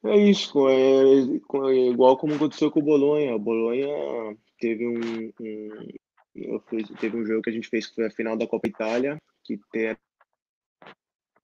é 0.04 0.16
isso, 0.16 0.68
é, 0.68 0.74
é 0.74 1.90
igual 1.90 2.16
como 2.16 2.34
aconteceu 2.34 2.70
com 2.70 2.80
o 2.80 2.84
Bolonha. 2.84 3.36
O 3.36 3.38
Bolonha 3.38 4.36
teve 4.58 4.86
um, 4.86 5.32
um 6.36 6.60
fiz, 6.68 6.88
teve 7.00 7.16
um 7.16 7.24
jogo 7.24 7.42
que 7.42 7.50
a 7.50 7.52
gente 7.52 7.68
fez 7.68 7.86
que 7.86 7.94
foi 7.94 8.06
a 8.06 8.10
final 8.10 8.36
da 8.36 8.46
Copa 8.48 8.68
Itália, 8.68 9.16
que 9.44 9.60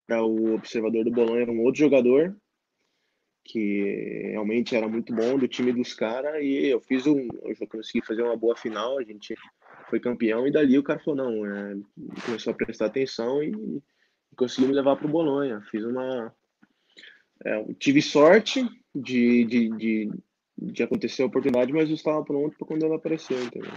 era 0.08 0.24
o 0.24 0.54
observador 0.54 1.04
do 1.04 1.10
Bolonha, 1.10 1.48
um 1.50 1.62
outro 1.62 1.80
jogador 1.80 2.36
que 3.48 4.28
realmente 4.30 4.76
era 4.76 4.86
muito 4.86 5.12
bom 5.14 5.38
do 5.38 5.48
time 5.48 5.72
dos 5.72 5.94
caras 5.94 6.36
e 6.42 6.66
eu 6.66 6.80
fiz 6.80 7.06
um, 7.06 7.26
eu 7.42 7.66
consegui 7.66 8.04
fazer 8.04 8.22
uma 8.22 8.36
boa 8.36 8.54
final, 8.54 8.98
a 8.98 9.02
gente 9.02 9.34
foi 9.88 9.98
campeão 9.98 10.46
e 10.46 10.52
dali 10.52 10.78
o 10.78 10.82
cara 10.82 11.00
falou 11.00 11.16
não, 11.16 11.46
é, 11.46 11.76
começou 12.26 12.52
a 12.52 12.56
prestar 12.56 12.86
atenção 12.86 13.42
e, 13.42 13.48
e 13.48 14.36
conseguiu 14.36 14.68
me 14.68 14.74
levar 14.74 14.96
para 14.96 15.06
o 15.06 15.10
Bolonha. 15.10 15.62
Fiz 15.70 15.82
uma, 15.82 16.30
é, 17.42 17.64
tive 17.78 18.02
sorte 18.02 18.68
de, 18.94 19.44
de, 19.46 19.68
de, 19.70 20.10
de, 20.58 20.82
acontecer 20.82 21.22
a 21.22 21.26
oportunidade, 21.26 21.72
mas 21.72 21.88
eu 21.88 21.94
estava 21.94 22.22
pronto 22.22 22.54
para 22.58 22.68
quando 22.68 22.84
ela 22.84 22.96
apareceu, 22.96 23.42
entendeu? 23.42 23.72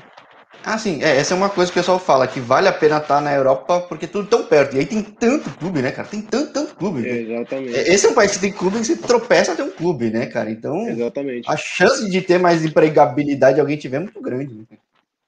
Ah, 0.65 0.77
sim, 0.77 1.01
é, 1.01 1.15
essa 1.15 1.33
é 1.33 1.37
uma 1.37 1.49
coisa 1.49 1.71
que 1.71 1.79
o 1.79 1.81
pessoal 1.81 1.97
fala, 1.97 2.27
que 2.27 2.41
vale 2.41 2.67
a 2.67 2.73
pena 2.73 2.97
estar 2.97 3.21
na 3.21 3.33
Europa 3.33 3.81
porque 3.87 4.05
tudo 4.05 4.27
tão 4.27 4.45
perto. 4.45 4.75
E 4.75 4.79
aí 4.79 4.85
tem 4.85 5.01
tanto 5.01 5.49
clube, 5.57 5.81
né, 5.81 5.91
cara? 5.91 6.07
Tem 6.07 6.21
tanto, 6.21 6.60
clube. 6.81 7.07
Exatamente. 7.07 7.73
Esse 7.73 8.07
é 8.07 8.09
um 8.09 8.13
país 8.13 8.31
que 8.31 8.41
tem 8.41 8.51
clube 8.51 8.77
que 8.79 8.85
você 8.85 8.97
tropeça 8.97 9.53
até 9.53 9.63
um 9.63 9.71
clube, 9.71 10.09
né, 10.09 10.25
cara? 10.25 10.49
Então, 10.49 10.87
Exatamente. 10.87 11.49
a 11.49 11.55
chance 11.55 12.09
de 12.09 12.21
ter 12.21 12.39
mais 12.39 12.65
empregabilidade 12.65 13.59
alguém 13.59 13.77
tiver 13.77 13.97
é 13.97 13.99
muito 14.01 14.21
grande. 14.21 14.53
Né? 14.55 14.77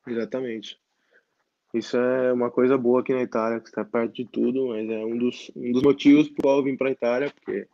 Exatamente. 0.08 0.78
Isso 1.74 1.98
é 1.98 2.34
uma 2.34 2.52
coisa 2.52 2.78
boa 2.78 3.02
aqui 3.02 3.14
na 3.14 3.24
Itália, 3.24 3.60
que 3.60 3.68
está 3.68 3.84
perto 3.84 4.14
de 4.14 4.26
tudo, 4.26 4.68
mas 4.68 4.90
é 4.90 5.04
um 5.06 5.18
dos, 5.18 5.52
um 5.56 5.72
dos 5.72 5.82
motivos 5.82 6.30
por 6.30 6.44
qual 6.44 6.58
eu 6.58 6.64
vim 6.64 6.78
para 6.78 6.90
a 6.90 6.92
Itália, 6.92 7.32
porque 7.34 7.68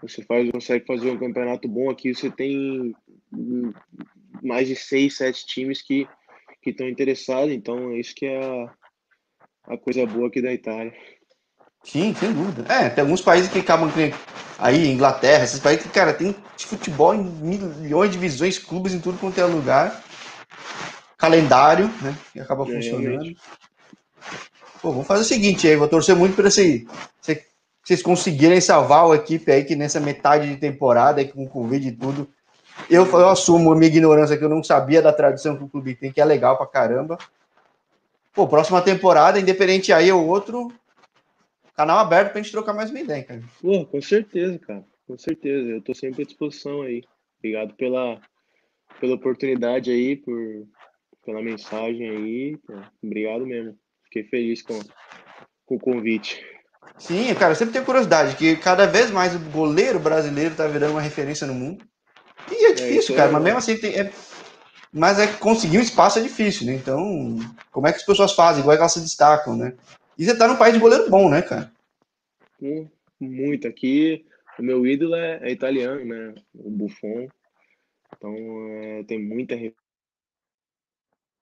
você 0.00 0.22
faz, 0.22 0.50
consegue 0.50 0.84
fazer 0.84 1.10
um 1.10 1.18
campeonato 1.18 1.68
bom 1.68 1.88
aqui, 1.88 2.12
você 2.12 2.30
tem 2.30 2.94
mais 4.42 4.66
de 4.66 4.74
seis, 4.74 5.16
sete 5.16 5.46
times 5.46 5.80
que 5.80 6.08
que 6.62 6.70
estão 6.70 6.88
interessados, 6.88 7.52
então 7.52 7.90
é 7.90 7.98
isso 7.98 8.14
que 8.14 8.24
é 8.24 8.40
a, 8.40 8.74
a 9.64 9.76
coisa 9.76 10.06
boa 10.06 10.28
aqui 10.28 10.40
da 10.40 10.54
Itália. 10.54 10.94
Sim, 11.84 12.14
sem 12.18 12.32
dúvida. 12.32 12.72
É, 12.72 12.88
tem 12.88 13.02
alguns 13.02 13.20
países 13.20 13.50
que 13.50 13.58
acabam 13.58 13.90
aí, 14.58 14.90
Inglaterra, 14.90 15.44
esses 15.44 15.58
países 15.58 15.84
que, 15.84 15.90
cara, 15.90 16.12
tem 16.12 16.34
futebol 16.58 17.14
em 17.14 17.22
milhões 17.22 18.10
de 18.10 18.16
divisões, 18.16 18.58
clubes 18.58 18.94
em 18.94 19.00
tudo 19.00 19.18
quanto 19.18 19.38
é 19.38 19.44
lugar. 19.44 20.02
Calendário, 21.18 21.90
né? 22.00 22.16
Que 22.32 22.40
acaba 22.40 22.64
é, 22.64 22.74
funcionando. 22.74 23.36
Pô, 24.80 24.90
vamos 24.90 25.06
fazer 25.06 25.22
o 25.22 25.24
seguinte 25.24 25.68
aí, 25.68 25.76
vou 25.76 25.88
torcer 25.88 26.16
muito 26.16 26.34
para 26.34 26.48
esse, 26.48 26.86
vocês 27.84 28.02
conseguirem 28.02 28.60
salvar 28.60 29.10
a 29.10 29.14
equipe 29.14 29.50
aí 29.50 29.64
que 29.64 29.74
nessa 29.74 29.98
metade 29.98 30.48
de 30.48 30.56
temporada, 30.56 31.20
aí, 31.20 31.28
com 31.28 31.44
o 31.44 31.48
Covid 31.48 31.86
e 31.86 31.92
tudo, 31.92 32.28
eu, 32.88 33.04
eu 33.06 33.28
assumo 33.28 33.72
a 33.72 33.76
minha 33.76 33.88
ignorância 33.88 34.36
que 34.36 34.44
eu 34.44 34.48
não 34.48 34.62
sabia 34.62 35.02
da 35.02 35.12
tradição 35.12 35.56
que 35.56 35.64
o 35.64 35.68
clube 35.68 35.94
tem, 35.94 36.12
que 36.12 36.20
é 36.20 36.24
legal 36.24 36.56
pra 36.56 36.66
caramba. 36.66 37.18
Pô, 38.32 38.46
próxima 38.46 38.80
temporada, 38.80 39.38
independente 39.38 39.92
aí 39.92 40.10
ou 40.10 40.26
outro, 40.26 40.72
canal 41.82 41.98
aberto 41.98 42.30
pra 42.30 42.40
gente 42.40 42.52
trocar 42.52 42.72
mais 42.72 42.90
uma 42.90 43.00
ideia, 43.00 43.24
cara. 43.24 43.42
Pô, 43.60 43.84
com 43.84 44.00
certeza, 44.00 44.56
cara. 44.60 44.84
Com 45.04 45.18
certeza. 45.18 45.68
Eu 45.68 45.82
tô 45.82 45.92
sempre 45.92 46.22
à 46.22 46.24
disposição 46.24 46.82
aí. 46.82 47.02
Obrigado 47.40 47.74
pela, 47.74 48.20
pela 49.00 49.16
oportunidade 49.16 49.90
aí, 49.90 50.16
por, 50.16 50.36
pela 51.24 51.42
mensagem 51.42 52.08
aí. 52.08 52.58
Obrigado 53.02 53.44
mesmo. 53.44 53.76
Fiquei 54.04 54.22
feliz 54.24 54.62
com, 54.62 54.78
com 55.66 55.74
o 55.74 55.80
convite. 55.80 56.40
Sim, 56.98 57.34
cara, 57.34 57.52
eu 57.52 57.56
sempre 57.56 57.72
tenho 57.72 57.84
curiosidade, 57.84 58.36
que 58.36 58.54
cada 58.56 58.86
vez 58.86 59.10
mais 59.10 59.34
o 59.34 59.38
goleiro 59.50 59.98
brasileiro 59.98 60.54
tá 60.54 60.66
virando 60.68 60.92
uma 60.92 61.00
referência 61.00 61.46
no 61.46 61.54
mundo. 61.54 61.84
E 62.50 62.66
é, 62.66 62.70
é 62.70 62.74
difícil, 62.74 63.14
é, 63.14 63.18
cara, 63.18 63.32
mas 63.32 63.42
mesmo 63.42 63.58
assim 63.58 63.76
tem, 63.76 63.94
é, 63.94 64.12
mas 64.92 65.18
é 65.18 65.26
conseguir 65.26 65.78
um 65.78 65.82
espaço 65.82 66.18
é 66.18 66.22
difícil, 66.22 66.66
né? 66.66 66.74
Então, 66.74 67.38
como 67.70 67.86
é 67.86 67.92
que 67.92 67.98
as 67.98 68.04
pessoas 68.04 68.32
fazem? 68.34 68.60
Igual 68.60 68.74
é 68.74 68.76
que 68.76 68.82
elas 68.82 68.92
se 68.92 69.00
destacam, 69.00 69.56
né? 69.56 69.74
E 70.18 70.24
você 70.24 70.36
tá 70.36 70.46
num 70.46 70.56
país 70.56 70.74
de 70.74 70.80
goleiro 70.80 71.08
bom, 71.08 71.30
né, 71.30 71.42
cara? 71.42 71.72
Muito. 73.20 73.66
Aqui, 73.66 74.26
o 74.58 74.62
meu 74.62 74.86
ídolo 74.86 75.14
é, 75.14 75.40
é 75.42 75.50
italiano, 75.50 76.04
né? 76.04 76.34
O 76.54 76.70
Buffon. 76.70 77.28
Então, 78.16 78.34
é, 78.82 79.04
tem 79.04 79.18
muita 79.18 79.56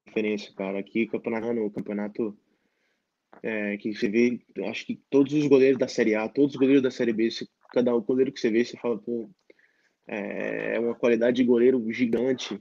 referência, 0.06 0.52
cara. 0.54 0.78
Aqui, 0.78 1.06
campeonato, 1.06 1.52
no 1.52 1.70
campeonato 1.70 2.38
é, 3.42 3.76
que 3.76 3.94
você 3.94 4.08
vê, 4.08 4.40
acho 4.68 4.86
que 4.86 5.00
todos 5.08 5.32
os 5.32 5.46
goleiros 5.46 5.78
da 5.78 5.88
Série 5.88 6.14
A, 6.14 6.28
todos 6.28 6.54
os 6.54 6.58
goleiros 6.58 6.82
da 6.82 6.90
Série 6.90 7.12
B, 7.12 7.30
se, 7.30 7.48
cada 7.70 7.92
goleiro 7.92 8.32
que 8.32 8.40
você 8.40 8.50
vê, 8.50 8.64
você 8.64 8.76
fala, 8.76 8.98
pô, 8.98 9.30
é, 10.06 10.76
é 10.76 10.80
uma 10.80 10.94
qualidade 10.94 11.36
de 11.36 11.44
goleiro 11.44 11.90
gigante. 11.92 12.60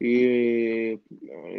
E 0.00 0.98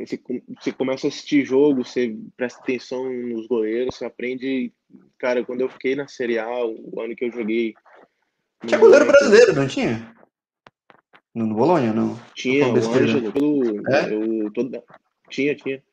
você, 0.06 0.20
você 0.60 0.72
começa 0.72 1.08
a 1.08 1.10
assistir 1.10 1.46
jogo, 1.46 1.84
você 1.84 2.16
presta 2.36 2.60
atenção 2.60 3.12
nos 3.12 3.48
goleiros, 3.48 3.96
você 3.96 4.06
aprende. 4.06 4.74
Cara, 5.18 5.44
quando 5.44 5.62
eu 5.62 5.70
fiquei 5.70 5.96
na 5.96 6.08
Série 6.08 6.38
A, 6.38 6.66
o 6.66 7.02
ano 7.02 7.16
que 7.16 7.26
eu 7.26 7.32
joguei. 7.32 7.74
Tinha 8.66 8.80
goleiro 8.80 9.06
brasileiro, 9.06 9.54
não 9.54 9.68
tinha? 9.68 10.14
No 11.34 11.54
Bolonha, 11.54 11.94
não? 11.94 12.20
Tinha, 12.34 12.68
o 12.68 12.76
Ângelo. 12.76 13.34
É? 13.90 14.14
eu, 14.14 14.52
todo, 14.52 14.84
tinha, 15.30 15.56
tinha. 15.56 15.84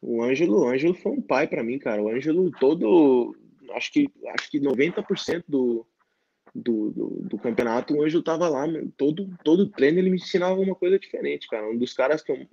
O 0.00 0.22
Ângelo, 0.22 0.60
o 0.60 0.68
Ângelo 0.68 0.94
foi 0.94 1.12
um 1.12 1.22
pai 1.22 1.46
para 1.46 1.62
mim, 1.62 1.78
cara. 1.78 2.02
O 2.02 2.08
Ângelo 2.08 2.50
todo. 2.52 3.36
Acho 3.72 3.92
que, 3.92 4.10
acho 4.34 4.50
que 4.50 4.60
90% 4.60 5.44
do, 5.46 5.86
do, 6.54 6.90
do, 6.90 7.06
do, 7.22 7.38
campeonato, 7.38 7.94
o 7.94 8.02
Anjo 8.02 8.22
tava 8.22 8.48
lá, 8.48 8.66
todo, 8.96 9.28
todo 9.44 9.68
treino 9.68 9.98
ele 9.98 10.10
me 10.10 10.16
ensinava 10.16 10.60
uma 10.60 10.74
coisa 10.74 10.98
diferente, 10.98 11.48
cara. 11.48 11.68
Um 11.68 11.76
dos 11.76 11.92
caras 11.92 12.22
que 12.22 12.32
eu 12.32 12.46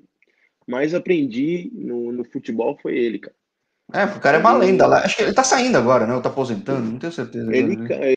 mais 0.68 0.94
aprendi 0.94 1.72
no, 1.74 2.12
no 2.12 2.24
futebol 2.24 2.78
foi 2.82 2.98
ele, 2.98 3.20
cara. 3.20 3.36
É, 3.94 4.06
o 4.06 4.20
cara 4.20 4.38
é 4.38 4.40
uma 4.40 4.58
lenda 4.58 4.88
lá. 4.88 5.04
Acho 5.04 5.18
que 5.18 5.24
ele 5.24 5.34
tá 5.34 5.44
saindo 5.44 5.78
agora, 5.78 6.08
né? 6.08 6.16
Ou 6.16 6.22
tá 6.22 6.30
aposentando, 6.30 6.92
não 6.92 6.98
tenho 6.98 7.14
certeza. 7.14 7.56
Ele, 7.56 7.74
agora, 7.74 8.00
né? 8.00 8.14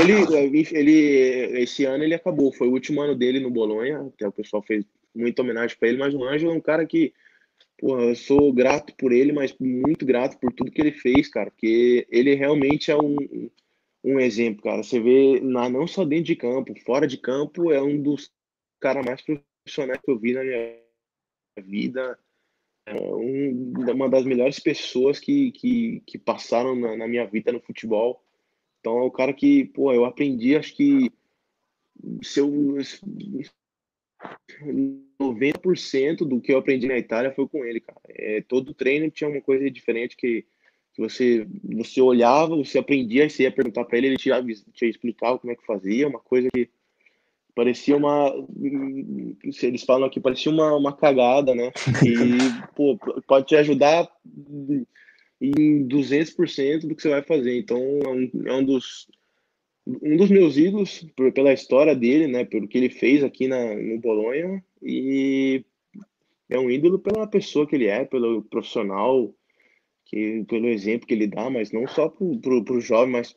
ele, 0.00 0.68
ele, 0.72 1.62
esse 1.62 1.84
ano 1.84 2.02
ele 2.02 2.14
acabou, 2.14 2.52
foi 2.52 2.68
o 2.68 2.72
último 2.72 3.00
ano 3.00 3.14
dele 3.14 3.40
no 3.40 3.50
Bolonha, 3.50 4.00
até 4.00 4.26
o 4.26 4.32
pessoal 4.32 4.62
fez 4.62 4.84
muita 5.14 5.42
homenagem 5.42 5.76
para 5.78 5.88
ele, 5.88 5.98
mas 5.98 6.14
o 6.14 6.24
Anjo 6.24 6.48
é 6.48 6.52
um 6.52 6.60
cara 6.60 6.84
que, 6.84 7.12
porra, 7.78 8.02
eu 8.02 8.16
sou 8.16 8.52
grato 8.52 8.92
por 8.96 9.12
ele, 9.12 9.32
mas 9.32 9.54
muito 9.60 10.04
grato 10.04 10.38
por 10.38 10.52
tudo 10.52 10.72
que 10.72 10.80
ele 10.80 10.92
fez, 10.92 11.28
cara, 11.28 11.50
porque 11.50 12.06
ele 12.10 12.34
realmente 12.34 12.90
é 12.90 12.96
um, 12.96 13.16
um 14.04 14.20
exemplo, 14.20 14.62
cara. 14.62 14.82
Você 14.82 15.00
vê, 15.00 15.40
na, 15.40 15.68
não 15.68 15.86
só 15.86 16.04
dentro 16.04 16.26
de 16.26 16.36
campo, 16.36 16.78
fora 16.84 17.06
de 17.06 17.16
campo, 17.16 17.72
é 17.72 17.82
um 17.82 18.00
dos 18.00 18.30
caras 18.78 19.04
mais 19.04 19.22
profissionais 19.22 20.00
que 20.00 20.10
eu 20.10 20.18
vi 20.18 20.34
na 20.34 20.44
minha 20.44 20.78
vida. 21.62 22.18
É 22.86 23.00
um, 23.00 23.72
uma 23.92 24.10
das 24.10 24.24
melhores 24.26 24.60
pessoas 24.60 25.18
que, 25.18 25.50
que, 25.52 26.02
que 26.06 26.18
passaram 26.18 26.76
na, 26.76 26.94
na, 26.94 27.08
minha 27.08 27.26
vida 27.26 27.50
no 27.50 27.60
futebol. 27.60 28.22
Então 28.80 28.98
é 28.98 29.02
o 29.02 29.10
cara 29.10 29.32
que, 29.32 29.64
pô, 29.64 29.90
eu 29.90 30.04
aprendi, 30.04 30.54
acho 30.54 30.76
que 30.76 31.10
se 32.22 32.40
eu, 32.40 32.50
90% 35.18 36.16
do 36.28 36.42
que 36.42 36.52
eu 36.52 36.58
aprendi 36.58 36.86
na 36.86 36.98
Itália 36.98 37.32
foi 37.32 37.48
com 37.48 37.64
ele, 37.64 37.80
cara. 37.80 38.00
É, 38.08 38.42
todo 38.42 38.74
treino 38.74 39.10
tinha 39.10 39.30
uma 39.30 39.40
coisa 39.40 39.70
diferente 39.70 40.14
que 40.14 40.44
que 40.94 41.02
você, 41.02 41.46
você 41.62 42.00
olhava, 42.00 42.56
você 42.56 42.78
aprendia, 42.78 43.28
você 43.28 43.42
ia 43.42 43.52
perguntar 43.52 43.84
para 43.84 43.98
ele, 43.98 44.08
ele 44.08 44.16
te, 44.16 44.30
te 44.72 44.86
explicava 44.86 45.38
como 45.38 45.52
é 45.52 45.56
que 45.56 45.66
fazia, 45.66 46.06
uma 46.06 46.20
coisa 46.20 46.48
que 46.52 46.70
parecia 47.54 47.96
uma. 47.96 48.32
Eles 49.62 49.82
falam 49.82 50.06
aqui, 50.06 50.20
parecia 50.20 50.52
uma, 50.52 50.74
uma 50.74 50.92
cagada, 50.92 51.54
né? 51.54 51.72
E, 52.04 52.38
pô, 52.74 52.98
pode 53.26 53.46
te 53.46 53.56
ajudar 53.56 54.08
em 55.40 55.86
200% 55.86 56.86
do 56.86 56.94
que 56.94 57.02
você 57.02 57.08
vai 57.08 57.22
fazer. 57.22 57.58
Então, 57.58 57.78
é 57.78 58.08
um, 58.08 58.30
é 58.46 58.52
um 58.54 58.64
dos. 58.64 59.08
Um 59.86 60.16
dos 60.16 60.30
meus 60.30 60.56
ídolos, 60.56 61.06
por, 61.14 61.30
pela 61.30 61.52
história 61.52 61.94
dele, 61.94 62.26
né, 62.26 62.42
pelo 62.42 62.66
que 62.66 62.78
ele 62.78 62.88
fez 62.88 63.22
aqui 63.22 63.46
na, 63.46 63.74
no 63.74 63.98
Bolonha, 63.98 64.64
e 64.82 65.62
é 66.48 66.58
um 66.58 66.70
ídolo 66.70 66.98
pela 66.98 67.26
pessoa 67.26 67.66
que 67.66 67.74
ele 67.74 67.86
é, 67.86 68.02
pelo 68.02 68.40
profissional, 68.44 69.30
que, 70.14 70.44
pelo 70.48 70.68
exemplo 70.68 71.08
que 71.08 71.14
ele 71.14 71.26
dá, 71.26 71.50
mas 71.50 71.72
não 71.72 71.88
só 71.88 72.08
para 72.08 72.22
o 72.24 72.80
jovem, 72.80 73.10
mas 73.10 73.34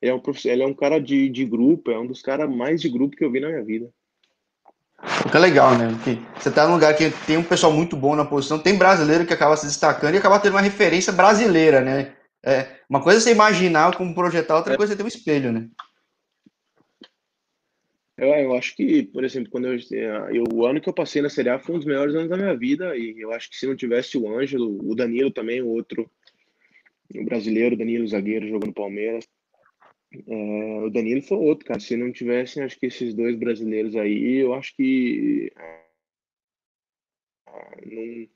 ele 0.00 0.10
é 0.10 0.14
um, 0.14 0.22
ele 0.46 0.62
é 0.62 0.66
um 0.66 0.72
cara 0.72 0.98
de, 0.98 1.28
de 1.28 1.44
grupo, 1.44 1.90
é 1.90 1.98
um 1.98 2.06
dos 2.06 2.22
caras 2.22 2.48
mais 2.48 2.80
de 2.80 2.88
grupo 2.88 3.14
que 3.14 3.22
eu 3.22 3.30
vi 3.30 3.40
na 3.40 3.48
minha 3.48 3.62
vida. 3.62 3.90
Que 5.30 5.36
é 5.36 5.40
legal, 5.40 5.76
né? 5.76 5.88
Porque 5.88 6.18
você 6.40 6.50
tá 6.50 6.66
num 6.66 6.74
lugar 6.74 6.96
que 6.96 7.10
tem 7.26 7.36
um 7.36 7.42
pessoal 7.42 7.70
muito 7.70 7.94
bom 7.94 8.16
na 8.16 8.24
posição, 8.24 8.58
tem 8.58 8.78
brasileiro 8.78 9.26
que 9.26 9.34
acaba 9.34 9.54
se 9.54 9.66
destacando 9.66 10.14
e 10.14 10.18
acaba 10.18 10.40
tendo 10.40 10.54
uma 10.54 10.62
referência 10.62 11.12
brasileira, 11.12 11.82
né? 11.82 12.14
É, 12.42 12.68
uma 12.88 13.02
coisa 13.02 13.18
é 13.18 13.20
você 13.20 13.32
imaginar 13.32 13.94
como 13.94 14.14
projetar, 14.14 14.56
outra 14.56 14.72
é. 14.72 14.76
coisa 14.78 14.94
é 14.94 14.96
ter 14.96 15.02
um 15.02 15.08
espelho, 15.08 15.52
né? 15.52 15.68
Eu, 18.16 18.28
eu 18.28 18.54
acho 18.54 18.76
que, 18.76 19.02
por 19.02 19.24
exemplo, 19.24 19.50
quando 19.50 19.66
eu, 19.66 19.78
eu, 20.32 20.44
o 20.52 20.64
ano 20.66 20.80
que 20.80 20.88
eu 20.88 20.92
passei 20.92 21.20
na 21.20 21.28
Série 21.28 21.48
A 21.48 21.58
foi 21.58 21.74
um 21.74 21.78
dos 21.78 21.86
melhores 21.86 22.14
anos 22.14 22.28
da 22.28 22.36
minha 22.36 22.56
vida, 22.56 22.96
e 22.96 23.20
eu 23.20 23.32
acho 23.32 23.50
que 23.50 23.56
se 23.56 23.66
não 23.66 23.74
tivesse 23.74 24.16
o 24.16 24.28
Ângelo, 24.28 24.78
o 24.88 24.94
Danilo 24.94 25.32
também, 25.32 25.60
o 25.60 25.68
outro, 25.68 26.08
o 27.14 27.24
brasileiro, 27.24 27.76
Danilo, 27.76 28.06
zagueiro, 28.06 28.48
jogando 28.48 28.72
Palmeiras, 28.72 29.28
é, 30.26 30.80
o 30.82 30.90
Danilo 30.90 31.22
foi 31.22 31.38
outro, 31.38 31.66
cara. 31.66 31.80
Se 31.80 31.96
não 31.96 32.12
tivessem, 32.12 32.62
acho 32.62 32.78
que 32.78 32.86
esses 32.86 33.14
dois 33.14 33.36
brasileiros 33.36 33.96
aí, 33.96 34.36
eu 34.36 34.54
acho 34.54 34.74
que 34.76 35.52
ah, 35.56 35.84
não 37.84 38.28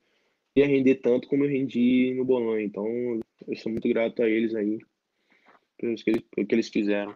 ia 0.57 0.67
render 0.67 0.97
tanto 0.97 1.29
como 1.29 1.45
eu 1.45 1.49
rendi 1.49 2.15
no 2.15 2.25
Bolonha. 2.25 2.65
Então, 2.65 3.21
eu 3.47 3.57
sou 3.57 3.71
muito 3.71 3.89
grato 3.89 4.23
a 4.23 4.29
eles 4.29 4.55
aí, 4.55 4.79
que 5.79 5.87
eles, 5.87 6.03
pelo 6.03 6.47
que 6.47 6.55
eles 6.55 6.69
fizeram. 6.69 7.15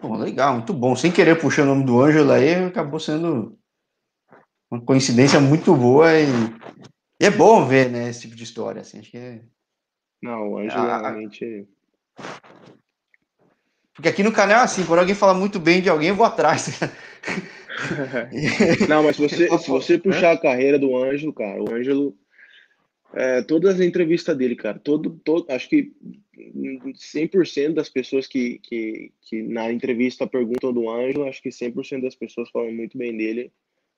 Pô, 0.00 0.16
legal, 0.16 0.54
muito 0.54 0.72
bom. 0.72 0.94
Sem 0.94 1.10
querer 1.10 1.40
puxar 1.40 1.62
o 1.62 1.66
nome 1.66 1.84
do 1.84 2.00
Ângelo 2.00 2.32
aí, 2.32 2.54
acabou 2.54 3.00
sendo 3.00 3.58
uma 4.70 4.80
coincidência 4.80 5.40
muito 5.40 5.74
boa 5.74 6.12
e, 6.12 6.26
e, 7.20 7.26
é 7.26 7.30
bom 7.30 7.66
ver, 7.66 7.90
né, 7.90 8.10
esse 8.10 8.22
tipo 8.22 8.36
de 8.36 8.44
história, 8.44 8.80
assim, 8.80 8.98
acho 8.98 9.10
que 9.10 9.16
é... 9.16 9.40
Não, 10.22 10.50
o 10.50 10.58
Ângelo 10.58 10.82
a... 10.82 11.00
realmente... 11.00 11.66
Porque 13.94 14.08
aqui 14.08 14.22
no 14.22 14.32
canal, 14.32 14.62
assim, 14.62 14.84
quando 14.84 15.00
alguém 15.00 15.14
fala 15.14 15.32
muito 15.32 15.58
bem 15.58 15.80
de 15.80 15.88
alguém, 15.88 16.10
eu 16.10 16.16
vou 16.16 16.26
atrás. 16.26 16.78
Não, 18.88 19.02
mas 19.02 19.16
se 19.16 19.22
você, 19.22 19.58
se 19.58 19.68
você 19.68 19.98
puxar 19.98 20.32
a 20.32 20.38
carreira 20.38 20.78
do 20.78 20.96
Ângelo, 20.96 21.32
cara, 21.32 21.62
o 21.62 21.72
Ângelo, 21.72 22.16
é, 23.14 23.42
todas 23.42 23.76
as 23.76 23.80
entrevistas 23.80 24.36
dele, 24.36 24.56
cara, 24.56 24.78
todo, 24.78 25.20
todo, 25.24 25.46
acho 25.50 25.68
que 25.68 25.92
100% 26.36 27.74
das 27.74 27.88
pessoas 27.88 28.26
que, 28.26 28.58
que, 28.60 29.12
que 29.22 29.42
na 29.42 29.72
entrevista 29.72 30.26
perguntam 30.26 30.72
do 30.72 30.88
Ângelo, 30.90 31.26
acho 31.26 31.42
que 31.42 31.48
100% 31.48 32.02
das 32.02 32.14
pessoas 32.14 32.50
falam 32.50 32.72
muito 32.72 32.98
bem 32.98 33.16
dele, 33.16 33.52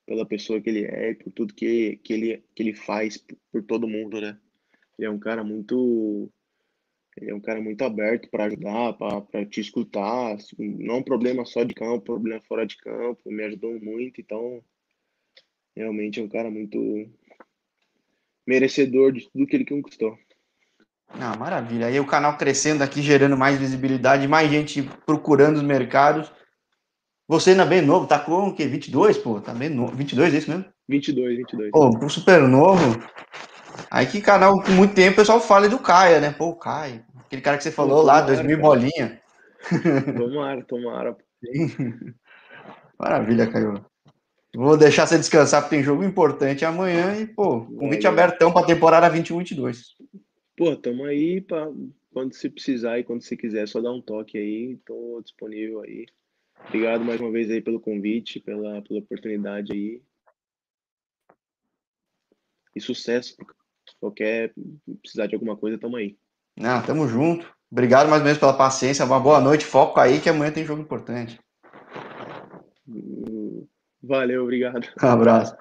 pela 0.05 0.25
pessoa 0.25 0.61
que 0.61 0.69
ele 0.69 0.85
é, 0.85 1.13
por 1.13 1.31
tudo 1.33 1.53
que, 1.53 1.97
que, 2.03 2.13
ele, 2.13 2.43
que 2.55 2.63
ele 2.63 2.73
faz 2.73 3.23
por 3.51 3.63
todo 3.63 3.87
mundo, 3.87 4.19
né? 4.19 4.39
Ele 4.97 5.07
é 5.07 5.09
um 5.11 5.19
cara 5.19 5.43
muito 5.43 6.31
ele 7.17 7.31
é 7.31 7.35
um 7.35 7.41
cara 7.41 7.61
muito 7.61 7.81
aberto 7.81 8.29
para 8.29 8.45
ajudar, 8.45 8.93
para 8.93 9.45
te 9.45 9.59
escutar. 9.59 10.37
Não 10.57 10.95
é 10.95 10.97
um 10.99 11.03
problema 11.03 11.45
só 11.45 11.63
de 11.63 11.73
campo, 11.73 12.01
problema 12.01 12.39
fora 12.41 12.65
de 12.65 12.77
campo. 12.77 13.29
Me 13.29 13.43
ajudou 13.43 13.77
muito, 13.81 14.21
então 14.21 14.63
realmente 15.75 16.19
é 16.19 16.23
um 16.23 16.29
cara 16.29 16.49
muito 16.49 17.09
merecedor 18.47 19.11
de 19.11 19.29
tudo 19.29 19.45
que 19.45 19.55
ele 19.55 19.65
conquistou. 19.65 20.17
Ah, 21.09 21.35
maravilha. 21.37 21.87
Aí 21.87 21.99
o 21.99 22.05
canal 22.05 22.37
crescendo 22.37 22.83
aqui, 22.83 23.01
gerando 23.01 23.37
mais 23.37 23.57
visibilidade, 23.57 24.27
mais 24.27 24.49
gente 24.49 24.83
procurando 25.05 25.57
os 25.57 25.63
mercados. 25.63 26.31
Você 27.27 27.51
ainda 27.51 27.65
bem 27.65 27.81
novo, 27.81 28.07
tá 28.07 28.19
com 28.19 28.47
o 28.47 28.55
quê? 28.55 28.67
22, 28.67 29.17
pô? 29.17 29.39
Tá 29.39 29.53
bem 29.53 29.69
novo. 29.69 29.95
22, 29.95 30.33
é 30.33 30.37
isso 30.37 30.49
mesmo? 30.49 30.65
22, 30.87 31.37
22. 31.37 31.71
Pô, 31.71 32.09
super 32.09 32.41
novo. 32.41 32.99
Aí 33.91 34.05
que 34.05 34.21
canal 34.21 34.61
com 34.61 34.71
muito 34.71 34.95
tempo 34.95 35.13
o 35.13 35.15
pessoal 35.17 35.39
fala 35.39 35.69
do 35.69 35.79
Caia, 35.79 36.19
né? 36.19 36.31
Pô, 36.31 36.49
o 36.49 36.55
Caia. 36.55 37.05
Aquele 37.25 37.41
cara 37.41 37.57
que 37.57 37.63
você 37.63 37.71
falou 37.71 38.01
lá, 38.01 38.21
2000 38.21 38.49
cara. 38.49 38.61
bolinha. 38.61 39.21
Tomara, 40.17 40.63
tomara. 40.63 41.17
Maravilha, 42.97 43.47
Caio. 43.47 43.85
Vou 44.55 44.75
deixar 44.75 45.05
você 45.05 45.17
descansar 45.17 45.61
porque 45.61 45.75
tem 45.75 45.83
jogo 45.83 46.03
importante 46.03 46.65
amanhã 46.65 47.15
e, 47.15 47.27
pô, 47.27 47.65
convite 47.65 48.03
Valeu. 48.03 48.23
abertão 48.23 48.51
para 48.51 48.63
a 48.63 48.65
temporada 48.65 49.09
21-22. 49.09 49.77
Pô, 50.59 50.75
tamo 50.75 51.05
aí 51.05 51.39
para 51.39 51.71
quando 52.11 52.33
você 52.33 52.49
precisar 52.49 52.99
e 52.99 53.03
quando 53.05 53.21
você 53.21 53.37
quiser, 53.37 53.65
só 53.65 53.79
dar 53.79 53.93
um 53.93 54.01
toque 54.01 54.37
aí, 54.37 54.75
tô 54.85 55.21
disponível 55.21 55.79
aí. 55.79 56.05
Obrigado 56.67 57.05
mais 57.05 57.21
uma 57.21 57.31
vez 57.31 57.49
aí 57.49 57.61
pelo 57.61 57.79
convite, 57.79 58.41
pela, 58.41 58.81
pela 58.81 58.99
oportunidade 58.99 59.71
aí. 59.71 60.01
E 62.75 62.81
sucesso. 62.81 63.37
Qualquer 64.01 64.53
precisar 65.01 65.27
de 65.27 65.35
alguma 65.35 65.55
coisa, 65.55 65.79
tamo 65.79 65.95
aí. 65.95 66.17
Não, 66.57 66.85
tamo 66.85 67.07
junto. 67.07 67.49
Obrigado 67.71 68.09
mais 68.09 68.19
ou 68.19 68.25
menos 68.25 68.37
pela 68.37 68.57
paciência. 68.57 69.05
Uma 69.05 69.17
boa 69.17 69.39
noite. 69.39 69.63
Foco 69.63 69.97
aí 69.97 70.19
que 70.19 70.27
amanhã 70.27 70.51
tem 70.51 70.65
jogo 70.65 70.81
importante. 70.81 71.39
Valeu, 74.03 74.43
obrigado. 74.43 74.89
Um 75.01 75.07
abraço. 75.07 75.55